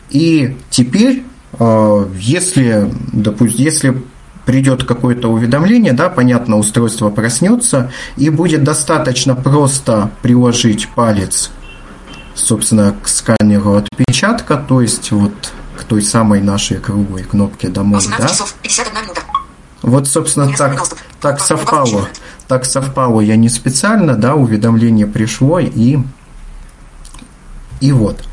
И 0.10 0.58
теперь, 0.70 1.26
э, 1.60 2.08
если, 2.16 2.90
допустим, 3.12 3.58
если 3.58 4.02
придет 4.50 4.84
какое-то 4.84 5.28
уведомление, 5.28 5.94
да, 5.94 6.10
понятно, 6.10 6.58
устройство 6.58 7.12
проснется, 7.12 7.92
и 8.18 8.32
будет 8.32 8.64
достаточно 8.64 9.36
просто 9.36 10.10
приложить 10.24 10.90
палец, 10.96 11.52
собственно, 12.34 12.96
к 13.04 13.08
сканеру 13.08 13.76
отпечатка, 13.76 14.58
то 14.58 14.82
есть 14.82 15.12
вот 15.12 15.54
к 15.78 15.84
той 15.84 16.02
самой 16.02 16.42
нашей 16.42 16.78
круглой 16.78 17.26
кнопке 17.26 17.68
«Домой», 17.68 18.02
да? 18.18 18.28
часов 18.28 18.56
51 18.64 19.04
минута. 19.04 19.22
Вот, 19.84 20.08
собственно, 20.08 20.52
так, 20.58 20.82
так 21.22 21.40
совпало. 21.42 22.10
Так 22.48 22.66
совпало 22.66 23.22
я 23.22 23.36
не 23.36 23.50
специально, 23.50 24.16
да, 24.16 24.34
уведомление 24.34 25.06
пришло, 25.06 25.60
и, 25.60 26.00
и 27.82 27.92
вот. 27.92 28.24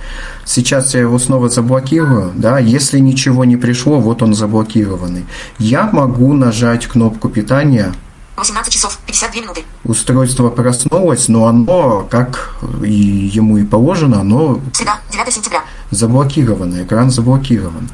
Сейчас 0.45 0.95
я 0.95 1.01
его 1.01 1.19
снова 1.19 1.49
заблокирую, 1.49 2.33
да, 2.35 2.59
если 2.59 2.99
ничего 2.99 3.45
не 3.45 3.57
пришло, 3.57 4.01
вот 4.01 4.23
он 4.23 4.35
заблокированный. 4.35 5.27
Я 5.59 5.89
могу 5.93 6.33
нажать 6.33 6.87
кнопку 6.87 7.29
питания, 7.29 7.93
18 8.37 8.73
часов 8.73 8.99
52 9.07 9.41
минуты. 9.41 9.65
устройство 9.85 10.51
проснулось, 10.51 11.29
но 11.29 11.47
оно, 11.47 12.07
как 12.11 12.57
и 12.85 12.93
ему 12.93 13.57
и 13.57 13.65
положено, 13.65 14.21
оно 14.21 14.61
Среда, 14.73 14.99
9 15.11 15.33
сентября. 15.33 15.63
заблокировано, 15.91 16.83
экран 16.83 17.11
заблокирован. 17.11 17.89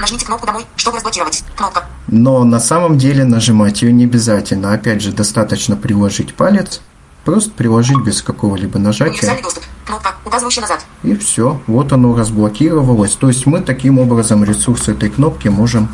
Нажмите 0.00 0.26
кнопку 0.26 0.46
«Домой», 0.46 0.64
чтобы 0.76 0.96
разблокировать. 0.96 1.44
Кнопка. 1.56 1.84
Но 2.08 2.42
на 2.44 2.58
самом 2.58 2.98
деле 2.98 3.24
нажимать 3.24 3.82
ее 3.82 3.92
не 3.92 4.04
обязательно. 4.04 4.72
Опять 4.72 5.02
же, 5.02 5.12
достаточно 5.12 5.76
приложить 5.76 6.34
палец, 6.34 6.80
просто 7.24 7.50
приложить 7.50 7.98
без 7.98 8.22
какого-либо 8.22 8.78
нажатия. 8.78 9.12
Универсальный 9.12 9.42
доступ. 9.42 9.62
Кнопка, 9.84 10.14
указывающая 10.24 10.62
назад. 10.62 10.84
И 11.02 11.14
все, 11.14 11.60
вот 11.66 11.92
оно 11.92 12.16
разблокировалось. 12.16 13.14
То 13.16 13.28
есть 13.28 13.46
мы 13.46 13.60
таким 13.60 13.98
образом 13.98 14.42
ресурс 14.44 14.88
этой 14.88 15.10
кнопки 15.10 15.48
можем 15.48 15.88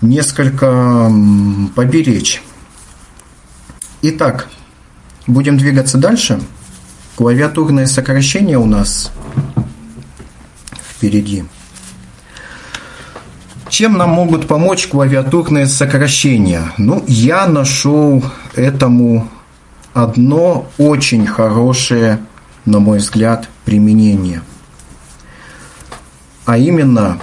несколько 0.00 1.10
поберечь. 1.74 2.42
Итак, 4.02 4.48
будем 5.26 5.58
двигаться 5.58 5.98
дальше. 5.98 6.40
Клавиатурные 7.16 7.86
сокращения 7.86 8.58
у 8.58 8.66
нас 8.66 9.10
впереди. 10.88 11.44
Чем 13.68 13.94
нам 13.94 14.10
могут 14.10 14.46
помочь 14.46 14.86
клавиатурные 14.88 15.66
сокращения? 15.66 16.72
Ну, 16.78 17.02
я 17.08 17.46
нашел 17.46 18.22
этому 18.54 19.28
одно 19.92 20.66
очень 20.78 21.26
хорошее, 21.26 22.20
на 22.64 22.80
мой 22.80 22.98
взгляд, 22.98 23.48
применение. 23.64 24.42
А 26.44 26.58
именно, 26.58 27.20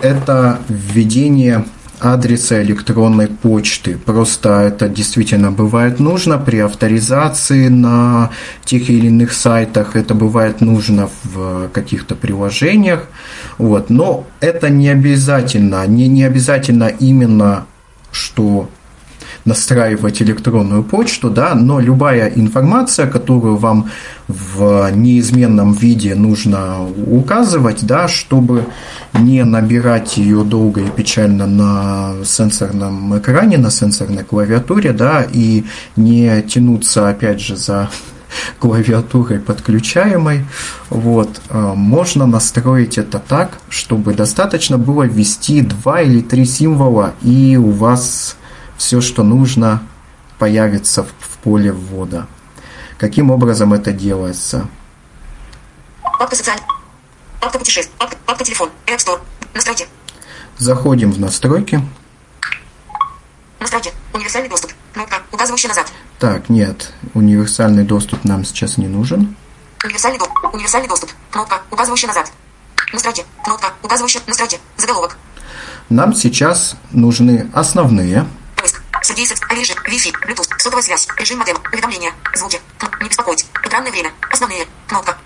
это 0.00 0.60
введение 0.68 1.64
адреса 2.00 2.62
электронной 2.62 3.28
почты. 3.28 3.98
Просто 3.98 4.60
это 4.60 4.88
действительно 4.88 5.52
бывает 5.52 6.00
нужно 6.00 6.38
при 6.38 6.58
авторизации 6.58 7.68
на 7.68 8.30
тех 8.64 8.88
или 8.88 9.08
иных 9.08 9.32
сайтах. 9.32 9.96
Это 9.96 10.14
бывает 10.14 10.60
нужно 10.60 11.10
в 11.24 11.68
каких-то 11.68 12.14
приложениях. 12.14 13.06
Вот. 13.58 13.90
Но 13.90 14.26
это 14.40 14.70
не 14.70 14.88
обязательно. 14.88 15.86
Не, 15.86 16.08
не 16.08 16.24
обязательно 16.24 16.84
именно, 16.84 17.66
что 18.10 18.70
настраивать 19.44 20.22
электронную 20.22 20.82
почту, 20.82 21.30
да, 21.30 21.54
но 21.54 21.80
любая 21.80 22.28
информация, 22.28 23.06
которую 23.06 23.56
вам 23.56 23.90
в 24.28 24.90
неизменном 24.94 25.72
виде 25.72 26.14
нужно 26.14 26.86
указывать, 27.06 27.84
да, 27.86 28.08
чтобы 28.08 28.66
не 29.14 29.44
набирать 29.44 30.16
ее 30.16 30.44
долго 30.44 30.82
и 30.82 30.90
печально 30.90 31.46
на 31.46 32.14
сенсорном 32.24 33.18
экране, 33.18 33.58
на 33.58 33.70
сенсорной 33.70 34.24
клавиатуре, 34.24 34.92
да, 34.92 35.26
и 35.32 35.64
не 35.96 36.42
тянуться 36.42 37.08
опять 37.08 37.40
же 37.40 37.56
за 37.56 37.90
клавиатурой 38.58 39.40
подключаемой. 39.40 40.44
Вот. 40.90 41.40
а, 41.48 41.74
Можно 41.74 42.26
настроить 42.26 42.98
это 42.98 43.18
так, 43.18 43.58
чтобы 43.68 44.14
достаточно 44.14 44.78
было 44.78 45.04
ввести 45.04 45.62
два 45.62 46.02
или 46.02 46.20
три 46.20 46.44
символа, 46.44 47.14
и 47.22 47.56
у 47.56 47.70
вас 47.70 48.36
все, 48.80 49.02
что 49.02 49.22
нужно, 49.22 49.82
появится 50.38 51.02
в, 51.02 51.08
в 51.08 51.36
поле 51.42 51.70
ввода. 51.70 52.26
Каким 52.96 53.30
образом 53.30 53.74
это 53.74 53.92
делается? 53.92 54.68
Папка 56.02 56.34
социальный. 56.34 56.64
Папка 57.42 57.58
путешествие. 57.58 57.94
Папка, 57.98 58.16
папка 58.24 58.42
телефон. 58.42 58.70
App 58.86 58.96
Store. 58.96 59.20
Настройки. 59.52 59.86
Заходим 60.56 61.12
в 61.12 61.20
настройки. 61.20 61.82
Настройки. 63.60 63.92
Универсальный 64.14 64.48
доступ. 64.48 64.72
Кнопка, 64.94 65.16
указывающая 65.30 65.68
назад. 65.68 65.92
Так, 66.18 66.48
нет, 66.48 66.94
универсальный 67.12 67.84
доступ 67.84 68.24
нам 68.24 68.46
сейчас 68.46 68.78
не 68.78 68.88
нужен. 68.88 69.36
Универсальный 69.84 70.18
доступ. 70.18 70.54
Универсальный 70.54 70.88
доступ. 70.88 71.10
Кнопка, 71.30 71.60
указывающая 71.70 72.08
назад. 72.08 72.32
Настройки. 72.94 73.26
Кнопка, 73.44 73.74
указывающая 73.82 74.22
настройки. 74.26 74.58
Заголовок. 74.78 75.18
Нам 75.90 76.14
сейчас 76.14 76.76
нужны 76.92 77.50
основные. 77.52 78.24
Сергей 79.02 79.26
Секс. 79.26 79.40
Режим. 79.50 79.76
Wi-Fi. 79.86 80.12
Bluetooth. 80.22 80.58
Сотовая 80.58 80.82
связь. 80.82 81.08
Режим 81.16 81.38
модема. 81.38 81.60
Уведомления. 81.72 82.12
Звуки. 82.34 82.60
Не 83.00 83.08
беспокоить. 83.08 83.46
Экранное 83.64 83.90
время. 83.90 84.12
Основные. 84.30 84.66
Кнопка. 84.88 85.16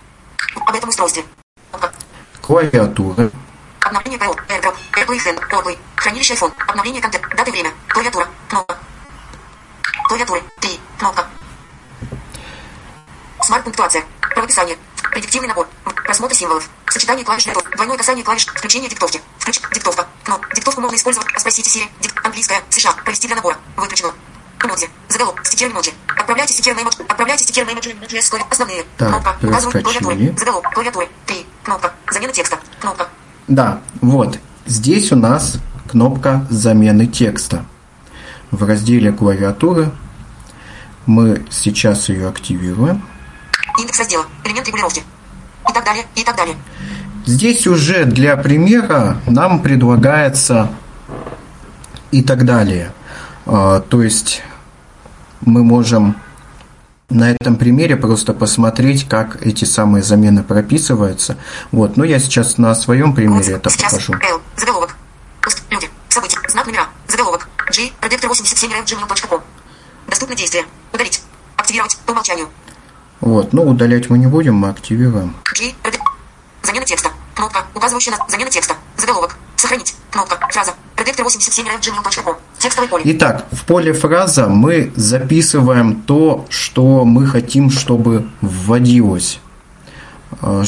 Об 0.67 0.75
этом 0.75 0.89
устройстве. 0.89 1.25
Кнопка. 1.71 1.93
Клавиатура. 2.41 3.31
Обновление 3.81 4.19
ПО. 4.19 4.37
AirDrop. 4.49 4.77
AirPlay 4.93 5.19
Fan. 5.19 5.51
Play. 5.51 5.79
Хранилище 5.97 6.35
iPhone. 6.35 6.53
Обновление 6.69 7.03
контент. 7.03 7.25
Дата 7.37 7.51
и 7.51 7.53
время. 7.53 7.73
Клавиатура. 7.89 8.29
Кнопка. 8.49 8.79
Клавиатуры. 10.09 10.43
3. 10.61 10.81
Кнопка. 10.99 11.27
Смарт-пунктуация. 13.43 14.05
Правописание. 14.21 14.79
Предиктивный 15.11 15.49
набор. 15.49 15.69
Просмотр 16.05 16.35
символов. 16.35 16.69
Сочетание 16.95 17.25
клавиш 17.25 17.45
метод. 17.47 17.65
Двойное 17.75 17.97
касание 17.97 18.25
клавиш. 18.25 18.47
Включение 18.47 18.89
диктовки. 18.89 19.21
Включ. 19.41 19.61
Диктовка. 19.75 20.07
Кноп. 20.23 20.47
Диктовку 20.55 20.81
можно 20.81 20.95
использовать. 20.95 21.27
Спросите 21.37 21.69
Siri. 21.69 21.89
Дик. 22.01 22.25
Английская. 22.25 22.61
США. 22.71 22.93
Провести 23.05 23.27
для 23.27 23.35
набора. 23.35 23.57
Выключено. 23.77 24.13
Эмодзи. 24.63 24.89
Заголовок. 25.09 25.45
Стикер 25.45 25.73
эмоджи. 25.73 25.91
Отправляйте 26.17 26.53
стикер 26.53 26.77
на 26.77 26.83
эмоджи. 26.83 26.99
Отправляйте 27.09 27.43
стикер 27.43 27.67
на 27.67 27.73
эмоджи. 27.73 27.97
Основные. 28.49 28.85
Так, 28.97 29.09
Кнопка. 29.09 29.37
Указывает 29.43 29.83
проскочили. 29.83 30.05
клавиатуры. 30.05 30.39
Заголовок. 30.39 30.73
Клавиатуры. 30.73 31.09
3. 31.27 31.47
Кнопка. 31.65 31.93
Замена 32.13 32.33
текста. 32.33 32.59
Кнопка. 32.81 33.09
Да, 33.49 33.81
вот. 34.01 34.39
Здесь 34.67 35.11
у 35.11 35.17
нас 35.17 35.57
кнопка 35.91 36.47
замены 36.49 37.09
текста. 37.09 37.65
В 38.53 38.63
разделе 38.63 39.11
клавиатуры 39.11 39.91
мы 41.07 41.45
сейчас 41.51 42.09
ее 42.09 42.29
активируем. 42.29 43.05
Индекс 43.81 43.99
раздела. 43.99 44.27
Элемент 44.45 44.69
регулировки. 44.69 45.03
И 45.69 45.73
так 45.73 45.85
далее. 45.85 46.05
И 46.15 46.23
так 46.25 46.37
далее. 46.37 46.57
Здесь 47.27 47.67
уже 47.67 48.05
для 48.05 48.37
примера 48.37 49.19
нам 49.27 49.61
предлагается 49.63 50.71
и 52.11 52.23
так 52.23 52.45
далее. 52.45 52.93
А, 53.47 53.81
То 53.81 54.03
есть 54.03 54.43
мы 55.41 55.65
можем 55.65 56.17
на 57.11 57.31
этом 57.33 57.57
примере 57.57 57.97
просто 57.97 58.33
посмотреть, 58.35 59.09
как 59.09 59.45
эти 59.45 59.65
самые 59.65 60.03
замены 60.03 60.43
прописываются. 60.43 61.37
Вот, 61.71 61.97
но 61.97 62.05
я 62.05 62.19
сейчас 62.19 62.59
на 62.59 62.75
своем 62.75 63.15
примере 63.15 63.55
это 63.55 63.71
Сейчас. 63.71 63.93
покажу. 63.93 64.15
Л. 64.15 64.41
Заголовок. 64.57 64.97
Люди. 65.71 65.89
События. 66.09 66.39
Знак 66.49 66.67
номера. 66.67 66.87
Заголовок. 67.09 67.49
G. 67.71 67.91
Редактор 68.03 68.29
87 68.29 68.71
gmail.com. 68.71 69.41
Доступны 70.09 70.37
действия. 70.37 70.65
Удалить. 70.93 71.23
Активировать. 71.57 71.97
По 72.07 72.13
умолчанию. 72.13 72.49
Вот, 73.25 73.55
ну 73.55 73.63
удалять 73.63 74.11
мы 74.11 74.19
не 74.19 74.27
будем, 74.27 74.57
мы 74.57 74.69
активируем. 74.69 75.35
G. 75.59 75.73
Замена 76.63 76.85
текста. 76.85 77.09
Кнопка. 77.35 77.65
Указывающая 77.75 78.13
на 78.13 78.19
замена 78.29 78.51
текста. 78.51 78.75
Заголовок. 78.99 79.39
Сохранить. 79.57 79.95
Кнопка. 80.11 80.47
Фраза. 80.53 80.75
Редактор 80.99 81.25
87 81.25 81.65
gmail.com. 81.65 82.37
Текстовое 82.59 82.91
поле. 82.91 83.03
Итак, 83.07 83.47
в 83.51 83.65
поле 83.65 83.95
фраза 83.95 84.49
мы 84.49 84.93
записываем 84.95 86.03
то, 86.03 86.45
что 86.51 87.07
мы 87.07 87.27
хотим, 87.27 87.71
чтобы 87.71 88.29
вводилось. 88.43 89.41
А, 90.43 90.63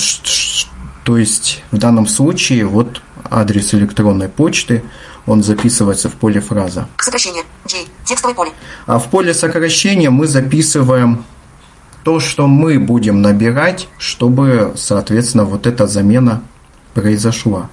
То 1.05 1.19
есть 1.19 1.63
в 1.71 1.77
данном 1.77 2.07
случае 2.07 2.65
вот 2.65 3.03
адрес 3.31 3.75
электронной 3.75 4.31
почты, 4.31 4.83
он 5.27 5.43
записывается 5.43 6.09
в 6.09 6.15
поле 6.15 6.41
фраза. 6.41 6.89
Сокращение. 6.97 7.43
G. 7.67 7.77
Текстовое 8.07 8.35
поле. 8.35 8.53
А 8.87 8.99
в 8.99 9.11
поле 9.11 9.35
сокращения 9.35 10.09
мы 10.09 10.27
записываем 10.27 11.27
то, 12.07 12.21
что 12.21 12.47
мы 12.47 12.79
будем 12.79 13.21
набирать, 13.21 13.89
чтобы, 13.99 14.75
соответственно, 14.77 15.45
вот 15.45 15.67
эта 15.67 15.89
замена 15.89 16.41
произошла. 16.95 17.69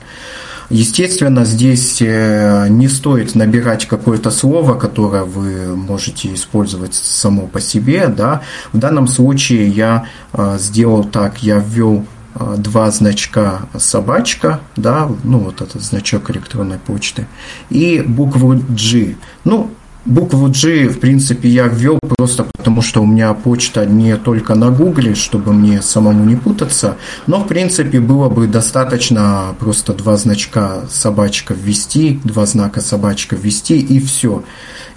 Естественно, 0.72 1.46
здесь 1.46 2.02
э, 2.02 2.66
не 2.68 2.88
стоит 2.88 3.36
набирать 3.36 3.86
какое-то 3.86 4.32
слово, 4.32 4.74
которое 4.74 5.24
вы 5.24 5.76
можете 5.76 6.34
использовать 6.34 6.96
само 6.96 7.46
по 7.46 7.62
себе. 7.62 8.08
Да? 8.08 8.42
В 8.72 8.80
данном 8.80 9.06
случае 9.06 9.68
я 9.68 10.08
э, 10.34 10.58
сделал 10.60 11.04
так, 11.04 11.44
я 11.44 11.60
ввел 11.60 12.04
э, 12.34 12.56
два 12.58 12.90
значка 12.90 13.68
собачка, 13.78 14.62
да, 14.76 15.12
ну 15.24 15.38
вот 15.38 15.62
этот 15.62 15.84
значок 15.84 16.32
электронной 16.32 16.80
почты, 16.80 17.28
и 17.70 18.02
букву 18.02 18.56
G. 18.56 19.16
Ну, 19.44 19.70
Букву 20.06 20.50
G, 20.50 20.90
в 20.90 21.00
принципе, 21.00 21.48
я 21.48 21.68
ввел 21.68 21.98
просто 22.18 22.46
потому, 22.58 22.82
что 22.82 23.02
у 23.02 23.06
меня 23.06 23.34
почта 23.34 23.86
не 23.86 24.18
только 24.18 24.54
на 24.54 24.70
Гугле, 24.70 25.16
чтобы 25.16 25.54
мне 25.54 25.82
самому 25.82 26.26
не 26.26 26.36
путаться, 26.36 26.98
но, 27.26 27.40
в 27.40 27.48
принципе, 27.48 28.02
было 28.02 28.28
бы 28.28 28.48
достаточно 28.48 29.56
просто 29.60 29.94
два 29.94 30.18
значка 30.18 30.82
собачка 30.90 31.54
ввести, 31.54 32.20
два 32.26 32.46
знака 32.46 32.82
собачка 32.82 33.38
ввести 33.38 33.80
и 33.80 34.02
все. 34.02 34.44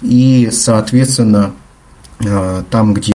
И, 0.01 0.49
соответственно, 0.51 1.53
э, 2.19 2.63
там, 2.69 2.93
где 2.93 3.13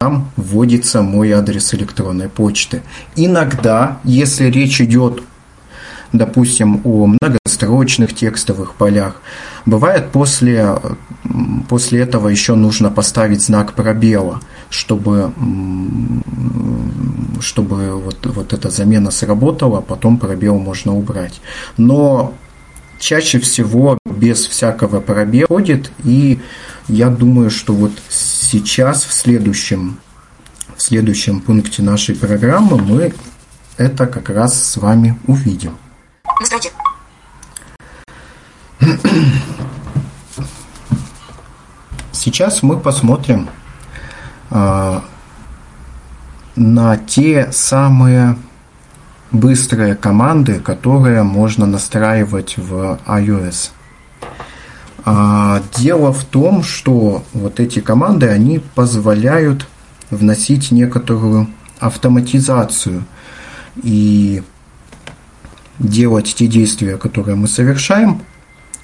там 0.00 0.30
вводится 0.36 1.02
мой 1.02 1.30
адрес 1.30 1.74
электронной 1.74 2.28
почты. 2.28 2.82
Иногда, 3.14 4.00
если 4.04 4.46
речь 4.46 4.80
идет 4.80 5.22
допустим, 6.14 6.80
о 6.84 7.06
многострочных 7.64 8.14
текстовых 8.14 8.74
полях. 8.74 9.20
Бывает 9.66 10.10
после, 10.12 10.76
после 11.68 12.00
этого 12.00 12.28
еще 12.28 12.54
нужно 12.54 12.90
поставить 12.90 13.42
знак 13.42 13.72
пробела, 13.72 14.40
чтобы, 14.70 15.32
чтобы 17.40 17.92
вот, 17.92 18.26
вот 18.26 18.52
эта 18.52 18.70
замена 18.70 19.10
сработала, 19.10 19.80
потом 19.80 20.18
пробел 20.18 20.58
можно 20.58 20.94
убрать. 20.94 21.40
Но 21.78 22.34
чаще 22.98 23.38
всего 23.38 23.98
без 24.04 24.46
всякого 24.46 25.00
пробела 25.00 25.46
ходит, 25.48 25.90
и 26.04 26.40
я 26.88 27.08
думаю, 27.08 27.50
что 27.50 27.72
вот 27.72 27.92
сейчас 28.10 29.04
в 29.04 29.12
следующем, 29.12 29.96
в 30.76 30.82
следующем 30.82 31.40
пункте 31.40 31.82
нашей 31.82 32.14
программы 32.14 32.76
мы 32.76 33.14
это 33.78 34.06
как 34.06 34.28
раз 34.28 34.62
с 34.62 34.76
вами 34.76 35.18
увидим. 35.26 35.76
Настройки. 36.40 36.83
Сейчас 42.12 42.62
мы 42.62 42.78
посмотрим 42.78 43.48
э, 44.50 45.00
на 46.56 46.96
те 46.96 47.50
самые 47.52 48.36
быстрые 49.30 49.94
команды, 49.94 50.60
которые 50.60 51.22
можно 51.22 51.66
настраивать 51.66 52.56
в 52.56 52.98
iOS. 53.06 53.70
А, 55.04 55.62
дело 55.74 56.12
в 56.12 56.24
том, 56.24 56.62
что 56.62 57.24
вот 57.34 57.60
эти 57.60 57.80
команды, 57.80 58.28
они 58.28 58.58
позволяют 58.58 59.66
вносить 60.10 60.70
некоторую 60.70 61.48
автоматизацию. 61.78 63.04
И 63.82 64.42
делать 65.78 66.34
те 66.34 66.46
действия, 66.46 66.96
которые 66.96 67.34
мы 67.34 67.48
совершаем, 67.48 68.22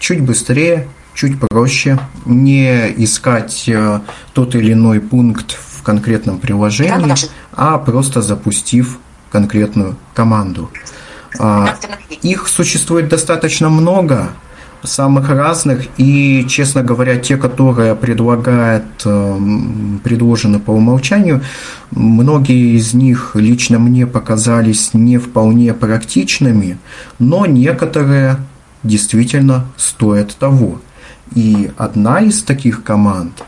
чуть 0.01 0.21
быстрее, 0.23 0.89
чуть 1.15 1.39
проще, 1.39 2.01
не 2.25 2.93
искать 3.05 3.69
э, 3.69 4.01
тот 4.33 4.57
или 4.57 4.73
иной 4.73 4.99
пункт 4.99 5.53
в 5.53 5.83
конкретном 5.85 6.39
приложении, 6.39 7.15
а 7.53 7.79
просто 7.79 8.23
запустив 8.23 8.99
конкретную 9.31 9.97
команду. 10.15 10.71
А, 11.39 11.77
их 12.23 12.49
существует 12.49 13.09
достаточно 13.09 13.69
много, 13.69 14.31
самых 14.83 15.29
разных, 15.29 15.87
и, 15.99 16.47
честно 16.49 16.83
говоря, 16.83 17.17
те, 17.17 17.37
которые 17.37 17.95
предлагают, 17.95 18.85
эм, 19.05 20.01
предложены 20.03 20.59
по 20.59 20.71
умолчанию, 20.71 21.43
многие 21.91 22.77
из 22.77 22.95
них 22.95 23.33
лично 23.35 23.79
мне 23.79 24.07
показались 24.07 24.95
не 24.95 25.19
вполне 25.19 25.75
практичными, 25.75 26.79
но 27.19 27.45
некоторые 27.45 28.39
действительно 28.83 29.66
стоят 29.76 30.37
того. 30.37 30.81
И 31.35 31.70
одна 31.76 32.20
из 32.20 32.43
таких 32.43 32.83
команд 32.83 33.43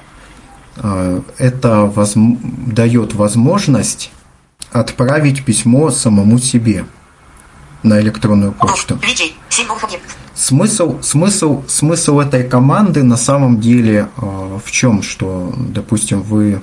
э, 0.76 1.20
это 1.38 1.82
воз... 1.82 2.12
дает 2.14 3.14
возможность 3.14 4.12
отправить 4.70 5.44
письмо 5.44 5.90
самому 5.90 6.38
себе 6.38 6.86
на 7.82 8.00
электронную 8.00 8.52
почту. 8.52 8.98
Смысл, 10.34 11.00
смысл, 11.02 11.62
смысл 11.68 12.20
этой 12.20 12.44
команды 12.44 13.02
на 13.02 13.16
самом 13.16 13.60
деле 13.60 14.08
э, 14.16 14.58
в 14.64 14.70
чем? 14.70 15.02
Что, 15.02 15.52
допустим, 15.56 16.22
вы 16.22 16.62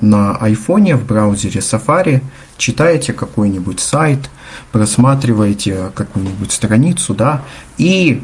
на 0.00 0.36
айфоне 0.36 0.96
в 0.96 1.06
браузере 1.06 1.60
Safari 1.60 2.22
читаете 2.56 3.12
какой-нибудь 3.12 3.80
сайт, 3.80 4.30
просматриваете 4.72 5.90
какую-нибудь 5.94 6.52
страницу, 6.52 7.14
да, 7.14 7.42
и 7.78 8.22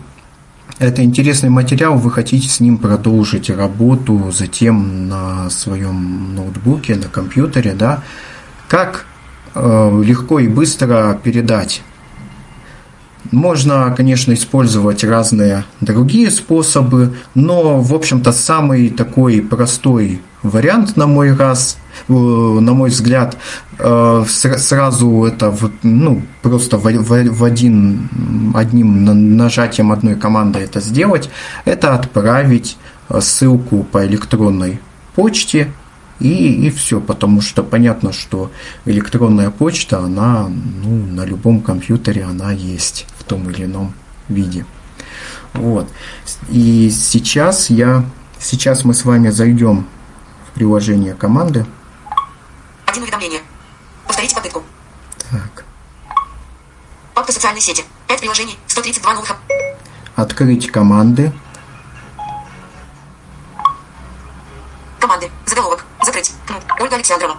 это 0.78 1.02
интересный 1.04 1.50
материал, 1.50 1.96
вы 1.96 2.10
хотите 2.10 2.48
с 2.48 2.60
ним 2.60 2.78
продолжить 2.78 3.50
работу 3.50 4.30
затем 4.32 5.08
на 5.08 5.50
своем 5.50 6.34
ноутбуке, 6.34 6.96
на 6.96 7.08
компьютере, 7.08 7.74
да, 7.74 8.02
как 8.68 9.06
э, 9.54 10.02
легко 10.04 10.38
и 10.38 10.48
быстро 10.48 11.18
передать 11.22 11.82
можно, 13.30 13.94
конечно, 13.96 14.32
использовать 14.32 15.04
разные 15.04 15.64
другие 15.80 16.30
способы, 16.30 17.16
но, 17.34 17.80
в 17.80 17.94
общем-то, 17.94 18.32
самый 18.32 18.90
такой 18.90 19.40
простой 19.40 20.20
вариант, 20.42 20.96
на 20.96 21.06
мой 21.06 21.34
раз, 21.34 21.78
э, 22.08 22.12
на 22.12 22.72
мой 22.72 22.90
взгляд, 22.90 23.36
э, 23.78 24.24
сразу 24.26 25.24
это 25.24 25.54
ну, 25.82 26.22
просто 26.42 26.78
в 26.78 27.44
один, 27.44 28.08
одним 28.54 29.36
нажатием 29.36 29.92
одной 29.92 30.16
команды 30.16 30.58
это 30.58 30.80
сделать, 30.80 31.30
это 31.64 31.94
отправить 31.94 32.76
э, 33.08 33.20
ссылку 33.20 33.84
по 33.84 34.04
электронной 34.04 34.80
почте 35.14 35.68
и, 36.22 36.66
и 36.66 36.70
все, 36.70 37.00
потому 37.00 37.40
что 37.40 37.62
понятно, 37.64 38.12
что 38.12 38.52
электронная 38.84 39.50
почта, 39.50 39.98
она 39.98 40.48
ну, 40.48 41.06
на 41.06 41.24
любом 41.24 41.60
компьютере 41.60 42.24
она 42.24 42.52
есть 42.52 43.06
в 43.18 43.24
том 43.24 43.50
или 43.50 43.64
ином 43.64 43.92
виде. 44.28 44.64
Вот. 45.52 45.88
И 46.48 46.90
сейчас 46.90 47.70
я, 47.70 48.04
сейчас 48.38 48.84
мы 48.84 48.94
с 48.94 49.04
вами 49.04 49.30
зайдем 49.30 49.86
в 50.48 50.54
приложение 50.54 51.14
команды. 51.14 51.66
Один 52.86 53.02
уведомление. 53.02 53.40
Повторите 54.06 54.34
попытку. 54.34 54.62
Так. 55.30 55.64
Папка 57.14 57.32
социальной 57.32 57.60
сети. 57.60 57.84
5 58.06 58.20
приложений, 58.20 58.58
132 58.68 59.14
новых. 59.14 59.36
Открыть 60.14 60.70
команды. 60.70 61.32
Команды. 65.00 65.30
Заголовок. 65.46 65.84
Закрыть. 66.12 66.32
Ольга 66.78 66.96
Александрова. 66.96 67.36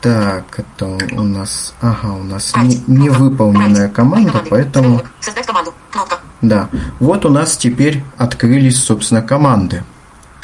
Так, 0.00 0.58
это 0.58 0.86
у 0.86 1.22
нас, 1.22 1.74
ага, 1.80 2.12
у 2.12 2.24
нас 2.24 2.52
не, 2.56 2.82
не 2.88 3.08
выполненная 3.08 3.88
команда, 3.88 4.44
поэтому... 4.50 5.00
Создать 5.20 5.46
команду. 5.46 5.72
Кнопка. 5.92 6.18
Да. 6.42 6.68
Вот 6.98 7.24
у 7.24 7.30
нас 7.30 7.56
теперь 7.56 8.04
открылись, 8.18 8.82
собственно, 8.82 9.22
команды. 9.22 9.84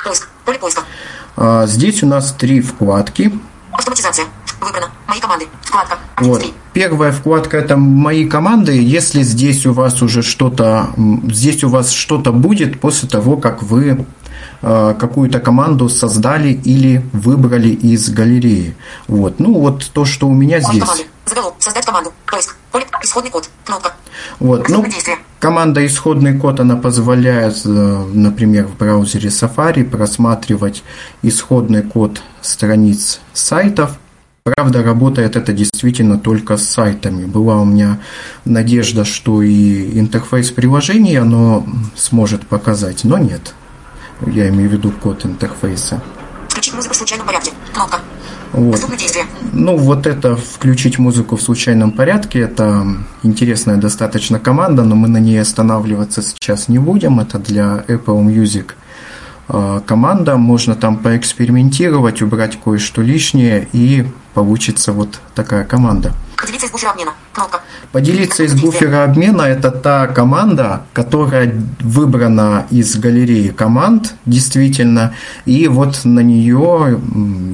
Поиск. 0.03 0.29
Поле 0.45 0.59
поиска. 0.59 0.83
А, 1.37 1.67
здесь 1.67 2.03
у 2.03 2.07
нас 2.07 2.33
три 2.33 2.61
вкладки. 2.61 3.39
Автоматизация. 3.73 4.27
Выбрано. 4.61 4.89
Мои 5.07 5.21
команды. 5.21 5.47
Вкладка. 5.63 5.99
Вот. 6.19 6.43
Первая 6.73 7.13
вкладка 7.13 7.59
это 7.59 7.77
мои 7.77 8.29
команды. 8.29 8.81
Если 8.81 9.23
здесь 9.23 9.67
у 9.67 9.73
вас 9.73 10.01
уже 10.03 10.23
что-то, 10.23 10.91
здесь 11.25 11.65
у 11.65 11.69
вас 11.69 11.91
что-то 11.91 12.33
будет 12.33 12.81
после 12.81 13.09
того, 13.09 13.37
как 13.37 13.63
вы 13.63 14.07
какую-то 14.61 15.41
команду 15.41 15.89
создали 15.89 16.53
или 16.53 17.05
выбрали 17.13 17.69
из 17.69 18.11
галереи. 18.11 18.77
Вот. 19.09 19.41
Ну, 19.41 19.55
вот 19.55 19.91
то, 19.93 20.05
что 20.05 20.29
у 20.29 20.35
меня 20.35 20.61
здесь. 20.61 20.85
Заголовок. 21.27 21.55
Создать 21.61 21.87
команду. 21.87 22.13
Поиск. 22.27 22.57
Поле. 22.73 22.87
Исходный 23.03 23.31
код. 23.31 23.49
Кнопка. 23.65 23.93
Вот. 24.39 24.69
Ну, 24.69 24.85
команда 25.39 25.87
исходный 25.87 26.39
код, 26.39 26.61
она 26.61 26.77
позволяет, 26.77 27.61
э, 27.65 27.69
например, 27.69 28.67
в 28.67 28.77
браузере 28.77 29.29
Safari 29.29 29.85
просматривать 29.85 30.83
исходный 31.23 31.83
код 31.83 32.23
страниц 32.41 33.21
сайтов. 33.33 33.99
Правда, 34.43 34.83
работает 34.83 35.37
это 35.37 35.53
действительно 35.53 36.19
только 36.19 36.57
с 36.57 36.67
сайтами. 36.67 37.27
Была 37.27 37.61
у 37.61 37.65
меня 37.65 38.01
надежда, 38.45 39.05
что 39.05 39.43
и 39.43 39.99
интерфейс 39.99 40.51
приложения 40.51 41.21
оно 41.21 41.67
сможет 41.95 42.47
показать, 42.47 43.05
но 43.05 43.19
нет. 43.19 43.55
Я 44.27 44.49
имею 44.49 44.69
в 44.69 44.73
виду 44.73 44.91
код 44.91 45.25
интерфейса. 45.25 46.03
Включить 46.49 46.75
музыку 46.75 46.95
в 46.95 46.97
случайном 46.97 47.27
порядке. 47.27 47.53
Кнопка. 47.73 48.01
Вот. 48.53 48.73
Доступны 48.73 48.97
действия. 48.97 49.25
Ну, 49.53 49.77
вот 49.77 50.07
это 50.07 50.37
включить 50.37 50.99
музыку 50.99 51.37
в 51.37 51.43
случайном 51.43 51.93
порядке, 51.93 52.41
это 52.41 52.85
интересная 53.23 53.77
достаточно 53.77 54.41
команда, 54.41 54.83
но 54.83 54.97
мы 54.97 55.09
на 55.09 55.19
ней 55.19 55.41
останавливаться 55.41 56.23
сейчас 56.23 56.69
не 56.69 56.79
будем. 56.79 57.21
Это 57.21 57.39
для 57.39 57.85
Apple 57.87 58.25
Music 58.25 58.73
э, 59.49 59.81
команда. 59.87 60.37
Можно 60.37 60.75
там 60.75 60.99
поэкспериментировать, 60.99 62.23
убрать 62.23 62.59
кое-что 62.63 63.03
лишнее, 63.03 63.69
и 63.73 64.07
получится 64.35 64.93
вот 64.93 65.21
такая 65.35 65.65
команда. 65.65 66.13
Поделиться 66.37 66.67
из 66.67 66.71
буфера 66.71 66.91
обмена. 66.91 67.13
Кнопка. 67.33 67.61
Поделиться 67.93 68.43
из 68.45 68.61
буфера 68.61 69.05
обмена– 69.05 69.43
это 69.43 69.71
та 69.71 70.07
команда, 70.07 70.87
которая 70.93 71.53
выбрана 71.81 72.67
из 72.71 72.97
галереи 72.97 73.49
команд, 73.49 74.15
действительно, 74.27 75.15
и 75.45 75.69
вот 75.69 76.05
на 76.05 76.21
нее, 76.21 77.01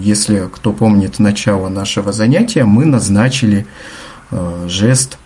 если 0.02 0.48
кто 0.54 0.72
помнит 0.72 1.18
начало 1.18 1.68
нашего 1.68 2.12
занятия, 2.12 2.64
мы 2.64 2.84
назначили 2.84 3.66
э, 4.30 4.66
жест 4.68 5.18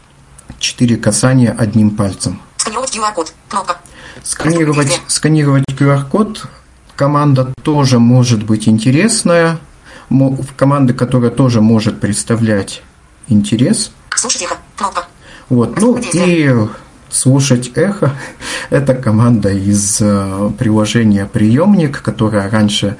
«четыре 0.59 0.97
касания 0.97 1.55
одним 1.59 1.91
пальцем». 1.91 2.41
Сканировать 2.57 2.97
QR-код. 2.97 3.33
Кнопка. 3.49 3.77
Сканировать, 4.23 5.01
сканировать 5.07 5.65
QR-код 5.69 6.49
команда 7.01 7.55
тоже 7.63 7.99
может 7.99 8.45
быть 8.45 8.69
интересная, 8.69 9.59
команда, 10.57 10.93
которая 10.93 11.31
тоже 11.31 11.61
может 11.61 12.01
представлять 12.01 12.83
интерес– 13.29 13.93
Слушать 14.17 14.43
эхо. 14.43 14.57
Кнопка. 14.77 15.05
Вот, 15.49 15.81
ну 15.81 15.99
и 15.99 16.55
слушать 17.09 17.73
эхо– 17.75 18.15
это 18.71 18.95
команда 18.95 19.51
из 19.51 19.99
э, 20.01 20.51
приложения 20.59 21.27
«Приемник», 21.27 22.03
которая 22.03 22.51
раньше, 22.51 22.97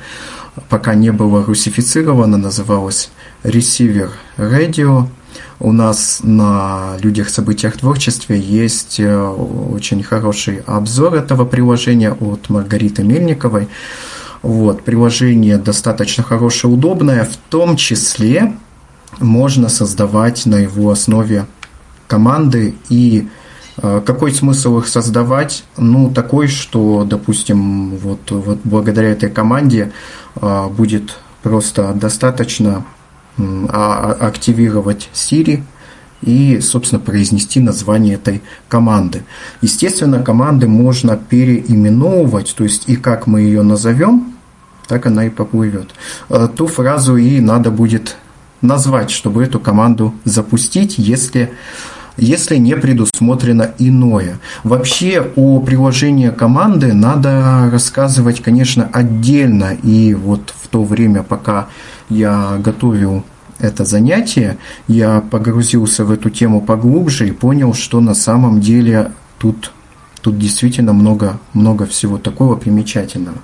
пока 0.69 0.95
не 0.95 1.13
было 1.13 1.45
русифицирована, 1.45 2.39
называлась 2.39 3.11
«Receiver 3.43 4.11
Radio». 4.39 5.09
У 5.59 5.73
нас 5.73 6.21
на 6.23 6.97
«Людях, 7.01 7.29
событиях, 7.29 7.77
творчестве» 7.77 8.41
есть 8.41 8.99
э, 8.99 9.17
очень 9.19 10.03
хороший 10.03 10.63
обзор 10.67 11.15
этого 11.15 11.45
приложения 11.45 12.13
от 12.13 12.49
Маргариты 12.49 13.05
Мельниковой. 13.05 13.69
Вот, 14.43 14.83
приложение 14.83 15.59
достаточно 15.59 16.25
хорошее, 16.25 16.73
удобное, 16.73 17.25
в 17.25 17.37
том 17.37 17.77
числе 17.77 18.55
можно 19.19 19.69
создавать 19.69 20.47
на 20.47 20.57
его 20.57 20.91
основе 20.91 21.47
команды 22.07 22.75
и 22.89 23.29
э, 23.77 24.01
какой 24.05 24.33
смысл 24.33 24.79
их 24.79 24.89
создавать? 24.89 25.65
Ну, 25.77 26.11
такой, 26.11 26.49
что, 26.49 27.05
допустим, 27.05 27.97
вот, 27.97 28.31
вот 28.31 28.61
благодаря 28.65 29.11
этой 29.11 29.31
команде 29.31 29.93
э, 30.37 30.69
будет 30.69 31.17
просто 31.43 31.93
достаточно 31.93 32.85
а- 33.39 34.17
а- 34.21 34.27
активировать 34.27 35.09
Siri 35.13 35.63
и, 36.23 36.61
собственно, 36.61 37.01
произнести 37.01 37.61
название 37.61 38.15
этой 38.15 38.43
команды. 38.69 39.23
Естественно, 39.63 40.23
команды 40.23 40.69
можно 40.69 41.17
переименовывать, 41.17 42.55
то 42.57 42.65
есть 42.65 42.89
и 42.89 42.97
как 42.97 43.27
мы 43.27 43.41
ее 43.41 43.63
назовем, 43.63 44.35
так 44.87 45.07
она 45.07 45.27
и 45.27 45.31
поплывет. 45.31 45.91
Э, 46.29 46.49
Ту 46.55 46.67
фразу 46.67 47.17
и 47.17 47.41
надо 47.41 47.71
будет 47.71 48.17
назвать, 48.61 49.11
чтобы 49.11 49.45
эту 49.45 49.61
команду 49.61 50.15
запустить, 50.25 50.99
если, 50.99 51.53
если 52.17 52.57
не 52.57 52.77
предусмотрено 52.77 53.71
иное. 53.79 54.39
Вообще 54.65 55.33
о 55.37 55.61
приложении 55.61 56.31
команды 56.31 56.93
надо 56.93 57.71
рассказывать, 57.73 58.43
конечно, 58.43 58.89
отдельно. 58.93 59.77
И 59.83 60.15
вот 60.15 60.53
в 60.61 60.69
то 60.69 60.83
время, 60.83 61.23
пока 61.23 61.69
я 62.09 62.59
готовил 62.59 63.25
это 63.61 63.85
занятие, 63.85 64.59
я 64.89 65.21
погрузился 65.21 66.05
в 66.05 66.11
эту 66.11 66.31
тему 66.31 66.61
поглубже 66.61 67.29
и 67.29 67.33
понял, 67.33 67.75
что 67.75 68.01
на 68.01 68.15
самом 68.15 68.61
деле 68.61 69.13
тут, 69.39 69.73
тут 70.21 70.39
действительно 70.39 70.93
много, 70.93 71.39
много 71.53 71.87
всего 71.87 72.19
такого 72.19 72.57
примечательного. 72.57 73.39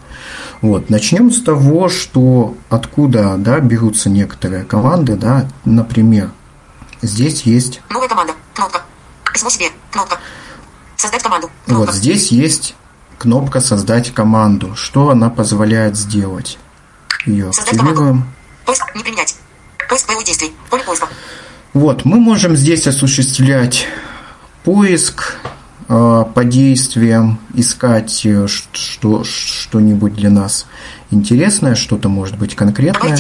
Вот. 0.63 0.91
Начнем 0.91 1.31
с 1.31 1.43
того, 1.43 1.89
что 1.89 2.57
откуда 2.71 3.37
да, 3.39 3.61
берутся 3.61 4.11
некоторые 4.11 4.65
команды. 4.65 5.17
Да, 5.17 5.49
например, 5.65 6.31
здесь 7.03 7.43
есть 7.43 7.81
Новая 7.91 8.09
команда. 8.09 8.33
Кнопка. 8.55 8.83
Письмо 9.33 9.51
себе. 9.51 9.67
Кнопка. 9.91 10.19
Создать 10.97 11.23
команду. 11.23 11.51
Кнопка. 11.67 11.87
вот 11.87 11.95
здесь 11.95 12.33
есть 12.33 12.75
кнопка 13.19 13.61
«Создать 13.61 14.13
команду». 14.13 14.75
Что 14.75 15.11
она 15.11 15.31
позволяет 15.31 15.97
сделать? 15.97 16.59
Ее 17.27 17.53
Создать 17.53 17.77
команду. 17.79 18.01
активируем. 18.01 18.25
Поиск. 18.65 18.95
Не 18.95 19.03
применять. 19.03 19.36
Поиск 19.89 20.07
боевых 20.07 20.25
действий. 20.25 20.55
Поле 20.71 20.83
поиска. 20.83 21.09
Вот, 21.73 22.05
мы 22.05 22.19
можем 22.21 22.57
здесь 22.57 22.87
осуществлять 22.87 23.87
поиск 24.65 25.37
э, 25.89 26.25
по 26.35 26.45
действиям, 26.45 27.39
искать 27.55 28.25
э, 28.25 28.47
что, 28.47 29.25
что-нибудь 29.25 30.15
для 30.15 30.31
нас 30.31 30.67
интересное, 31.11 31.75
что-то 31.75 32.09
может 32.09 32.39
быть 32.39 32.57
конкретное. 32.57 33.17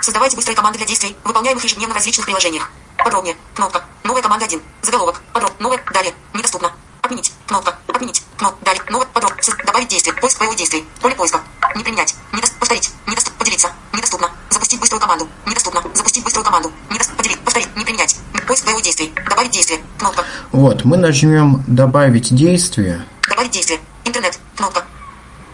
Создавайте 0.00 0.36
быстрые 0.36 0.56
команды 0.56 0.78
для 0.78 0.86
действий, 0.86 1.16
выполняемых 1.24 1.64
ежедневно 1.64 1.94
в 1.94 1.96
различных 1.96 2.24
приложениях. 2.24 2.70
Подробнее. 2.96 3.36
Кнопка. 3.54 3.84
Новая 4.04 4.22
команда 4.22 4.46
1. 4.46 4.60
Заголовок. 4.82 5.20
Подроб. 5.32 5.52
Новая. 5.60 5.80
Далее. 5.92 6.14
Недоступно. 6.34 6.72
Отменить. 7.08 7.32
Кнопка. 7.46 7.78
Отменить. 7.86 8.22
Кнопка. 8.36 8.58
Далее. 8.66 8.82
Новая. 8.90 9.06
Подроб. 9.06 9.32
Со- 9.40 9.56
Добавить 9.64 9.88
действие. 9.88 10.14
Поиск 10.14 10.38
боевых 10.38 10.58
действий. 10.58 10.84
Поле 11.00 11.14
поиска. 11.14 11.40
Не 11.74 11.82
применять. 11.82 12.14
Недост... 12.34 12.52
Повторить. 12.58 12.90
Недоступно. 13.06 13.38
Поделиться. 13.38 13.72
Недоступно. 13.94 14.30
Запустить 14.50 14.78
быструю 14.78 15.00
команду. 15.00 15.26
Недоступно. 15.46 15.82
Запустить 15.94 16.22
быструю 16.22 16.44
команду. 16.44 16.70
Недост... 16.90 17.10
Поделить. 17.16 17.40
Повторить. 17.40 17.74
Не 17.76 17.84
применять. 17.86 18.14
Поиск 18.46 18.66
боевых 18.66 18.82
действий. 18.82 19.10
Добавить 19.26 19.52
действие. 19.52 19.80
Кнопка. 19.98 20.22
Вот, 20.52 20.84
мы 20.84 20.98
нажмем 20.98 21.64
«Добавить 21.66 22.34
действие». 22.34 23.02
Добавить 23.26 23.52
действие. 23.52 23.80
Интернет. 24.04 24.38
Кнопка. 24.58 24.84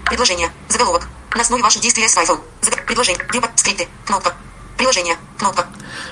Предложение. 0.07 0.51
Заголовок. 0.69 1.07
На 1.37 1.43
основе 1.43 1.63
ваших 1.63 1.83
действий 1.83 2.09
с 2.09 2.17
iPhone. 2.17 2.41
Предложение. 2.87 3.25
Выбор. 3.33 3.51
Скрипты. 3.55 3.87
Кнопка. 4.07 4.35
Приложение. 4.77 5.14
Кнопка. 5.39 5.64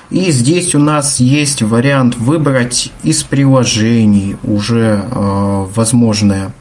И 0.09 0.31
здесь 0.31 0.75
у 0.75 0.79
нас 0.79 1.19
есть 1.19 1.61
вариант 1.61 2.15
выбрать 2.17 2.91
из 3.03 3.23
приложений 3.23 4.37
уже 4.43 5.03
э, 5.03 5.65
возможные, 5.75 6.51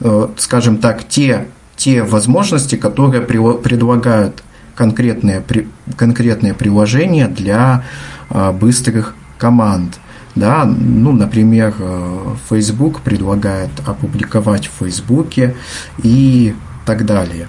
э, 0.00 0.28
скажем 0.36 0.78
так, 0.78 1.08
те, 1.08 1.48
те 1.76 2.02
возможности, 2.02 2.76
которые 2.76 3.22
прило- 3.24 3.58
предлагают 3.60 4.42
конкретные, 4.74 5.40
при- 5.40 5.68
конкретные 5.96 6.52
приложения 6.54 7.26
для 7.28 7.84
э, 8.28 8.52
быстрых 8.52 9.14
команд. 9.38 9.98
Да, 10.36 10.64
ну, 10.64 11.12
например, 11.12 11.74
э, 11.78 12.34
Facebook 12.48 13.00
предлагает 13.00 13.70
опубликовать 13.86 14.68
в 14.68 14.84
Фейсбуке 14.84 15.56
и 16.02 16.54
так 16.86 17.04
далее. 17.06 17.48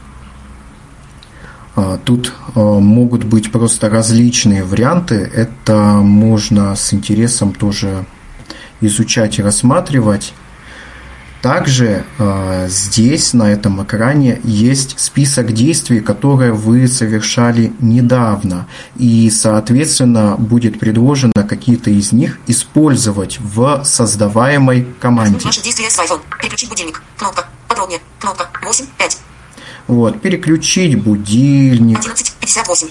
А, 1.82 1.98
Тут 1.98 2.34
а, 2.56 2.60
могут 2.80 3.24
быть 3.24 3.52
просто 3.52 3.90
различные 3.90 4.64
варианты. 4.64 5.16
Это 5.16 5.76
можно 5.96 6.76
с 6.76 6.94
интересом 6.94 7.54
тоже 7.54 8.06
изучать 8.82 9.40
и 9.40 9.42
рассматривать. 9.42 10.34
Также 11.42 12.06
а, 12.20 12.68
здесь, 12.68 13.34
на 13.34 13.52
этом 13.52 13.84
экране, 13.84 14.40
есть 14.44 15.00
список 15.00 15.54
действий, 15.54 16.02
которые 16.02 16.52
вы 16.52 16.88
совершали 16.88 17.74
недавно. 17.80 18.68
И, 18.98 19.32
соответственно, 19.32 20.36
будет 20.38 20.80
предложено 20.80 21.44
какие-то 21.48 21.90
из 21.90 22.12
них 22.12 22.38
использовать 22.46 23.40
в 23.40 23.84
создаваемой 23.84 24.88
команде. 25.00 25.46
Ваши 25.46 25.64
действия 25.64 25.90
с 25.90 25.98
iPhone. 25.98 26.22
Переключить 26.40 26.70
будильник. 26.70 27.02
Кнопка. 27.18 27.48
Подробнее. 27.68 28.02
Кнопка. 28.20 28.48
8. 28.64 28.86
5. 29.00 29.18
Вот, 29.92 30.22
переключить 30.22 31.04
будильник. 31.04 32.00
11. 32.00 32.36
58. 32.39 32.88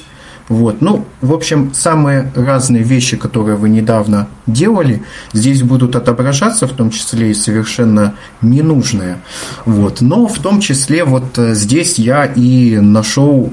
Вот, 0.50 0.82
ну, 0.82 1.06
в 1.22 1.32
общем, 1.32 1.72
самые 1.72 2.30
разные 2.36 2.82
вещи, 2.82 3.16
которые 3.16 3.56
вы 3.56 3.70
недавно 3.70 4.28
делали, 4.46 5.02
здесь 5.32 5.62
будут 5.62 5.96
отображаться, 5.96 6.66
в 6.66 6.72
том 6.72 6.90
числе 6.90 7.30
и 7.30 7.34
совершенно 7.34 8.16
ненужные. 8.42 9.22
Вот, 9.64 10.02
но 10.02 10.26
в 10.26 10.40
том 10.40 10.60
числе 10.60 11.04
вот 11.04 11.38
э, 11.38 11.54
здесь 11.54 11.98
я 11.98 12.26
и 12.26 12.76
нашел 12.76 13.50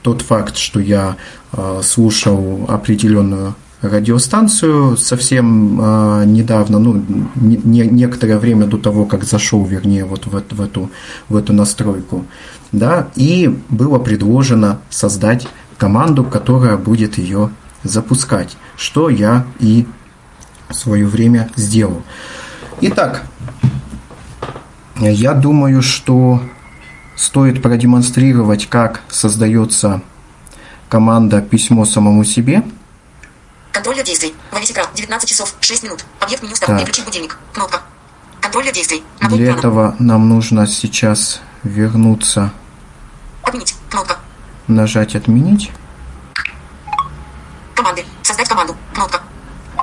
тот 0.00 0.22
факт, 0.22 0.56
что 0.56 0.80
я 0.80 1.16
э, 1.52 1.80
слушал 1.84 2.64
определенную 2.66 3.54
радиостанцию 3.82 4.96
совсем 4.96 5.80
э, 5.80 6.24
недавно, 6.26 6.78
ну, 6.78 7.04
не, 7.34 7.56
не- 7.56 7.88
некоторое 7.88 8.38
время 8.38 8.66
до 8.66 8.78
того, 8.78 9.04
как 9.04 9.24
зашел, 9.24 9.64
вернее, 9.64 10.04
вот 10.04 10.26
в, 10.26 10.30
в 10.30 10.60
эту, 10.60 10.90
в 11.28 11.36
эту 11.36 11.52
настройку, 11.52 12.24
да, 12.70 13.08
и 13.16 13.58
было 13.68 13.98
предложено 13.98 14.78
создать 14.88 15.48
команду, 15.78 16.22
которая 16.24 16.76
будет 16.76 17.18
ее 17.18 17.50
запускать, 17.82 18.56
что 18.76 19.08
я 19.08 19.44
и 19.58 19.86
в 20.68 20.74
свое 20.74 21.06
время 21.06 21.50
сделал. 21.56 22.02
Итак, 22.80 23.24
я 25.00 25.34
думаю, 25.34 25.82
что 25.82 26.40
стоит 27.16 27.60
продемонстрировать, 27.62 28.66
как 28.66 29.02
создается 29.08 30.02
команда 30.88 31.40
«Письмо 31.40 31.84
самому 31.84 32.24
себе». 32.24 32.62
Контроллер 33.72 34.04
действий. 34.04 34.34
Во 34.50 34.60
весь 34.60 34.70
экран. 34.70 34.86
19 34.94 35.28
часов 35.28 35.54
6 35.60 35.82
минут. 35.84 36.04
Объект 36.20 36.42
меню 36.42 36.54
стал. 36.54 36.76
Переключить 36.76 37.04
будильник. 37.04 37.38
Кнопка. 37.52 37.80
Контроллер 38.40 38.72
действий. 38.72 39.02
Набор 39.20 39.38
Для 39.38 39.46
плана. 39.52 39.58
этого 39.58 39.96
нам 39.98 40.28
нужно 40.28 40.66
сейчас 40.66 41.40
вернуться, 41.62 42.52
Отменить. 43.42 43.74
Кнопка. 43.90 44.18
нажать 44.66 45.14
«Отменить». 45.16 45.70
Команды. 47.74 48.04
Создать 48.22 48.48
команду. 48.48 48.76
Кнопка. 48.94 49.20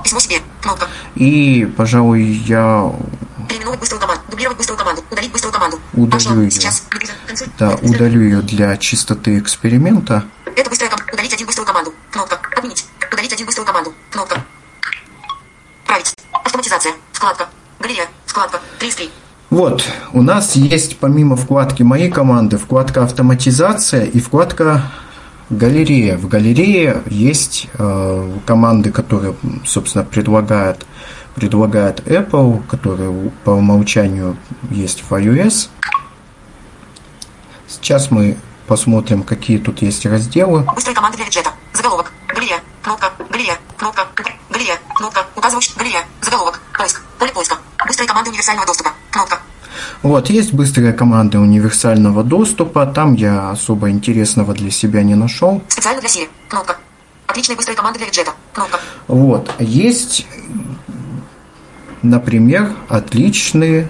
Письмо 0.03 0.19
себе. 0.19 0.37
Кнопка. 0.61 0.87
И, 1.15 1.65
пожалуй, 1.77 2.23
я 2.23 2.91
Переименовать 3.47 3.79
быструю 3.79 3.99
команду. 4.01 4.21
Дублировать 4.29 4.57
быструю 4.57 4.77
команду. 4.77 5.03
Удалить 5.09 5.31
быструю 5.31 5.53
команду. 5.53 5.79
Удалю 5.93 6.11
Пошла. 6.11 6.33
её. 6.35 6.49
Сейчас. 6.49 6.83
Да, 7.57 7.75
удалю 7.81 8.21
ее 8.21 8.41
для 8.41 8.77
чистоты 8.77 9.39
эксперимента. 9.39 10.23
Это 10.55 10.69
быстрая 10.69 10.89
команда. 10.91 11.13
Удалить 11.13 11.33
один 11.33 11.47
быструю 11.47 11.65
команду. 11.65 11.93
Кнопка. 12.11 12.39
Отменить. 12.55 12.85
Удалить 13.11 13.33
один 13.33 13.45
быструю 13.45 13.65
команду. 13.65 13.93
Кнопка. 14.11 14.43
Править. 15.85 16.13
Автоматизация. 16.31 16.93
Вкладка. 17.11 17.49
Галерея. 17.79 18.07
Вкладка. 18.25 18.59
3 18.79 18.87
из 18.87 18.95
3. 18.95 19.09
Вот, 19.49 19.83
у 20.13 20.21
нас 20.21 20.55
есть 20.55 20.99
помимо 20.99 21.35
вкладки 21.35 21.81
«Мои 21.81 22.11
команды» 22.11 22.59
вкладка 22.59 23.03
«Автоматизация» 23.03 24.05
и 24.05 24.19
вкладка 24.19 24.91
«Галерея». 25.49 26.17
В 26.17 26.27
галерее 26.27 27.01
есть 27.07 27.67
э, 27.73 28.37
команды, 28.45 28.91
которые, 28.91 29.35
собственно, 29.65 30.05
предлагает, 30.05 30.85
предлагает 31.33 32.01
Apple, 32.01 32.61
которые 32.67 33.31
по 33.43 33.49
умолчанию 33.49 34.37
есть 34.69 35.01
в 35.01 35.11
iOS. 35.11 35.69
Сейчас 37.67 38.11
мы 38.11 38.37
посмотрим, 38.67 39.23
какие 39.23 39.57
тут 39.57 39.81
есть 39.81 40.05
разделы. 40.05 40.61
Быстрые 40.75 40.95
команды 40.95 41.17
для 41.17 41.25
виджета. 41.25 41.49
Заголовок. 41.73 42.11
Галерея. 42.27 42.61
Кнопка. 42.89 43.11
Галерея. 43.29 43.55
Кнопка. 43.77 44.07
Галерея. 44.49 44.79
Кнопка. 44.95 45.23
Указывающий. 45.35 45.73
Галерея. 45.77 46.05
Заголовок. 46.21 46.59
Поиск. 46.75 47.03
Поле 47.19 47.31
поиска. 47.31 47.55
Быстрые 47.85 48.07
команды 48.07 48.31
универсального 48.31 48.65
доступа. 48.65 48.93
Кнопка. 49.11 49.39
Вот, 50.01 50.31
есть 50.31 50.53
быстрые 50.53 50.93
команды 50.93 51.37
универсального 51.37 52.23
доступа, 52.23 52.87
там 52.87 53.13
я 53.13 53.51
особо 53.51 53.91
интересного 53.91 54.55
для 54.55 54.71
себя 54.71 55.03
не 55.03 55.13
нашел. 55.13 55.61
Специально 55.67 56.01
для 56.01 56.09
Siri. 56.09 56.29
Кнопка. 56.47 56.77
Отличные 57.27 57.57
быстрые 57.57 57.77
команды 57.77 57.99
для 57.99 58.07
виджета. 58.07 58.31
Кнопка. 58.53 58.79
Вот. 59.07 59.51
Есть, 59.59 60.25
например, 62.01 62.75
отличные 62.87 63.87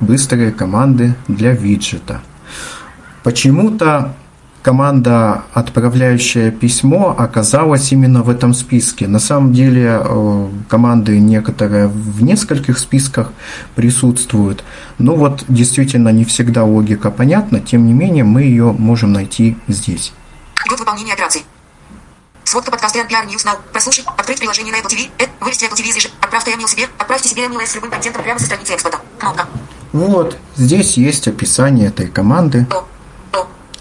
быстрые 0.00 0.50
команды 0.50 1.14
для 1.28 1.52
виджета. 1.52 2.20
Почему-то 3.22 4.16
команда, 4.64 5.44
отправляющая 5.52 6.50
письмо, 6.50 7.14
оказалась 7.16 7.92
именно 7.92 8.22
в 8.22 8.30
этом 8.30 8.54
списке. 8.54 9.06
На 9.06 9.18
самом 9.18 9.52
деле 9.52 10.00
э, 10.02 10.48
команды 10.70 11.20
некоторые 11.20 11.86
в 11.86 12.22
нескольких 12.22 12.78
списках 12.78 13.30
присутствуют. 13.74 14.64
Но 14.96 15.16
вот 15.16 15.44
действительно 15.48 16.08
не 16.08 16.24
всегда 16.24 16.64
логика 16.64 17.10
понятна, 17.10 17.60
тем 17.60 17.86
не 17.86 17.92
менее 17.92 18.24
мы 18.24 18.44
ее 18.44 18.72
можем 18.72 19.12
найти 19.12 19.58
здесь. 19.68 20.14
Идет 20.66 20.80
выполнение 20.80 21.12
операций. 21.12 21.44
Сводка 22.44 22.70
подкаста 22.70 23.00
NPR 23.00 23.26
News 23.28 23.44
Now. 23.44 23.58
Прослушать. 23.70 24.06
Открыть 24.16 24.38
приложение 24.38 24.72
на 24.72 24.78
Apple 24.78 24.90
TV. 24.90 25.10
Э, 25.18 25.26
вывести 25.40 25.66
Apple 25.66 25.76
TV 25.76 25.90
из. 25.90 26.08
Отправьте 26.22 26.52
email 26.52 26.68
себе. 26.68 26.88
Отправьте 26.98 27.28
себе 27.28 27.44
email 27.44 27.66
с 27.66 27.74
любым 27.74 27.90
контентом 27.90 28.22
прямо 28.22 28.38
со 28.38 28.46
страницы 28.46 28.72
экспорта. 28.72 28.98
Кнопка. 29.18 29.46
Вот, 29.92 30.38
здесь 30.56 30.96
есть 30.96 31.28
описание 31.28 31.88
этой 31.88 32.08
команды. 32.08 32.66
То. 32.70 32.88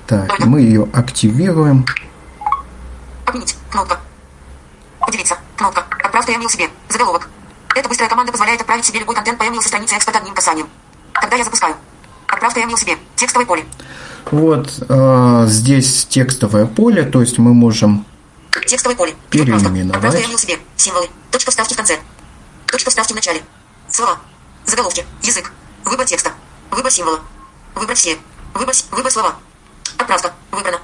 Так, 0.07 0.39
мы 0.39 0.61
ее 0.61 0.87
активируем. 0.93 1.85
Отменить. 3.25 3.55
Кнопка. 3.71 3.99
Поделиться. 4.99 5.37
Кнопка. 5.55 5.85
Отправьте 6.03 6.33
email 6.33 6.49
себе. 6.49 6.69
Заголовок. 6.89 7.29
Эта 7.75 7.89
быстрая 7.89 8.09
команда 8.09 8.31
позволяет 8.31 8.61
отправить 8.61 8.85
себе 8.85 8.99
любой 8.99 9.15
контент 9.15 9.39
по 9.39 9.43
email 9.43 9.61
со 9.61 9.69
страницы 9.69 9.95
экспорта 9.95 10.19
одним 10.19 10.33
касанием. 10.33 10.67
Когда 11.13 11.37
я 11.37 11.43
запускаю. 11.43 11.75
Отправьте 12.27 12.61
email 12.61 12.77
себе. 12.77 12.97
Текстовое 13.15 13.45
поле. 13.45 13.65
Вот 14.31 14.69
э, 14.87 15.45
здесь 15.47 16.05
текстовое 16.05 16.65
поле, 16.65 17.03
то 17.03 17.21
есть 17.21 17.37
мы 17.37 17.53
можем 17.53 18.05
Текстовое 18.67 18.95
поле. 18.95 19.15
Переименовать. 19.29 19.95
Отправьте 19.95 20.23
email 20.23 20.37
себе. 20.37 20.59
Символы. 20.75 21.07
Точка 21.31 21.51
вставки 21.51 21.73
в 21.73 21.77
конце. 21.77 21.99
Точка 22.67 22.89
вставки 22.89 23.13
в 23.13 23.15
начале. 23.15 23.41
Слова. 23.89 24.17
Заголовки. 24.65 25.05
Язык. 25.21 25.51
Выбор 25.85 26.05
текста. 26.05 26.31
Выбор 26.71 26.91
символа. 26.91 27.19
Выбрать 27.75 27.97
все. 27.97 28.17
Выбор, 28.53 28.75
выбор 28.91 29.11
слова. 29.11 29.35
Отправка. 30.03 30.33
Выбрано. 30.51 30.79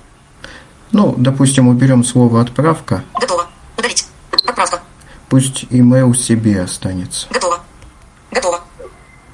Ну, 0.91 1.13
допустим, 1.17 1.67
уберем 1.67 2.03
слово 2.05 2.41
«отправка», 2.41 3.03
Готово. 3.19 3.47
Удалить. 3.77 4.07
Отправка. 4.31 4.81
пусть 5.27 5.63
email 5.65 6.15
себе 6.15 6.61
останется. 6.61 7.27
Готово. 7.29 7.59
Готово. 8.31 8.61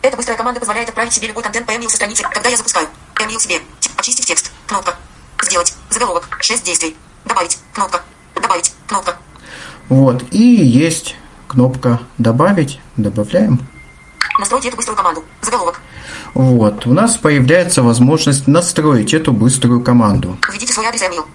Эта 0.02 0.18
быстрая 0.18 0.38
команда 0.38 0.60
позволяет 0.60 0.90
отправить 0.90 1.14
себе 1.14 1.28
любой 1.28 1.44
контент 1.44 1.68
по 1.68 1.72
email 1.72 1.88
со 1.88 1.98
страницы, 1.98 2.24
когда 2.24 2.50
я 2.50 2.58
запускаю. 2.58 2.88
Email 3.16 3.40
себе. 3.40 3.62
Очистить 3.96 4.26
текст. 4.26 4.52
Кнопка. 4.68 4.96
Сделать. 5.44 5.74
Заголовок. 5.92 6.28
6 6.42 6.64
действий. 6.64 6.98
Добавить. 7.26 7.60
Кнопка. 7.74 8.02
Добавить. 8.34 8.74
Кнопка. 8.88 9.18
Вот, 9.88 10.24
и 10.32 10.40
есть 10.40 11.16
кнопка 11.48 12.00
«Добавить», 12.18 12.80
добавляем. 12.98 13.60
Настройте 14.40 14.68
эту 14.68 14.78
быструю 14.78 14.98
команду. 14.98 15.24
Заголовок. 15.42 15.80
Вот, 16.34 16.86
у 16.86 16.94
нас 16.94 17.16
появляется 17.18 17.82
возможность 17.82 18.48
настроить 18.48 19.14
эту 19.14 19.32
быструю 19.32 19.82
команду. 19.82 20.38
Введите 20.52 20.74
свой 20.74 20.88
адрес 20.88 21.02
email. 21.04 21.26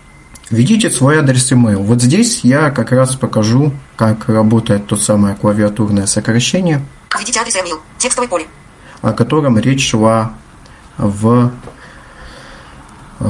Введите 0.50 0.90
свой 0.90 1.18
адрес 1.18 1.50
email. 1.52 1.76
Вот 1.76 2.02
здесь 2.02 2.40
я 2.44 2.70
как 2.70 2.92
раз 2.92 3.14
покажу, 3.16 3.72
как 3.96 4.28
работает 4.28 4.86
то 4.86 4.96
самое 4.96 5.34
клавиатурное 5.34 6.06
сокращение, 6.06 6.84
Введите 7.18 7.40
адрес 7.40 7.56
email. 7.56 7.78
Текстовое 7.98 8.28
поле. 8.28 8.46
о 9.02 9.12
котором 9.12 9.58
речь 9.58 9.88
шла 9.90 10.34
в, 10.98 11.50
э, 13.20 13.24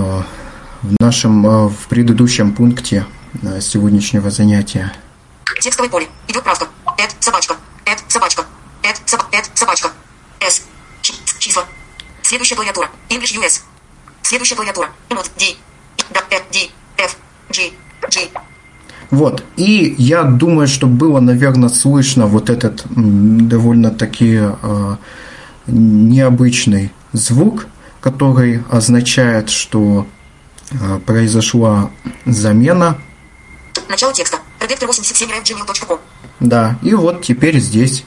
в 0.83 0.95
нашем 1.01 1.47
э, 1.47 1.68
в 1.68 1.87
предыдущем 1.89 2.53
пункте 2.53 3.07
э, 3.43 3.61
сегодняшнего 3.61 4.31
занятия. 4.31 4.93
Текстовое 5.61 5.91
поле. 5.91 6.09
Идет 6.27 6.43
правка. 6.43 6.66
Эд, 6.99 7.14
собачка. 7.21 7.55
Эд, 7.85 8.03
собачка. 8.09 8.45
Эд, 8.83 9.01
соба, 9.07 9.24
эд, 9.33 9.51
собачка. 9.55 9.91
С. 10.41 10.62
Ч- 11.03 11.14
числа. 11.39 11.64
Следующая 12.22 12.55
клавиатура. 12.57 12.89
English 13.09 13.37
US. 13.41 13.62
Следующая 14.22 14.55
клавиатура. 14.57 14.89
Not 15.11 15.30
D. 15.38 15.57
Да, 16.11 16.21
F, 16.30 16.42
D, 16.53 16.71
F, 16.96 17.17
G, 17.50 17.71
G. 18.11 18.29
Вот, 19.11 19.42
и 19.57 19.95
я 19.99 20.22
думаю, 20.22 20.68
что 20.68 20.87
было, 20.87 21.18
наверное, 21.21 21.68
слышно 21.68 22.26
вот 22.26 22.49
этот 22.49 22.84
довольно-таки 22.95 24.38
э, 24.41 24.96
необычный 25.67 26.92
звук, 27.13 27.67
который 28.00 28.63
означает, 28.71 29.50
что 29.50 30.07
э, 30.71 30.99
произошла 31.04 31.91
замена. 32.25 32.99
Начало 33.88 34.13
текста. 34.13 34.38
Редактор 34.61 34.87
87 34.87 35.29
gmail.com. 35.29 35.99
Да, 36.38 36.79
и 36.83 36.95
вот 36.95 37.22
теперь 37.25 37.59
здесь 37.59 38.04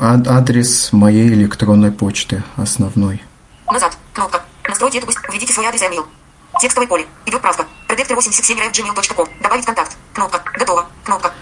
адрес 0.00 0.92
моей 0.92 1.28
электронной 1.28 1.92
почты 1.92 2.42
основной. 2.56 3.22
Назад. 3.70 3.96
Кнопка. 4.12 4.42
Настройте 4.68 4.98
эту 4.98 5.06
быстро. 5.06 5.30
Введите 5.30 5.52
свой 5.52 5.66
адрес 5.66 5.82
email. 5.82 6.06
Текстовое 6.60 6.88
поле. 6.88 7.06
Идет 7.26 7.40
правка. 7.40 7.66
Редактор 7.88 8.16
87 8.16 8.58
gmail.com. 8.58 9.28
Добавить 9.42 9.64
контакт. 9.64 9.96
Кнопка. 10.12 10.42
Готово. 10.58 10.86
Кнопка. 11.04 11.32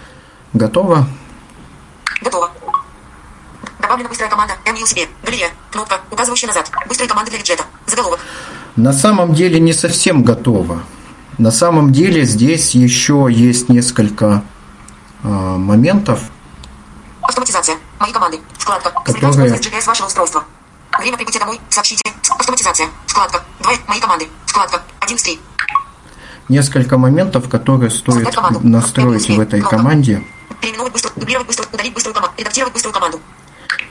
Готово? 0.53 1.07
Готово. 2.21 2.51
Добавлена 3.81 4.09
быстрая 4.09 4.29
команда. 4.29 4.53
Себе. 4.85 5.07
Галерея. 5.23 5.49
Кнопка. 5.71 5.99
Указывающая 6.11 6.47
назад. 6.47 6.71
Быстрые 6.87 7.09
команды 7.09 7.31
для 7.31 7.39
виджета. 7.39 7.63
Заголовок. 7.85 8.19
На 8.75 8.93
самом 8.93 9.33
деле 9.33 9.59
не 9.59 9.73
совсем 9.73 10.23
готово. 10.23 10.83
На 11.37 11.51
самом 11.51 11.91
деле 11.91 12.23
здесь 12.23 12.71
еще 12.71 13.27
есть 13.29 13.69
несколько 13.69 14.43
э, 15.23 15.27
моментов, 15.27 16.21
Автоматизация. 17.29 17.77
Мои 17.99 18.11
команды. 18.13 18.39
Вкладка. 18.57 18.93
Использовать 19.07 19.65
GPS 19.65 19.85
вашего 19.87 20.07
устройства. 20.07 20.43
Время 20.97 21.17
прибытия 21.17 21.39
домой. 21.39 21.59
Сообщите. 21.69 22.01
Автоматизация. 22.29 22.87
Вкладка. 23.07 23.43
2. 23.61 23.71
Мои 23.87 23.99
команды. 23.99 24.27
Вкладка. 24.45 24.81
1 25.01 25.15
из 25.17 25.23
3. 25.23 25.39
несколько 26.47 26.97
моментов, 26.97 27.49
которые 27.49 27.91
стоит 27.91 28.35
настроить 28.63 29.29
в 29.29 29.39
этой 29.39 29.61
команде. 29.61 30.23
Переименовать 30.61 30.93
быстро. 30.93 31.11
Дублировать 31.15 31.47
быстро. 31.47 31.65
Удалить 31.71 31.93
быструю 31.93 32.15
команду. 32.15 32.35
Редактировать 32.37 32.73
быструю 32.73 32.93
команду. 32.93 33.19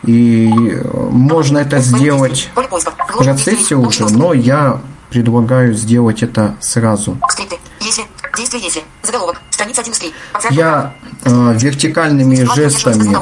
И 0.05 0.49
э, 0.49 1.09
можно 1.11 1.59
это 1.59 1.79
сделать 1.81 2.51
в 2.55 3.17
процессе 3.19 3.75
уже, 3.75 4.09
но 4.09 4.33
я 4.33 4.81
предлагаю 5.11 5.75
сделать 5.75 6.23
это 6.23 6.57
сразу. 6.61 7.19
Скрипты. 7.31 7.59
Если. 7.81 8.05
Действие 8.39 8.63
если. 8.63 8.83
Заголовок. 9.03 9.41
Страница 9.51 9.81
1 9.81 9.93
из 9.93 9.99
3. 9.99 10.13
Я 10.53 10.95
э, 11.25 11.55
вертикальными 11.59 12.45
жестами 12.55 13.17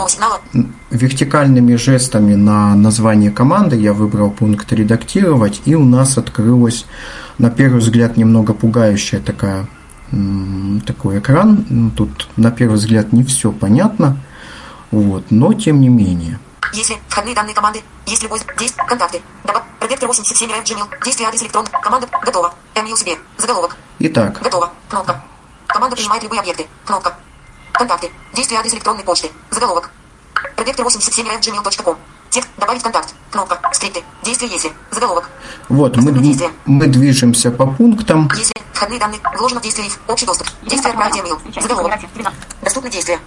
вертикальными 0.91 1.75
жестами 1.77 2.35
на 2.35 2.75
название 2.75 3.31
команды 3.31 3.77
я 3.77 3.93
выбрал 3.93 4.31
пункт 4.31 4.73
«Редактировать», 4.73 5.63
и 5.65 5.75
у 5.75 5.85
нас 5.85 6.19
открылась, 6.19 6.87
на 7.39 7.51
первый 7.51 7.81
взгляд, 7.81 8.17
немного 8.17 8.55
пугающая 8.55 9.21
такая 9.21 9.67
такой 10.87 11.19
экран. 11.19 11.93
Тут, 11.97 12.29
на 12.37 12.51
первый 12.51 12.75
взгляд, 12.75 13.13
не 13.13 13.25
все 13.25 13.51
понятно, 13.51 14.19
вот, 14.91 15.25
но 15.31 15.53
тем 15.53 15.81
не 15.81 15.89
менее. 15.89 16.39
Если 16.77 16.99
входные 17.09 17.35
данные 17.35 17.55
команды, 17.55 17.83
есть 18.05 18.23
любой 18.23 18.39
действие, 18.59 18.87
контакты, 18.87 19.23
добав, 19.45 19.63
прожектор 19.81 20.09
87 20.09 20.51
в 20.51 20.63
Gmail, 20.63 21.05
действие 21.07 21.27
адрес 21.27 21.41
электрон, 21.43 21.65
команда, 21.67 22.07
готово, 22.23 22.53
Эмил 22.75 22.95
себе, 22.99 23.17
заголовок, 23.39 23.75
Итак, 23.99 24.39
готово, 24.43 24.71
кнопка. 24.91 25.25
Команда 25.69 25.97
принимает 25.97 26.23
любые 26.23 26.41
объекты, 26.41 26.67
кнопка. 26.85 27.17
Контакты, 27.73 28.11
действие 28.35 28.61
адрес 28.61 28.75
электронной 28.75 29.05
почты, 29.05 29.31
заголовок. 29.51 29.91
Прожектор 30.55 30.85
87 30.85 31.27
в 31.27 31.41
Gmail.com. 31.41 31.97
Текст, 32.29 32.51
добавить 32.59 32.83
контакт, 32.83 33.15
кнопка, 33.31 33.59
скрипты, 33.73 34.05
действие 34.23 34.53
если, 34.53 34.71
заголовок. 34.91 35.31
вот 35.71 35.97
мы, 35.97 36.13
Действие. 36.13 36.51
мы 36.67 36.89
движемся 36.89 37.51
по 37.53 37.67
пунктам. 37.67 38.31
Если 38.37 38.53
входные 38.75 39.01
данные 39.01 39.21
вложено 39.39 39.61
в 39.61 39.63
действие 39.63 39.89
if, 39.89 39.99
общий 40.09 40.27
доступ, 40.27 40.47
действие 40.63 40.93
отправить 40.93 41.17
email, 41.17 41.63
заголовок. 41.63 41.99
Доступны 42.61 42.91
действия. 42.91 43.19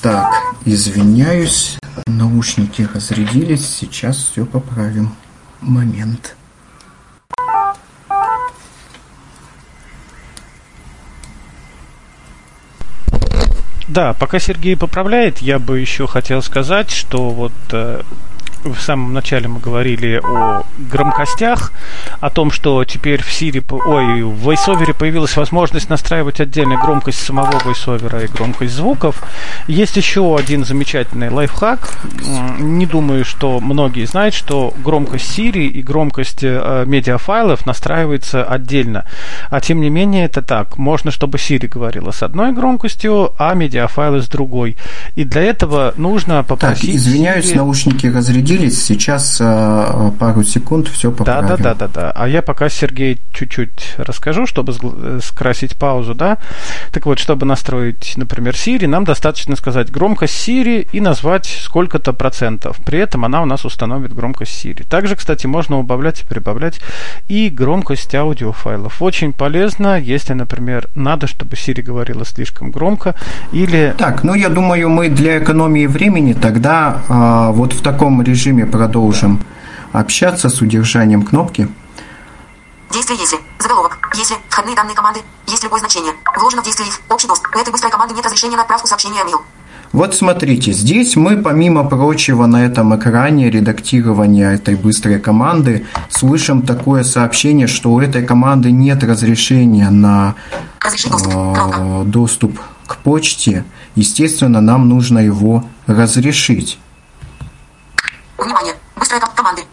Так, 0.00 0.32
извиняюсь, 0.64 1.78
наушники 2.06 2.88
разрядились, 2.92 3.68
сейчас 3.68 4.16
все 4.16 4.44
поправим. 4.44 5.14
Момент. 5.60 6.36
Да, 13.88 14.12
пока 14.12 14.38
Сергей 14.38 14.76
поправляет, 14.76 15.38
я 15.38 15.58
бы 15.58 15.80
еще 15.80 16.06
хотел 16.06 16.42
сказать, 16.42 16.90
что 16.90 17.30
вот 17.30 17.52
э, 17.72 18.02
в 18.72 18.80
самом 18.80 19.12
начале 19.12 19.48
мы 19.48 19.60
говорили 19.60 20.20
о 20.22 20.62
громкостях, 20.90 21.72
о 22.20 22.30
том, 22.30 22.50
что 22.50 22.84
теперь 22.84 23.22
в 23.22 23.28
Siri, 23.28 23.64
ой, 23.86 24.22
в 24.22 24.48
VoiceOver 24.48 24.94
появилась 24.94 25.36
возможность 25.36 25.90
настраивать 25.90 26.40
отдельно 26.40 26.76
громкость 26.76 27.18
самого 27.24 27.52
VoiceOver 27.52 28.24
и 28.24 28.28
громкость 28.28 28.74
звуков. 28.74 29.22
Есть 29.66 29.96
еще 29.96 30.36
один 30.36 30.64
замечательный 30.64 31.30
лайфхак. 31.30 31.98
Не 32.58 32.86
думаю, 32.86 33.24
что 33.24 33.60
многие 33.60 34.06
знают, 34.06 34.34
что 34.34 34.72
громкость 34.82 35.38
Siri 35.38 35.66
и 35.66 35.82
громкость 35.82 36.42
э, 36.42 36.84
медиафайлов 36.86 37.66
настраивается 37.66 38.44
отдельно. 38.44 39.04
А 39.50 39.60
тем 39.60 39.80
не 39.80 39.90
менее 39.90 40.24
это 40.26 40.42
так. 40.42 40.78
Можно, 40.78 41.10
чтобы 41.10 41.38
Siri 41.38 41.68
говорила 41.68 42.10
с 42.10 42.22
одной 42.22 42.52
громкостью, 42.52 43.32
а 43.38 43.54
медиафайлы 43.54 44.20
с 44.22 44.28
другой. 44.28 44.76
И 45.14 45.24
для 45.24 45.42
этого 45.42 45.94
нужно 45.96 46.38
Так, 46.38 46.46
попросить... 46.46 46.94
извиняюсь, 46.96 47.52
Siri- 47.52 47.56
наушники 47.56 48.06
разрядились, 48.56 48.84
сейчас 48.84 49.38
а, 49.40 50.12
пару 50.18 50.42
секунд 50.42 50.88
все 50.88 51.10
Да, 51.10 51.16
поправим. 51.16 51.48
да, 51.48 51.56
да, 51.56 51.74
да, 51.74 51.88
да. 51.88 52.10
А 52.14 52.28
я 52.28 52.42
пока 52.42 52.68
Сергей 52.68 53.20
чуть-чуть 53.32 53.94
расскажу, 53.98 54.46
чтобы 54.46 54.74
э, 54.74 55.20
скрасить 55.22 55.76
паузу, 55.76 56.14
да. 56.14 56.38
Так 56.92 57.06
вот, 57.06 57.18
чтобы 57.18 57.46
настроить, 57.46 58.14
например, 58.16 58.54
Siri, 58.54 58.86
нам 58.86 59.04
достаточно 59.04 59.56
сказать 59.56 59.90
громкость 59.90 60.48
Siri 60.48 60.88
и 60.92 61.00
назвать 61.00 61.46
сколько-то 61.46 62.12
процентов. 62.12 62.76
При 62.84 62.98
этом 62.98 63.24
она 63.24 63.42
у 63.42 63.46
нас 63.46 63.64
установит 63.64 64.14
громкость 64.14 64.64
Siri. 64.64 64.86
Также, 64.88 65.16
кстати, 65.16 65.46
можно 65.46 65.78
убавлять 65.78 66.22
и 66.22 66.26
прибавлять 66.26 66.80
и 67.28 67.48
громкость 67.50 68.14
аудиофайлов. 68.14 69.02
Очень 69.02 69.32
полезно, 69.32 69.98
если, 69.98 70.32
например, 70.34 70.88
надо, 70.94 71.26
чтобы 71.26 71.56
Siri 71.56 71.82
говорила 71.82 72.24
слишком 72.24 72.70
громко 72.70 73.14
или 73.52 73.94
Так, 73.98 74.24
ну 74.24 74.34
я 74.34 74.48
думаю, 74.48 74.88
мы 74.88 75.08
для 75.08 75.38
экономии 75.38 75.86
времени 75.86 76.32
тогда 76.32 77.02
а, 77.08 77.50
вот 77.52 77.72
в 77.72 77.82
таком 77.82 78.22
режиме 78.22 78.45
продолжим 78.66 79.40
общаться 79.92 80.48
с 80.48 80.60
удержанием 80.60 81.22
кнопки. 81.22 81.68
Действие 82.92 83.18
если, 83.18 83.38
заголовок, 83.58 83.98
если 84.14 84.34
входные 84.48 84.76
данные 84.76 84.94
команды, 84.94 85.20
есть 85.46 85.62
любое 85.64 85.80
значение, 85.80 86.12
вложено 86.38 86.62
в 86.62 86.64
действие 86.64 86.88
if, 86.88 87.00
общий 87.12 87.28
доступ. 87.28 87.54
У 87.54 87.58
этой 87.58 87.70
быстрой 87.70 87.90
команды 87.90 88.14
нет 88.14 88.24
разрешения 88.24 88.56
на 88.56 88.62
отправку 88.62 88.86
сообщения 88.86 89.20
email. 89.20 89.40
Вот 89.92 90.14
смотрите, 90.14 90.72
здесь 90.72 91.16
мы, 91.16 91.38
помимо 91.38 91.84
прочего, 91.84 92.46
на 92.46 92.64
этом 92.64 92.94
экране 92.96 93.50
редактирования 93.50 94.52
этой 94.52 94.74
быстрой 94.74 95.18
команды 95.18 95.86
слышим 96.10 96.62
такое 96.62 97.02
сообщение, 97.02 97.66
что 97.66 97.92
у 97.92 98.00
этой 98.00 98.24
команды 98.24 98.70
нет 98.70 99.02
разрешения 99.04 99.90
на 99.90 100.34
Разрешить 100.80 101.12
доступ. 101.12 101.34
Э, 101.34 102.02
доступ 102.04 102.60
к 102.86 102.96
почте. 102.98 103.64
Естественно, 103.94 104.60
нам 104.60 104.88
нужно 104.88 105.18
его 105.18 105.64
разрешить. 105.86 106.78
Внимание, 108.38 108.76
быстрая 108.96 109.20
ком- 109.20 109.34
команды. 109.34 109.64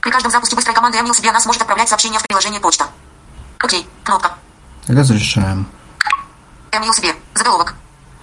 При 0.00 0.10
каждом 0.10 0.30
запуске 0.30 0.56
быстрой 0.56 0.74
команды 0.74 0.98
email 0.98 1.14
себе 1.14 1.30
она 1.30 1.40
сможет 1.40 1.62
отправлять 1.62 1.88
сообщения 1.88 2.18
в 2.18 2.22
приложение 2.22 2.60
почта. 2.60 2.86
Окей, 3.58 3.88
кнопка. 4.02 4.34
Разрешаем. 4.88 5.66
Email 6.72 6.92
себе, 6.92 7.14
заголовок. 7.34 7.74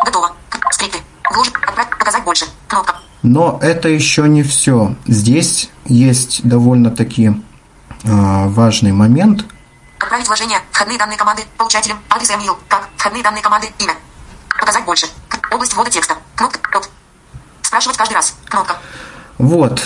Готово. 0.04 0.36
Скрипты. 0.72 1.00
Вложить, 1.32 1.56
отправить, 1.56 1.90
показать 1.98 2.24
больше. 2.24 2.46
Кнопка. 2.68 2.96
Но 3.24 3.60
это 3.62 3.88
еще 3.88 4.24
не 4.28 4.44
все. 4.44 4.96
Здесь 5.08 5.70
есть 5.86 6.42
довольно-таки 6.48 7.28
э, 7.28 7.34
важный 8.04 8.92
момент. 8.92 9.46
Отправить 10.00 10.28
вложение, 10.28 10.60
входные 10.72 10.98
данные 10.98 11.18
команды, 11.18 11.44
получателям, 11.58 12.00
адрес 12.10 12.30
email, 12.32 12.58
как, 12.68 12.90
входные 12.98 13.24
данные 13.24 13.42
команды, 13.42 13.72
имя. 13.80 13.96
Показать 14.50 14.84
больше. 14.86 15.08
Область 15.52 15.74
ввода 15.74 15.90
текста. 15.90 16.18
Кнопка. 16.36 16.60
Топ. 16.72 16.86
Спрашивать 17.62 17.98
каждый 17.98 18.14
раз. 18.14 18.36
Кнопка. 18.50 18.78
Вот. 19.42 19.82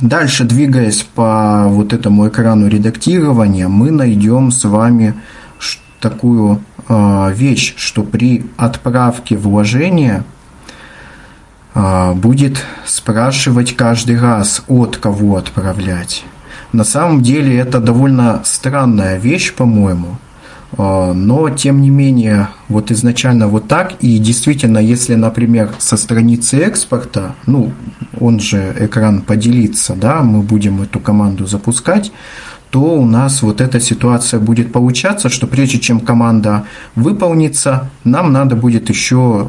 Дальше, 0.00 0.44
двигаясь 0.44 1.02
по 1.02 1.64
вот 1.66 1.92
этому 1.92 2.28
экрану 2.28 2.68
редактирования, 2.68 3.66
мы 3.66 3.90
найдем 3.90 4.52
с 4.52 4.64
вами 4.64 5.14
такую 6.00 6.62
э, 6.88 7.32
вещь, 7.32 7.74
что 7.76 8.04
при 8.04 8.46
отправке 8.56 9.36
вложения 9.36 10.22
э, 11.74 12.12
будет 12.12 12.64
спрашивать 12.84 13.74
каждый 13.74 14.20
раз, 14.20 14.62
от 14.68 14.98
кого 14.98 15.36
отправлять. 15.36 16.24
На 16.72 16.84
самом 16.84 17.22
деле 17.22 17.58
это 17.58 17.80
довольно 17.80 18.42
странная 18.44 19.16
вещь, 19.16 19.52
по-моему. 19.52 20.18
Э, 20.72 21.12
Но, 21.14 21.50
тем 21.50 21.80
не 21.80 21.90
менее, 21.90 22.48
вот 22.68 22.90
изначально 22.90 23.48
вот 23.48 23.68
так. 23.68 23.94
И 24.00 24.18
действительно, 24.18 24.78
если, 24.78 25.14
например, 25.14 25.70
со 25.78 25.96
страницы 25.96 26.58
экспорта, 26.58 27.34
ну, 27.46 27.72
он 28.20 28.40
же 28.40 28.74
экран 28.78 29.22
поделится, 29.22 29.94
да, 29.94 30.22
мы 30.22 30.42
будем 30.42 30.82
эту 30.82 31.00
команду 31.00 31.46
запускать, 31.46 32.12
то 32.70 32.80
у 32.80 33.06
нас 33.06 33.42
вот 33.42 33.60
эта 33.60 33.80
ситуация 33.80 34.40
будет 34.40 34.72
получаться, 34.72 35.28
что 35.28 35.46
прежде 35.46 35.78
чем 35.78 36.00
команда 36.00 36.64
выполнится, 36.94 37.88
нам 38.04 38.32
надо 38.32 38.56
будет 38.56 38.88
еще 38.88 39.48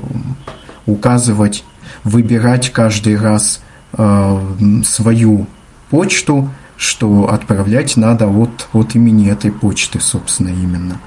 указывать, 0.85 1.64
выбирать 2.03 2.72
каждый 2.72 3.18
раз 3.18 3.61
э, 3.98 4.39
свою 4.85 5.48
почту, 5.89 6.49
что 6.77 7.33
отправлять 7.33 7.97
надо 7.97 8.27
от, 8.27 8.67
от 8.71 8.95
имени 8.95 9.29
этой 9.29 9.51
почты, 9.51 9.99
собственно, 9.99 10.49
именно. 10.49 10.99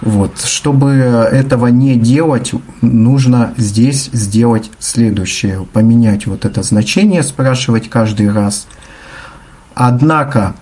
Вот. 0.00 0.40
Чтобы 0.40 0.90
этого 0.90 1.66
не 1.66 1.96
делать, 1.96 2.52
нужно 2.80 3.52
здесь 3.56 4.08
сделать 4.12 4.70
следующее. 4.78 5.66
Поменять 5.72 6.26
вот 6.26 6.44
это 6.44 6.62
значение, 6.62 7.24
спрашивать 7.24 7.90
каждый 7.90 8.30
раз. 8.30 8.68
Однако, 9.74 10.54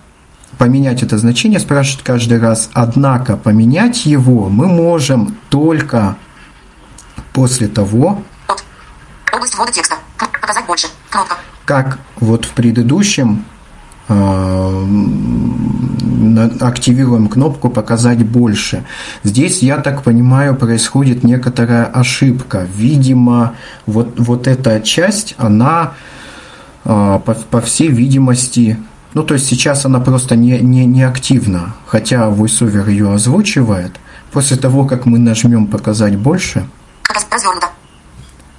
поменять 0.57 1.03
это 1.03 1.19
значение, 1.19 1.59
спрашивать 1.59 2.03
каждый 2.03 2.39
раз. 2.39 2.71
Однако, 2.73 3.37
поменять 3.37 4.07
его 4.07 4.49
мы 4.49 4.67
можем 4.67 5.37
только 5.49 6.17
после 7.33 7.67
того. 7.67 8.23
Область 9.31 9.55
ввода 9.55 9.71
текста. 9.71 9.95
Показать 10.17 10.65
больше. 10.65 10.87
Кнопка. 11.09 11.37
как 11.65 11.99
вот 12.17 12.45
в 12.45 12.51
предыдущем 12.51 13.45
активируем 16.59 17.27
кнопку 17.27 17.69
«Показать 17.69 18.25
больше». 18.25 18.83
Здесь, 19.23 19.63
я 19.63 19.77
так 19.77 20.03
понимаю, 20.03 20.55
происходит 20.55 21.23
некоторая 21.23 21.85
ошибка. 21.85 22.67
Видимо, 22.75 23.53
вот, 23.85 24.19
вот 24.19 24.47
эта 24.47 24.79
часть, 24.81 25.35
она, 25.37 25.93
э, 26.83 27.19
по, 27.25 27.33
по 27.33 27.61
всей 27.61 27.87
видимости, 27.89 28.77
ну, 29.13 29.23
то 29.23 29.33
есть 29.33 29.47
сейчас 29.47 29.85
она 29.85 29.99
просто 29.99 30.35
не, 30.35 30.59
не, 30.59 30.85
не 30.85 31.03
активна, 31.03 31.75
хотя 31.87 32.27
VoiceOver 32.29 32.89
ее 32.89 33.13
озвучивает. 33.13 33.93
После 34.31 34.57
того, 34.57 34.85
как 34.85 35.05
мы 35.05 35.19
нажмем 35.19 35.67
«Показать 35.67 36.17
больше», 36.17 36.67
Раз- 37.09 37.27
Развернуто. 37.31 37.67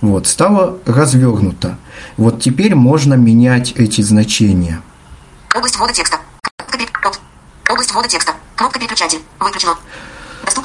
вот, 0.01 0.27
стало 0.27 0.79
развернуто. 0.87 1.77
Вот 2.17 2.41
теперь 2.41 2.75
можно 2.75 3.15
менять 3.15 3.73
эти 3.77 4.01
значения. 4.01 4.81
Область 5.57 5.79
ввода 5.79 5.93
текста. 5.95 6.19
Область 7.71 7.91
ввода 7.95 8.09
текста. 8.09 8.35
Кнопка 8.57 8.79
переключатель. 8.79 9.21
Выключено. 9.41 9.75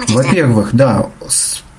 Во-первых, 0.10 0.70
да, 0.74 1.08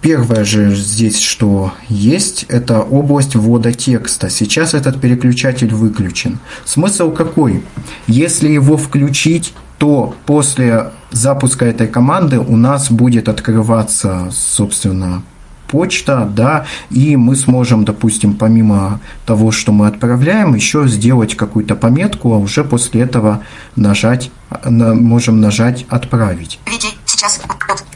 первое 0.01 0.45
же 0.45 0.75
здесь, 0.75 1.21
что 1.21 1.75
есть, 1.89 2.45
это 2.49 2.81
область 2.81 3.35
ввода 3.35 3.75
текста. 3.75 4.31
Сейчас 4.31 4.73
этот 4.73 4.99
переключатель 4.99 5.75
выключен. 5.75 6.39
Смысл 6.65 7.13
какой? 7.13 7.63
Если 8.07 8.49
его 8.49 8.79
включить, 8.79 9.53
то 9.77 10.15
после 10.25 10.93
запуска 11.11 11.67
этой 11.67 11.89
команды 11.89 12.39
у 12.39 12.57
нас 12.57 12.91
будет 12.91 13.29
открываться, 13.29 14.31
собственно, 14.33 15.23
почта, 15.73 16.29
да, 16.31 16.67
и 16.91 17.17
мы 17.17 17.35
сможем, 17.35 17.87
допустим, 17.87 18.35
помимо 18.35 19.01
того, 19.25 19.51
что 19.51 19.73
мы 19.73 19.87
отправляем, 19.87 20.55
еще 20.55 20.87
сделать 20.87 21.35
какую-то 21.35 21.75
пометку, 21.77 22.35
а 22.35 22.37
уже 22.37 22.63
после 22.63 23.01
этого 23.01 23.41
нажать, 23.75 24.31
можем 24.67 25.41
нажать 25.41 25.87
«Отправить». 25.89 26.61
Сейчас, 27.07 27.41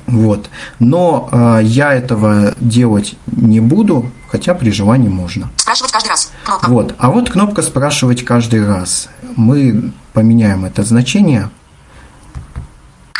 Вот. 0.06 0.48
Но 0.78 1.28
э, 1.32 1.60
я 1.64 1.92
этого 1.92 2.54
делать 2.60 3.16
не 3.26 3.60
буду, 3.60 4.10
хотя 4.28 4.54
при 4.54 4.70
желании 4.70 5.08
можно. 5.08 5.50
Спрашивать 5.56 5.92
каждый 5.92 6.08
раз. 6.08 6.32
Кнопка. 6.44 6.70
Вот. 6.70 6.94
А 6.98 7.10
вот 7.10 7.30
кнопка 7.30 7.62
«Спрашивать 7.62 8.24
каждый 8.24 8.66
раз». 8.66 9.08
Мы 9.36 9.92
поменяем 10.12 10.64
это 10.64 10.82
значение. 10.84 11.50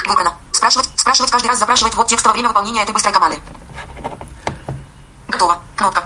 Выбрано. 0.09 0.33
Спрашивать, 0.53 0.89
спрашивать 0.95 1.31
каждый 1.31 1.49
раз, 1.49 1.59
запрашивать 1.59 1.95
вот 1.97 2.07
текст 2.07 2.24
во 2.24 2.33
время 2.33 2.49
выполнения 2.49 2.83
этой 2.83 2.93
быстрой 2.93 3.12
команды. 3.12 3.37
Готово. 5.37 5.59
Кнопка. 5.77 6.05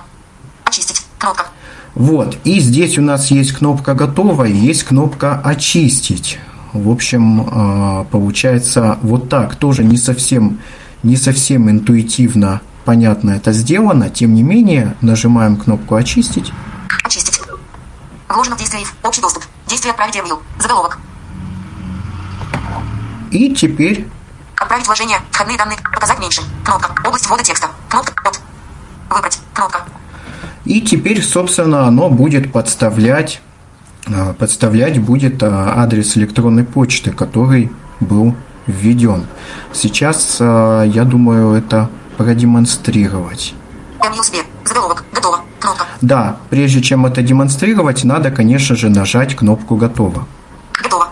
Очистить. 0.65 1.07
Кнопка. 1.21 1.47
Вот. 1.95 2.37
И 2.43 2.59
здесь 2.59 2.99
у 2.99 3.03
нас 3.03 3.31
есть 3.31 3.53
кнопка 3.53 3.95
«Готово» 3.95 4.45
и 4.45 4.53
есть 4.53 4.83
кнопка 4.83 5.41
«Очистить». 5.45 6.41
В 6.73 6.91
общем, 6.91 7.43
э, 7.43 8.05
получается 8.11 8.99
вот 9.03 9.29
так. 9.29 9.55
Тоже 9.55 9.85
не 9.85 9.97
совсем, 9.97 10.59
не 11.05 11.17
совсем 11.17 11.71
интуитивно 11.71 12.61
понятно 12.85 13.31
это 13.31 13.53
сделано. 13.53 14.11
Тем 14.11 14.35
не 14.35 14.43
менее, 14.43 14.97
нажимаем 15.01 15.57
кнопку 15.57 15.95
«Очистить». 15.95 16.53
Очистить. 17.05 17.41
Вложено 18.29 18.57
в 18.57 18.59
действие 18.59 18.83
if. 18.83 18.89
Общий 19.05 19.21
доступ. 19.21 19.45
Действие 19.69 19.93
отправить 19.93 20.17
ревью. 20.17 20.41
Заголовок. 20.59 20.99
И 23.31 23.55
теперь 23.55 24.09
Отправить 24.57 24.87
вложение. 24.87 25.19
Входные 25.31 25.57
данные. 25.57 25.79
Показать 25.95 26.19
меньше. 26.19 26.43
Кнопка. 26.65 26.93
Область 27.07 27.29
ввода 27.29 27.45
текста. 27.45 27.69
Кнопка. 27.89 28.13
От. 28.29 28.41
Выбрать. 29.11 29.41
Кнопка. 29.53 29.81
И 30.65 30.81
теперь, 30.81 31.23
собственно, 31.23 31.87
оно 31.87 32.09
будет 32.09 32.53
подставлять, 32.53 33.43
а, 34.07 34.33
подставлять 34.35 35.01
будет 35.01 35.43
а, 35.43 35.75
адрес 35.77 36.17
электронной 36.17 36.65
почты, 36.65 37.11
который 37.11 37.71
был 37.99 38.35
введен. 38.67 39.27
Сейчас, 39.73 40.39
а, 40.41 40.85
я 40.85 41.05
думаю, 41.05 41.55
это 41.55 41.91
продемонстрировать. 42.17 43.55
Заголовок. 44.71 45.05
Готово. 45.13 45.41
Кнопка. 45.59 45.85
Да, 46.01 46.37
прежде 46.49 46.81
чем 46.81 47.05
это 47.05 47.23
демонстрировать, 47.23 48.05
надо, 48.05 48.31
конечно 48.31 48.77
же, 48.77 48.89
нажать 48.89 49.35
кнопку 49.35 49.77
«Готово». 49.77 50.29
Готово. 50.73 51.09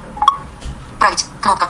Править. 1.01 1.27
Кнопка. 1.41 1.69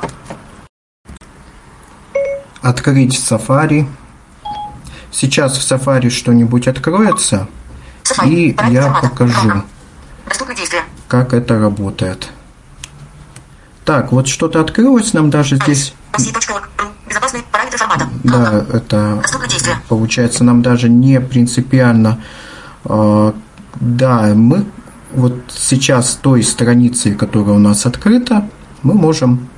Открыть 2.61 3.19
Safari. 3.19 3.87
Сейчас 5.21 5.59
в 5.59 5.61
Safari 5.73 6.11
что-нибудь 6.11 6.69
откроется, 6.69 7.49
Safari. 8.05 8.29
и 8.29 8.53
Править 8.53 8.75
я 8.75 8.83
формата. 8.83 9.09
покажу. 9.09 9.63
Как 11.09 11.35
это 11.35 11.59
работает. 11.59 12.29
Так, 13.85 14.13
вот 14.13 14.29
что-то 14.29 14.61
открылось 14.61 15.15
нам 15.15 15.29
даже 15.31 15.57
здесь. 15.57 15.93
Да, 18.23 18.65
это 18.73 19.21
получается 19.89 20.45
нам 20.45 20.63
даже 20.63 20.89
не 20.89 21.21
принципиально. 21.21 22.21
э, 22.85 23.33
Да, 23.81 24.33
мы 24.37 24.67
вот 25.15 25.35
сейчас 25.49 26.15
той 26.23 26.45
страницей, 26.45 27.15
которая 27.17 27.57
у 27.57 27.59
нас 27.59 27.87
открыта, 27.87 28.49
мы 28.85 28.95
можем 28.95 29.49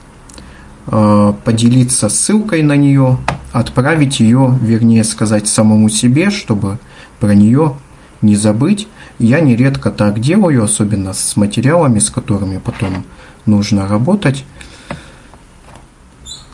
э, 0.87 1.35
поделиться 1.45 2.09
ссылкой 2.09 2.63
на 2.63 2.77
нее, 2.77 3.19
отправить 3.53 4.21
ее, 4.21 4.59
вернее 4.61 5.05
сказать, 5.05 5.49
самому 5.49 5.89
себе, 5.89 6.31
чтобы 6.31 6.79
про 7.19 7.35
нее 7.35 7.77
не 8.23 8.37
забыть. 8.37 8.89
Я 9.19 9.41
нередко 9.41 9.91
так 9.91 10.21
делаю, 10.21 10.65
особенно 10.65 11.13
с 11.13 11.37
материалами, 11.37 11.99
с 11.99 12.11
которыми 12.11 12.59
потом 12.59 13.05
нужно 13.47 13.87
работать. 13.89 14.45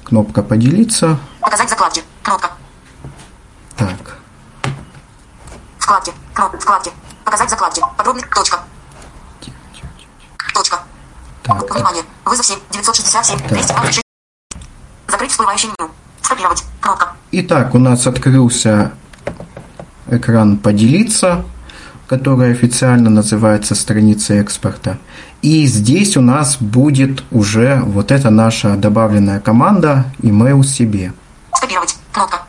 Кнопка 0.04 0.42
«Поделиться». 0.42 1.18
Показать 1.40 1.68
закладки. 1.68 2.02
Кнопка. 2.22 2.52
Так, 3.76 4.16
Вкладки. 5.78 6.12
Кнопка. 6.34 6.58
Вкладки. 6.58 6.92
Показать 7.24 7.50
закладки. 7.50 7.80
Подробный. 7.96 8.24
Точка. 8.34 8.58
Точка. 10.52 10.80
так. 11.42 11.74
Внимание. 11.74 12.02
Вызов 12.24 12.44
7. 12.44 12.58
967. 12.72 13.38
226. 13.48 14.02
Закрыть 15.06 15.30
всплывающее 15.30 15.72
меню. 15.78 15.90
Скопировать. 16.22 16.64
Итак, 17.38 17.74
у 17.74 17.78
нас 17.78 18.06
открылся 18.06 18.92
экран 20.10 20.56
«Поделиться», 20.56 21.44
который 22.06 22.52
официально 22.52 23.10
называется 23.10 23.74
страницей 23.74 24.40
экспорта. 24.40 24.96
И 25.42 25.66
здесь 25.66 26.16
у 26.16 26.22
нас 26.22 26.56
будет 26.56 27.24
уже 27.30 27.82
вот 27.84 28.10
эта 28.10 28.30
наша 28.30 28.76
добавленная 28.76 29.38
команда 29.38 30.06
email 30.22 30.64
себе. 30.64 31.12
Скопировать. 31.54 31.98
Кнопка. 32.10 32.40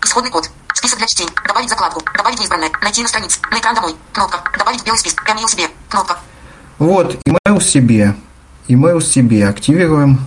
Исходный 0.00 0.30
код. 0.30 0.48
Список 0.72 0.98
для 0.98 1.08
чтения. 1.08 1.32
Добавить 1.48 1.70
закладку. 1.70 2.00
Добавить 2.16 2.38
неизбранное. 2.38 2.70
Найти 2.82 3.02
на 3.02 3.08
странице. 3.08 3.40
На 3.50 3.58
экран 3.58 3.74
домой. 3.74 3.96
Кнопка. 4.12 4.38
Добавить 4.56 4.84
белый 4.84 4.98
список. 5.00 5.28
Email 5.28 5.48
себе. 5.48 5.64
Кнопка. 5.88 6.18
Вот, 6.78 7.18
email 7.26 7.60
себе. 7.60 8.14
Email 8.68 9.00
себе 9.00 9.48
активируем. 9.48 10.20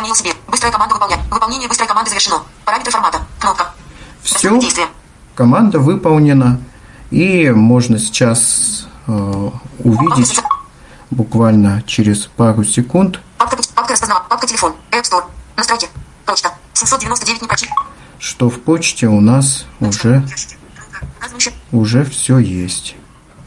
Email 0.00 0.14
себе. 0.14 0.32
Быстрая 0.48 0.72
команда 0.72 0.94
выполнять. 0.94 1.20
Выполнение 1.30 1.68
быстрой 1.68 1.88
команды 1.88 2.10
завершено. 2.10 2.42
Параметры 2.64 2.92
формата. 2.92 3.20
Кнопка. 3.38 3.72
Все, 4.22 4.58
команда 5.34 5.78
выполнена. 5.78 6.60
И 7.10 7.50
можно 7.50 7.98
сейчас 7.98 8.88
э, 9.06 9.50
увидеть 9.78 10.40
буквально 11.10 11.82
через 11.82 12.26
пару 12.26 12.64
секунд, 12.64 13.20
Папка, 13.38 13.56
папка 13.74 13.92
распознава. 13.92 14.24
Папка 14.28 14.46
телефон. 14.46 14.74
App 14.90 15.02
Store. 15.02 15.24
Настройки. 15.56 15.88
Почта. 16.24 16.52
799 16.74 17.42
не 17.42 17.48
прочит. 17.48 17.68
что 18.18 18.50
в 18.50 18.60
почте 18.60 19.06
у 19.06 19.20
нас 19.20 19.66
уже 19.80 20.26
уже 21.72 22.04
все 22.04 22.38
есть. 22.38 22.96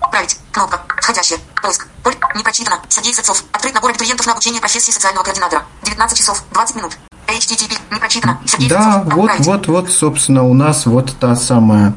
Отправить. 0.09 0.39
Кнопка. 0.51 0.81
Входящая. 0.97 1.39
Поиск. 1.61 1.87
Поле. 2.03 2.15
Не 2.35 2.41
прочитано. 2.41 2.77
Сергей 2.89 3.13
Сацов. 3.13 3.43
Открыть 3.51 3.75
набор 3.75 3.91
абитуриентов 3.91 4.25
на 4.25 4.31
обучение 4.31 4.59
профессии 4.59 4.89
социального 4.89 5.23
координатора. 5.23 5.63
19 5.83 6.17
часов 6.17 6.43
20 6.51 6.75
минут. 6.77 6.97
HTTP. 7.27 7.77
Не 7.91 7.99
прочитано. 7.99 8.39
Сергей 8.43 8.69
Да, 8.69 8.81
Сацов. 9.03 9.13
вот, 9.13 9.29
Отправить. 9.29 9.45
вот, 9.45 9.67
вот, 9.67 9.91
собственно, 9.91 10.43
у 10.45 10.55
нас 10.55 10.87
вот 10.87 11.15
та 11.19 11.35
самая 11.35 11.93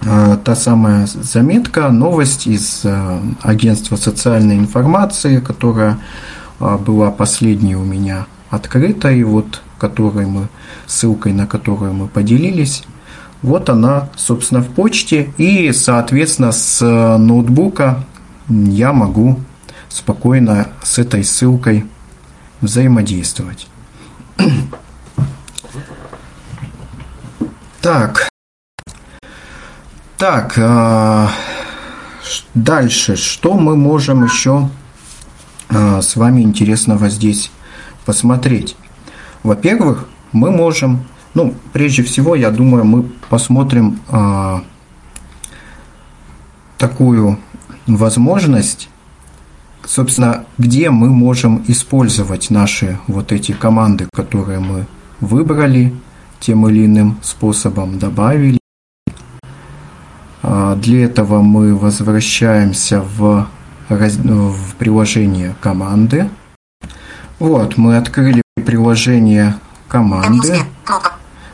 э, 0.00 0.36
та 0.44 0.56
самая 0.56 1.06
заметка, 1.06 1.90
новость 1.90 2.48
из 2.48 2.80
э, 2.84 3.20
агентства 3.42 3.94
социальной 3.94 4.56
информации, 4.56 5.38
которая 5.38 6.00
э, 6.58 6.76
была 6.76 7.12
последней 7.12 7.76
у 7.76 7.84
меня 7.84 8.26
открыта, 8.50 9.12
и 9.12 9.22
вот 9.22 9.62
которой 9.78 10.26
мы, 10.26 10.48
ссылкой 10.88 11.34
на 11.34 11.46
которую 11.46 11.92
мы 11.94 12.08
поделились. 12.08 12.82
Вот 13.42 13.68
она, 13.68 14.08
собственно, 14.16 14.60
в 14.62 14.68
почте, 14.68 15.32
и, 15.36 15.72
соответственно, 15.72 16.52
с 16.52 16.80
э, 16.80 17.16
ноутбука 17.16 18.04
я 18.48 18.92
могу 18.92 19.40
спокойно 19.88 20.68
с 20.82 20.98
этой 20.98 21.24
ссылкой 21.24 21.86
взаимодействовать. 22.60 23.66
Так. 27.82 28.28
Так, 30.16 30.54
а, 30.56 31.32
дальше. 32.54 33.16
Что 33.16 33.54
мы 33.54 33.76
можем 33.76 34.22
еще 34.22 34.70
а, 35.68 36.00
с 36.00 36.14
вами 36.14 36.42
интересного 36.42 37.08
здесь 37.08 37.50
посмотреть? 38.06 38.76
Во-первых, 39.42 40.06
мы 40.30 40.52
можем, 40.52 41.08
ну, 41.34 41.54
прежде 41.72 42.02
всего, 42.02 42.34
я 42.34 42.50
думаю, 42.50 42.84
мы 42.84 43.02
посмотрим 43.30 43.98
а, 44.08 44.62
такую 46.78 47.38
возможность, 47.86 48.88
собственно, 49.84 50.44
где 50.58 50.90
мы 50.90 51.10
можем 51.10 51.64
использовать 51.68 52.50
наши 52.50 52.98
вот 53.06 53.32
эти 53.32 53.52
команды, 53.52 54.08
которые 54.14 54.60
мы 54.60 54.86
выбрали 55.20 55.94
тем 56.40 56.68
или 56.68 56.86
иным 56.86 57.18
способом, 57.22 57.98
добавили. 57.98 58.58
А, 60.42 60.74
Для 60.76 61.04
этого 61.04 61.40
мы 61.40 61.74
возвращаемся 61.76 63.00
в, 63.00 63.46
раз- 63.88 64.16
в 64.16 64.74
приложение 64.76 65.54
команды. 65.60 66.28
Вот, 67.38 67.76
мы 67.76 67.96
открыли 67.96 68.42
приложение 68.66 69.54
команды. 69.88 70.58
Кнопка. 70.84 71.12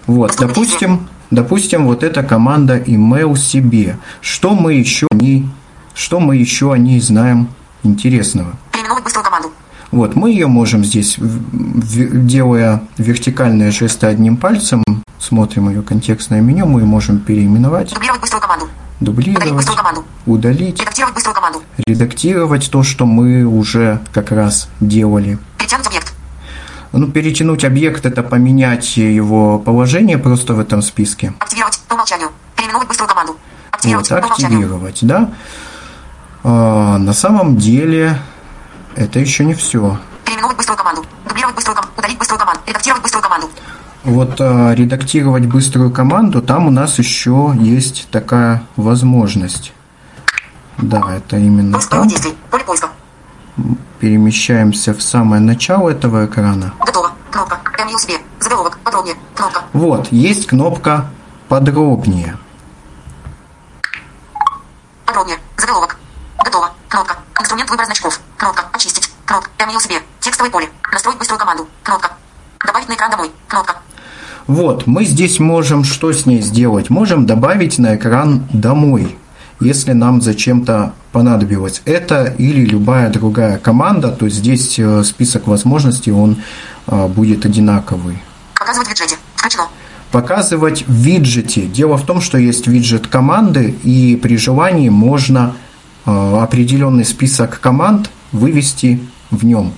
Вот, 0.09 0.35
допустим, 0.41 1.07
допустим, 1.31 1.87
вот 1.87 2.03
эта 2.03 2.23
команда 2.23 2.79
email 2.79 3.37
себе. 3.37 3.99
Что 4.23 4.55
мы 4.55 4.75
еще 4.75 5.07
о 5.13 5.15
ней, 5.15 5.49
что 5.95 6.19
мы 6.19 6.37
еще 6.37 6.73
о 6.73 6.79
ней 6.79 6.99
знаем 7.01 7.49
интересного? 7.83 8.55
Переименовать 8.73 9.05
быструю 9.05 9.25
команду. 9.25 9.51
Вот, 9.91 10.17
мы 10.17 10.31
ее 10.31 10.47
можем 10.47 10.83
здесь, 10.83 11.17
делая 11.19 12.83
вертикальные 12.97 13.71
жесты 13.71 14.07
одним 14.07 14.39
пальцем, 14.39 14.83
смотрим 15.19 15.69
ее 15.69 15.83
контекстное 15.83 16.41
меню, 16.41 16.67
мы 16.67 16.85
можем 16.87 17.19
переименовать. 17.19 17.93
Дублировать 17.93 18.21
быструю 18.23 18.43
команду. 18.43 18.67
Дублировать. 19.01 19.47
Удалить 19.47 19.77
команду. 19.77 20.05
Удалить. 20.27 20.81
Редактировать 20.81 21.15
быструю 21.15 21.35
команду. 21.35 21.63
Редактировать 21.87 22.71
то, 22.71 22.83
что 22.83 23.05
мы 23.05 23.45
уже 23.45 24.01
как 24.13 24.33
раз 24.33 24.71
делали. 24.81 25.39
Перетянуть 25.59 25.87
объект. 25.87 26.08
Ну, 26.93 27.07
перетянуть 27.09 27.65
объект– 27.65 28.07
это 28.07 28.23
поменять 28.23 28.97
его 28.97 29.59
положение 29.59 30.19
просто 30.19 30.55
в 30.55 30.61
этом 30.61 30.83
списке. 30.83 31.35
Активировать 31.39 31.81
по 31.87 31.95
умолчанию. 31.95 32.31
Переименовать 32.57 32.89
быструю 32.89 33.09
команду. 33.09 33.37
Активировать 33.71 34.11
вот, 34.11 34.21
по 34.21 34.29
активировать, 34.29 34.99
да. 35.03 35.31
А, 36.45 36.99
на 36.99 37.13
самом 37.13 37.57
деле 37.57 38.19
это 38.97 39.19
еще 39.19 39.45
не 39.45 39.55
все. 39.55 39.99
Переименовать 40.25 40.57
быструю 40.57 40.79
команду. 40.79 41.05
Дублировать 41.29 41.55
быструю 41.55 41.77
команду. 41.77 41.95
Удалить 41.99 42.19
быструю 42.19 42.39
команду. 42.41 42.61
Редактировать 42.67 43.03
быструю 43.03 43.23
команду. 43.23 43.51
Вот 44.05 44.41
а, 44.41 44.73
редактировать 44.75 45.47
быструю 45.47 45.91
команду, 45.91 46.41
там 46.41 46.67
у 46.67 46.71
нас 46.71 46.99
еще 46.99 47.55
есть 47.59 48.09
такая 48.11 48.63
возможность. 48.77 49.73
Да, 50.79 51.17
это 51.17 51.37
именно 51.37 51.73
Поиск 51.73 51.91
там. 51.91 52.09
Поле 52.51 52.65
поиска. 52.65 52.89
Перемещаемся 54.01 54.95
в 54.95 55.03
самое 55.03 55.43
начало 55.43 55.91
этого 55.91 56.27
экрана. 56.27 56.73
Готово. 56.81 57.13
Кнопка. 57.31 57.59
Себе. 57.99 58.19
Заголовок. 58.39 58.79
Подробнее. 58.85 59.17
Кнопка. 59.35 59.65
Вот, 59.73 60.13
есть 60.13 60.47
кнопка 60.47 61.07
«Подробнее». 61.49 62.37
Подробнее. 65.05 65.39
Заголовок. 65.57 65.99
Готово. 66.45 66.71
Кнопка. 66.89 67.17
Инструмент 67.41 67.71
выбора 67.71 67.87
значков. 67.87 68.21
Кнопка. 68.37 68.69
Очистить. 68.73 69.11
Кнопка. 69.27 69.51
Себе. 69.81 69.97
Текстовое 70.21 70.51
поле. 70.51 70.69
Настроить 70.93 71.19
быструю 71.19 71.41
команду. 71.41 71.67
Кнопка. 71.83 72.13
Добавить 72.65 72.89
на 72.89 72.95
экран 72.95 73.11
домой. 73.11 73.33
Кнопка. 73.49 73.77
Вот, 74.47 74.87
мы 74.87 75.05
здесь 75.05 75.41
можем 75.41 75.85
что 75.85 76.13
с 76.13 76.25
ней 76.25 76.41
сделать? 76.41 76.89
Можем 76.89 77.27
добавить 77.27 77.79
на 77.79 77.97
экран 77.97 78.49
«Домой», 78.51 79.19
если 79.61 79.93
нам 79.93 80.21
зачем-то 80.21 80.95
понадобилось. 81.13 81.83
Это 81.85 82.35
или 82.39 82.65
любая 82.65 83.11
другая 83.11 83.59
команда, 83.59 84.11
то 84.11 84.27
есть 84.27 84.39
здесь 84.39 84.79
э, 84.79 85.03
список 85.05 85.47
возможностей, 85.47 86.13
он 86.13 86.43
э, 86.87 87.07
будет 87.09 87.45
одинаковый. 87.45 88.23
Показывать 88.55 88.89
в 88.89 88.91
виджете. 88.91 89.17
Включено. 89.37 89.69
Показывать 90.11 90.87
в 90.87 90.93
виджете. 90.93 91.67
Дело 91.67 91.97
в 91.97 92.07
том, 92.07 92.21
что 92.21 92.39
есть 92.39 92.67
виджет 92.67 93.07
команды, 93.07 93.71
и 93.83 94.17
при 94.17 94.37
желании 94.37 94.89
можно 94.89 95.55
э, 96.07 96.39
определенный 96.41 97.05
список 97.05 97.61
команд 97.61 98.11
вывести 98.33 99.01
в 99.31 99.45
нем. 99.45 99.73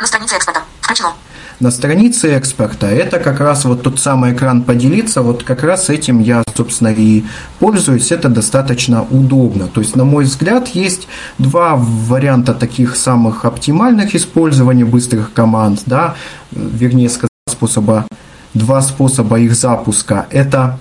На 0.00 0.06
странице 0.06 0.36
экспорта. 0.36 0.62
Включено. 0.80 1.14
На 1.60 1.70
странице 1.70 2.32
экспорта 2.32 2.88
это 2.88 3.20
как 3.20 3.40
раз 3.40 3.64
вот 3.64 3.82
тот 3.82 4.00
самый 4.00 4.32
экран 4.32 4.62
поделиться, 4.62 5.22
вот 5.22 5.44
как 5.44 5.62
раз 5.62 5.88
этим 5.88 6.20
я, 6.20 6.42
собственно, 6.54 6.88
и 6.88 7.24
пользуюсь, 7.60 8.10
это 8.10 8.28
достаточно 8.28 9.02
удобно. 9.02 9.68
То 9.68 9.80
есть, 9.80 9.94
на 9.94 10.04
мой 10.04 10.24
взгляд, 10.24 10.68
есть 10.68 11.06
два 11.38 11.76
варианта 11.76 12.54
таких 12.54 12.96
самых 12.96 13.44
оптимальных 13.44 14.14
использования 14.14 14.84
быстрых 14.84 15.32
команд, 15.32 15.82
да, 15.86 16.16
вернее 16.50 17.08
сказать, 17.08 17.30
способа, 17.48 18.06
два 18.52 18.82
способа 18.82 19.38
их 19.38 19.54
запуска. 19.54 20.26
Это 20.30 20.80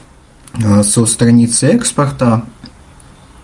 э, 0.53 0.83
со 0.83 1.05
страницы 1.05 1.67
экспорта, 1.67 2.43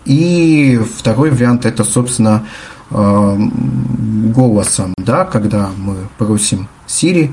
и 0.04 0.80
второй 0.98 1.30
вариант 1.30 1.64
это, 1.66 1.84
собственно, 1.84 2.44
голосом, 2.90 4.94
да, 4.98 5.24
когда 5.24 5.70
мы 5.76 5.96
просим 6.18 6.68
Siri 6.88 7.30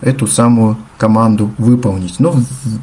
эту 0.00 0.26
самую 0.26 0.76
команду 0.98 1.50
выполнить. 1.56 2.20
Но, 2.20 2.34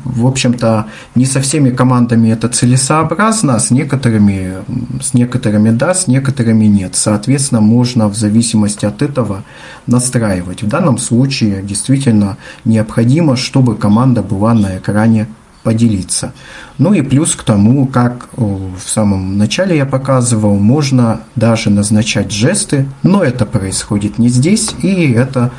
в 0.05 0.25
общем-то, 0.25 0.87
не 1.15 1.25
со 1.25 1.39
всеми 1.39 1.69
командами 1.69 2.29
это 2.29 2.49
целесообразно, 2.49 3.59
с 3.59 3.69
некоторыми, 3.69 4.55
с 5.01 5.13
некоторыми 5.13 5.69
да, 5.69 5.93
с 5.93 6.07
некоторыми 6.07 6.65
нет. 6.65 6.95
Соответственно, 6.95 7.61
можно 7.61 8.07
в 8.07 8.15
зависимости 8.15 8.85
от 8.85 9.01
этого 9.01 9.43
настраивать. 9.85 10.63
В 10.63 10.67
данном 10.67 10.97
случае 10.97 11.61
действительно 11.61 12.37
необходимо, 12.65 13.35
чтобы 13.35 13.75
команда 13.75 14.23
была 14.23 14.53
на 14.53 14.77
экране 14.77 15.27
поделиться. 15.63 16.33
Ну 16.77 16.93
и 16.93 17.01
плюс 17.01 17.35
к 17.35 17.43
тому, 17.43 17.85
как 17.85 18.29
в 18.35 18.81
самом 18.85 19.37
начале 19.37 19.77
я 19.77 19.85
показывал, 19.85 20.55
можно 20.57 21.21
даже 21.35 21.69
назначать 21.69 22.31
жесты, 22.31 22.87
но 23.03 23.23
это 23.23 23.45
происходит 23.45 24.17
не 24.17 24.29
здесь, 24.29 24.73
и 24.81 25.11
это 25.11 25.51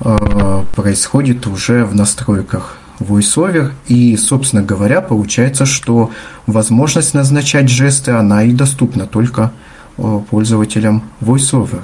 э, 0.00 0.64
происходит 0.74 1.46
уже 1.46 1.84
в 1.84 1.94
настройках 1.94 2.76
VoiceOver. 2.98 3.72
И, 3.86 4.16
собственно 4.16 4.62
говоря, 4.62 5.00
получается, 5.00 5.66
что 5.66 6.10
возможность 6.46 7.14
назначать 7.14 7.68
жесты, 7.68 8.12
она 8.12 8.42
и 8.44 8.52
доступна 8.52 9.06
только 9.06 9.52
э, 9.96 10.20
пользователям 10.30 11.04
VoiceOver. 11.20 11.82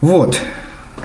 Вот. 0.00 0.40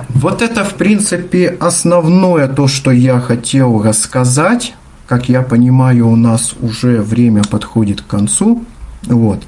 Вот 0.08 0.42
это, 0.42 0.64
в 0.64 0.74
принципе, 0.74 1.56
основное 1.60 2.48
то, 2.48 2.66
что 2.68 2.90
я 2.90 3.20
хотел 3.20 3.82
рассказать. 3.82 4.74
Как 5.06 5.28
я 5.28 5.42
понимаю, 5.42 6.08
у 6.08 6.16
нас 6.16 6.54
уже 6.60 7.02
время 7.02 7.42
подходит 7.44 8.00
к 8.02 8.06
концу. 8.06 8.64
Вот. 9.02 9.44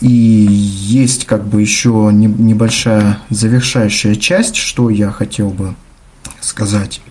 И 0.00 0.08
есть 0.08 1.26
как 1.26 1.46
бы 1.46 1.60
еще 1.60 2.10
небольшая 2.12 3.18
завершающая 3.28 4.14
часть, 4.14 4.56
что 4.56 4.88
я 4.90 5.10
хотел 5.10 5.50
бы 5.50 5.74
сказать. 6.40 7.02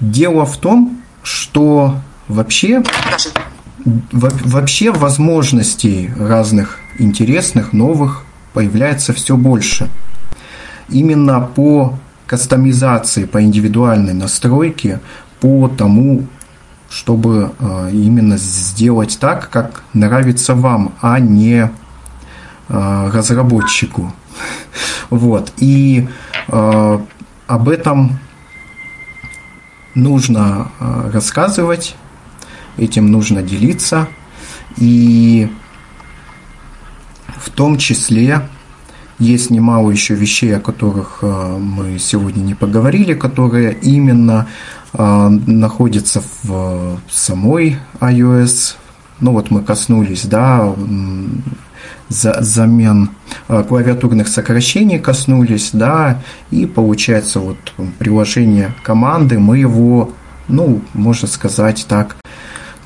Дело 0.00 0.46
в 0.46 0.56
том, 0.58 1.00
что 1.22 1.96
вообще, 2.28 2.82
вообще 4.12 4.92
возможностей 4.92 6.10
разных 6.16 6.78
интересных, 6.98 7.72
новых 7.72 8.25
появляется 8.56 9.12
все 9.12 9.36
больше. 9.36 9.90
Именно 10.88 11.42
по 11.42 11.98
кастомизации, 12.26 13.26
по 13.26 13.42
индивидуальной 13.42 14.14
настройке, 14.14 15.00
по 15.40 15.68
тому, 15.68 16.26
чтобы 16.88 17.52
э, 17.58 17.90
именно 17.92 18.38
сделать 18.38 19.18
так, 19.20 19.50
как 19.50 19.82
нравится 19.92 20.54
вам, 20.54 20.94
а 21.02 21.20
не 21.20 21.70
э, 22.68 23.10
разработчику. 23.12 24.14
Вот. 25.10 25.52
И 25.58 26.08
э, 26.48 26.98
об 27.46 27.68
этом 27.68 28.18
нужно 29.94 30.68
рассказывать, 31.12 31.94
этим 32.78 33.10
нужно 33.10 33.42
делиться. 33.42 34.08
И 34.78 35.50
в 37.46 37.50
том 37.50 37.78
числе 37.78 38.42
есть 39.18 39.50
немало 39.50 39.90
еще 39.90 40.14
вещей, 40.14 40.54
о 40.56 40.60
которых 40.60 41.20
э, 41.22 41.58
мы 41.58 41.98
сегодня 41.98 42.40
не 42.40 42.54
поговорили, 42.54 43.14
которые 43.14 43.72
именно 43.72 44.48
э, 44.92 45.28
находятся 45.46 46.22
в 46.42 46.98
самой 47.08 47.78
iOS. 48.00 48.74
Ну 49.20 49.32
вот 49.32 49.50
мы 49.50 49.62
коснулись, 49.62 50.26
да, 50.26 50.74
за, 52.08 52.36
замен 52.42 53.10
э, 53.48 53.64
клавиатурных 53.66 54.28
сокращений 54.28 54.98
коснулись, 54.98 55.70
да, 55.72 56.20
и 56.50 56.66
получается 56.66 57.38
вот 57.40 57.58
приложение 57.98 58.74
команды, 58.82 59.38
мы 59.38 59.58
его, 59.58 60.12
ну, 60.48 60.82
можно 60.92 61.28
сказать 61.28 61.86
так, 61.88 62.16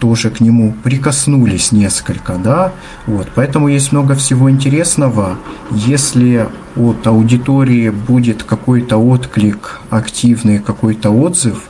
тоже 0.00 0.30
к 0.30 0.40
нему 0.40 0.74
прикоснулись 0.82 1.72
несколько, 1.72 2.34
да, 2.34 2.72
вот, 3.06 3.28
поэтому 3.34 3.68
есть 3.68 3.92
много 3.92 4.14
всего 4.14 4.50
интересного. 4.50 5.36
Если 5.70 6.48
от 6.76 7.06
аудитории 7.06 7.90
будет 7.90 8.42
какой-то 8.42 8.96
отклик, 8.96 9.80
активный 9.90 10.58
какой-то 10.58 11.10
отзыв, 11.10 11.68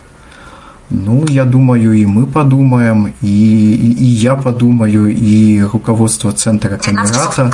ну, 0.90 1.24
я 1.28 1.44
думаю, 1.44 1.92
и 1.92 2.04
мы 2.04 2.26
подумаем, 2.26 3.14
и, 3.20 3.26
и, 3.26 3.92
и 3.92 4.04
я 4.04 4.34
подумаю, 4.34 5.08
и 5.08 5.62
руководство 5.62 6.32
центра 6.32 6.78
Камерата, 6.78 7.52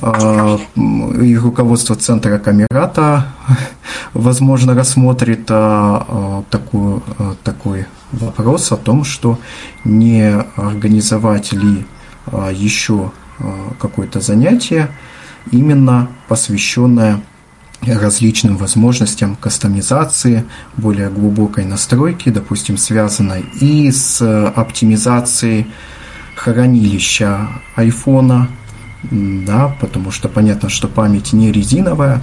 э, 0.00 0.58
и 1.22 1.36
руководство 1.36 1.94
центра 1.96 2.38
Камерата, 2.38 3.26
возможно, 4.14 4.74
рассмотрит 4.74 5.46
э, 5.50 6.42
такую, 6.50 7.02
э, 7.18 7.34
такой 7.44 7.86
вопрос 8.12 8.72
о 8.72 8.76
том, 8.76 9.04
что 9.04 9.38
не 9.84 10.30
организовать 10.56 11.52
ли 11.52 11.84
э, 12.26 12.50
еще 12.54 13.12
э, 13.38 13.44
какое-то 13.78 14.20
занятие, 14.20 14.90
именно 15.50 16.08
посвященное 16.28 17.20
различным 17.86 18.56
возможностям 18.56 19.36
кастомизации, 19.36 20.44
более 20.76 21.08
глубокой 21.08 21.64
настройки, 21.64 22.28
допустим, 22.28 22.76
связанной 22.76 23.44
и 23.60 23.90
с 23.90 24.20
оптимизацией 24.50 25.66
хранилища 26.36 27.48
айфона, 27.76 28.48
да, 29.02 29.74
потому 29.80 30.10
что 30.10 30.28
понятно, 30.28 30.68
что 30.68 30.88
память 30.88 31.32
не 31.32 31.52
резиновая, 31.52 32.16
а, 32.16 32.22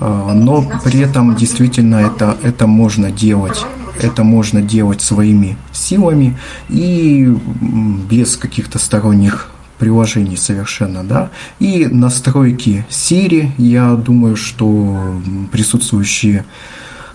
но 0.00 0.64
при 0.84 1.00
этом 1.00 1.34
действительно 1.34 1.96
это, 1.96 2.36
это 2.42 2.66
можно 2.66 3.10
делать 3.10 3.64
это 4.00 4.24
можно 4.24 4.62
делать 4.62 5.00
своими 5.00 5.56
силами 5.72 6.36
и 6.68 7.26
без 8.10 8.36
каких-то 8.36 8.78
сторонних 8.78 9.50
приложений 9.78 10.36
совершенно, 10.36 11.02
да. 11.02 11.30
И 11.58 11.86
настройки 11.86 12.86
Siri, 12.88 13.50
я 13.58 13.94
думаю, 13.94 14.36
что 14.36 15.20
присутствующие 15.50 16.44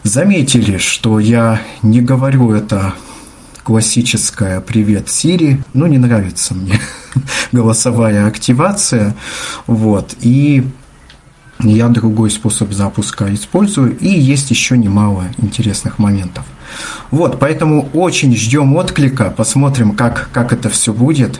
заметили, 0.04 0.78
что 0.78 1.20
я 1.20 1.62
не 1.82 2.02
говорю 2.02 2.52
это 2.52 2.94
классическая 3.64 4.62
«Привет, 4.62 5.10
Сири», 5.10 5.62
ну, 5.74 5.88
не 5.88 5.98
нравится 5.98 6.54
мне 6.54 6.80
голосовая 7.52 8.26
активация, 8.26 9.16
вот, 9.66 10.16
и 10.22 10.64
я 11.60 11.88
другой 11.88 12.30
способ 12.30 12.72
запуска 12.74 13.34
использую, 13.34 13.98
и 13.98 14.08
есть 14.08 14.52
еще 14.52 14.78
немало 14.78 15.26
интересных 15.38 16.00
моментов. 16.00 16.46
Вот, 17.12 17.40
поэтому 17.40 17.90
очень 17.94 18.36
ждем 18.36 18.76
отклика, 18.76 19.32
посмотрим, 19.36 19.96
как, 19.96 20.30
как 20.32 20.54
это 20.54 20.70
все 20.70 20.94
будет. 20.94 21.40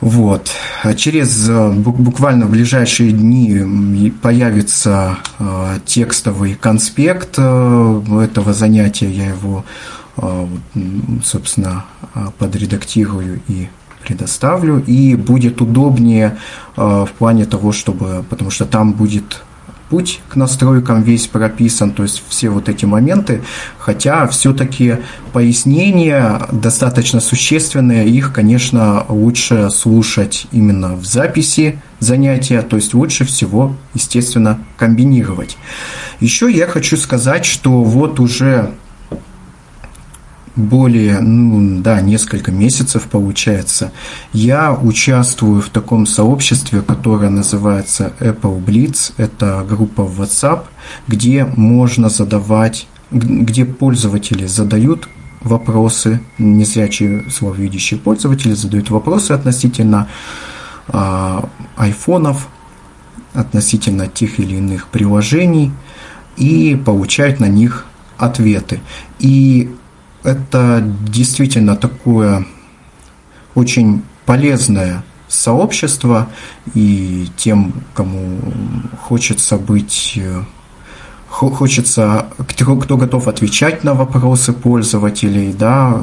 Вот. 0.00 0.50
Через 0.96 1.48
э, 1.48 1.72
буквально 1.72 2.46
в 2.46 2.50
ближайшие 2.50 3.12
дни 3.12 4.10
появится 4.22 5.18
э, 5.38 5.78
текстовый 5.84 6.54
конспект 6.54 7.34
э, 7.36 8.02
этого 8.22 8.54
занятия. 8.54 9.10
Я 9.10 9.28
его, 9.28 9.64
собственно, 11.22 11.84
подредактирую 12.38 13.40
и 13.48 13.68
предоставлю. 14.04 14.82
И 14.86 15.14
будет 15.14 15.60
удобнее 15.60 16.38
в 16.76 17.08
плане 17.18 17.44
того, 17.44 17.72
чтобы, 17.72 18.24
потому 18.28 18.50
что 18.50 18.64
там 18.64 18.92
будет 18.92 19.42
путь 19.90 20.20
к 20.28 20.36
настройкам 20.36 21.02
весь 21.02 21.26
прописан, 21.26 21.90
то 21.90 22.04
есть 22.04 22.22
все 22.28 22.48
вот 22.48 22.68
эти 22.68 22.84
моменты, 22.84 23.42
хотя 23.76 24.28
все-таки 24.28 24.98
пояснения 25.32 26.40
достаточно 26.52 27.18
существенные, 27.18 28.08
их, 28.08 28.32
конечно, 28.32 29.04
лучше 29.08 29.68
слушать 29.70 30.46
именно 30.52 30.94
в 30.94 31.04
записи 31.04 31.80
занятия, 31.98 32.62
то 32.62 32.76
есть 32.76 32.94
лучше 32.94 33.24
всего, 33.24 33.74
естественно, 33.92 34.60
комбинировать. 34.76 35.58
Еще 36.20 36.48
я 36.52 36.68
хочу 36.68 36.96
сказать, 36.96 37.44
что 37.44 37.82
вот 37.82 38.20
уже 38.20 38.70
более, 40.56 41.20
ну 41.20 41.80
да, 41.80 42.00
несколько 42.00 42.50
месяцев 42.50 43.04
получается, 43.04 43.92
я 44.32 44.72
участвую 44.72 45.62
в 45.62 45.68
таком 45.68 46.06
сообществе, 46.06 46.82
которое 46.82 47.30
называется 47.30 48.12
Apple 48.20 48.62
Blitz. 48.64 49.12
Это 49.16 49.64
группа 49.68 50.04
в 50.04 50.20
WhatsApp, 50.20 50.64
где 51.06 51.44
можно 51.44 52.08
задавать, 52.08 52.86
где 53.10 53.64
пользователи 53.64 54.46
задают 54.46 55.08
вопросы, 55.40 56.20
незрячие 56.38 57.30
слововидящие 57.30 57.98
пользователи 57.98 58.52
задают 58.52 58.90
вопросы 58.90 59.32
относительно 59.32 60.08
а, 60.88 61.48
айфонов, 61.76 62.48
относительно 63.32 64.06
тех 64.08 64.38
или 64.38 64.56
иных 64.56 64.88
приложений 64.88 65.72
и 66.36 66.80
получают 66.84 67.40
на 67.40 67.46
них 67.46 67.86
ответы. 68.18 68.80
И 69.18 69.74
это 70.22 70.82
действительно 71.06 71.76
такое 71.76 72.46
очень 73.54 74.02
полезное 74.26 75.04
сообщество, 75.28 76.28
и 76.74 77.28
тем, 77.36 77.72
кому 77.94 78.38
хочется 79.08 79.56
быть 79.56 80.18
хочется, 81.30 82.26
кто, 82.38 82.76
кто 82.76 82.96
готов 82.96 83.28
отвечать 83.28 83.84
на 83.84 83.94
вопросы 83.94 84.52
пользователей, 84.52 85.52
да, 85.52 85.96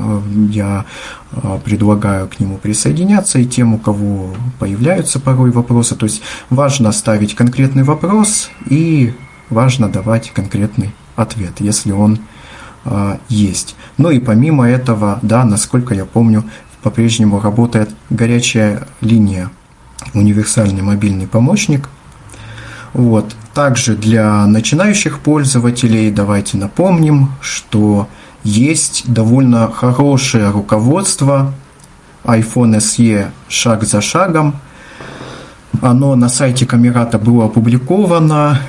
я 0.49 0.85
а, 1.31 1.59
предлагаю 1.59 2.27
к 2.27 2.39
нему 2.39 2.57
присоединяться, 2.57 3.39
и 3.39 3.45
тем, 3.45 3.73
у 3.73 3.77
кого 3.77 4.33
появляются 4.57 5.19
порой 5.19 5.51
вопросы, 5.51 5.95
то 5.95 6.05
есть 6.05 6.21
важно 6.49 6.91
ставить 6.91 7.35
конкретный 7.35 7.83
вопрос 7.83 8.49
и 8.69 9.13
важно 9.49 9.89
давать 9.89 10.31
конкретный 10.31 10.93
ответ, 11.15 11.59
если 11.59 11.91
он 11.91 12.19
есть. 13.29 13.75
Ну 13.97 14.09
и 14.09 14.19
помимо 14.19 14.67
этого, 14.67 15.19
да, 15.21 15.43
насколько 15.43 15.93
я 15.93 16.05
помню, 16.05 16.43
по-прежнему 16.83 17.39
работает 17.39 17.89
горячая 18.09 18.87
линия, 19.01 19.49
универсальный 20.13 20.81
мобильный 20.81 21.27
помощник. 21.27 21.89
Вот. 22.93 23.35
Также 23.53 23.95
для 23.95 24.45
начинающих 24.45 25.19
пользователей 25.19 26.11
давайте 26.11 26.57
напомним, 26.57 27.31
что 27.41 28.07
есть 28.43 29.03
довольно 29.11 29.69
хорошее 29.71 30.49
руководство 30.51 31.53
iPhone 32.23 32.77
SE 32.77 33.31
шаг 33.49 33.83
за 33.83 33.99
шагом. 33.99 34.55
Оно 35.81 36.15
на 36.15 36.29
сайте 36.29 36.65
Камерата 36.65 37.19
было 37.19 37.45
опубликовано, 37.45 38.61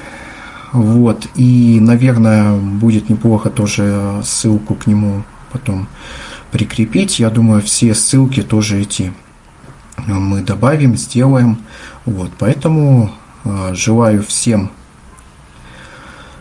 вот, 0.73 1.27
и, 1.35 1.79
наверное, 1.81 2.57
будет 2.57 3.09
неплохо 3.09 3.51
тоже 3.51 4.21
ссылку 4.25 4.75
к 4.75 4.87
нему 4.87 5.25
потом 5.51 5.89
прикрепить. 6.51 7.19
Я 7.19 7.31
думаю, 7.31 7.63
все 7.63 7.95
ссылки 7.95 8.43
тоже 8.43 8.81
эти 8.81 9.13
мы 10.07 10.43
добавим, 10.43 10.97
сделаем. 10.97 11.59
Вот, 12.05 12.31
поэтому 12.39 13.11
э, 13.45 13.75
желаю 13.75 14.23
всем 14.23 14.71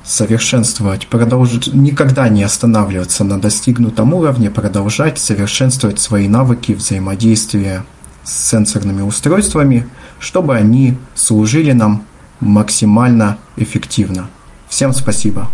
совершенствовать, 0.03 1.07
продолжить, 1.07 1.73
никогда 1.73 2.29
не 2.29 2.43
останавливаться 2.43 3.25
на 3.25 3.41
достигнутом 3.41 4.13
уровне, 4.13 4.49
продолжать 4.49 5.19
совершенствовать 5.19 5.99
свои 5.99 6.29
навыки 6.29 6.71
взаимодействия 6.71 7.83
с 8.23 8.49
сенсорными 8.49 9.01
устройствами, 9.01 9.87
чтобы 10.19 10.55
они 10.55 10.97
служили 11.13 11.73
нам 11.73 12.03
максимально 12.39 13.37
эффективно. 13.55 14.27
Всем 14.67 14.93
спасибо. 14.93 15.45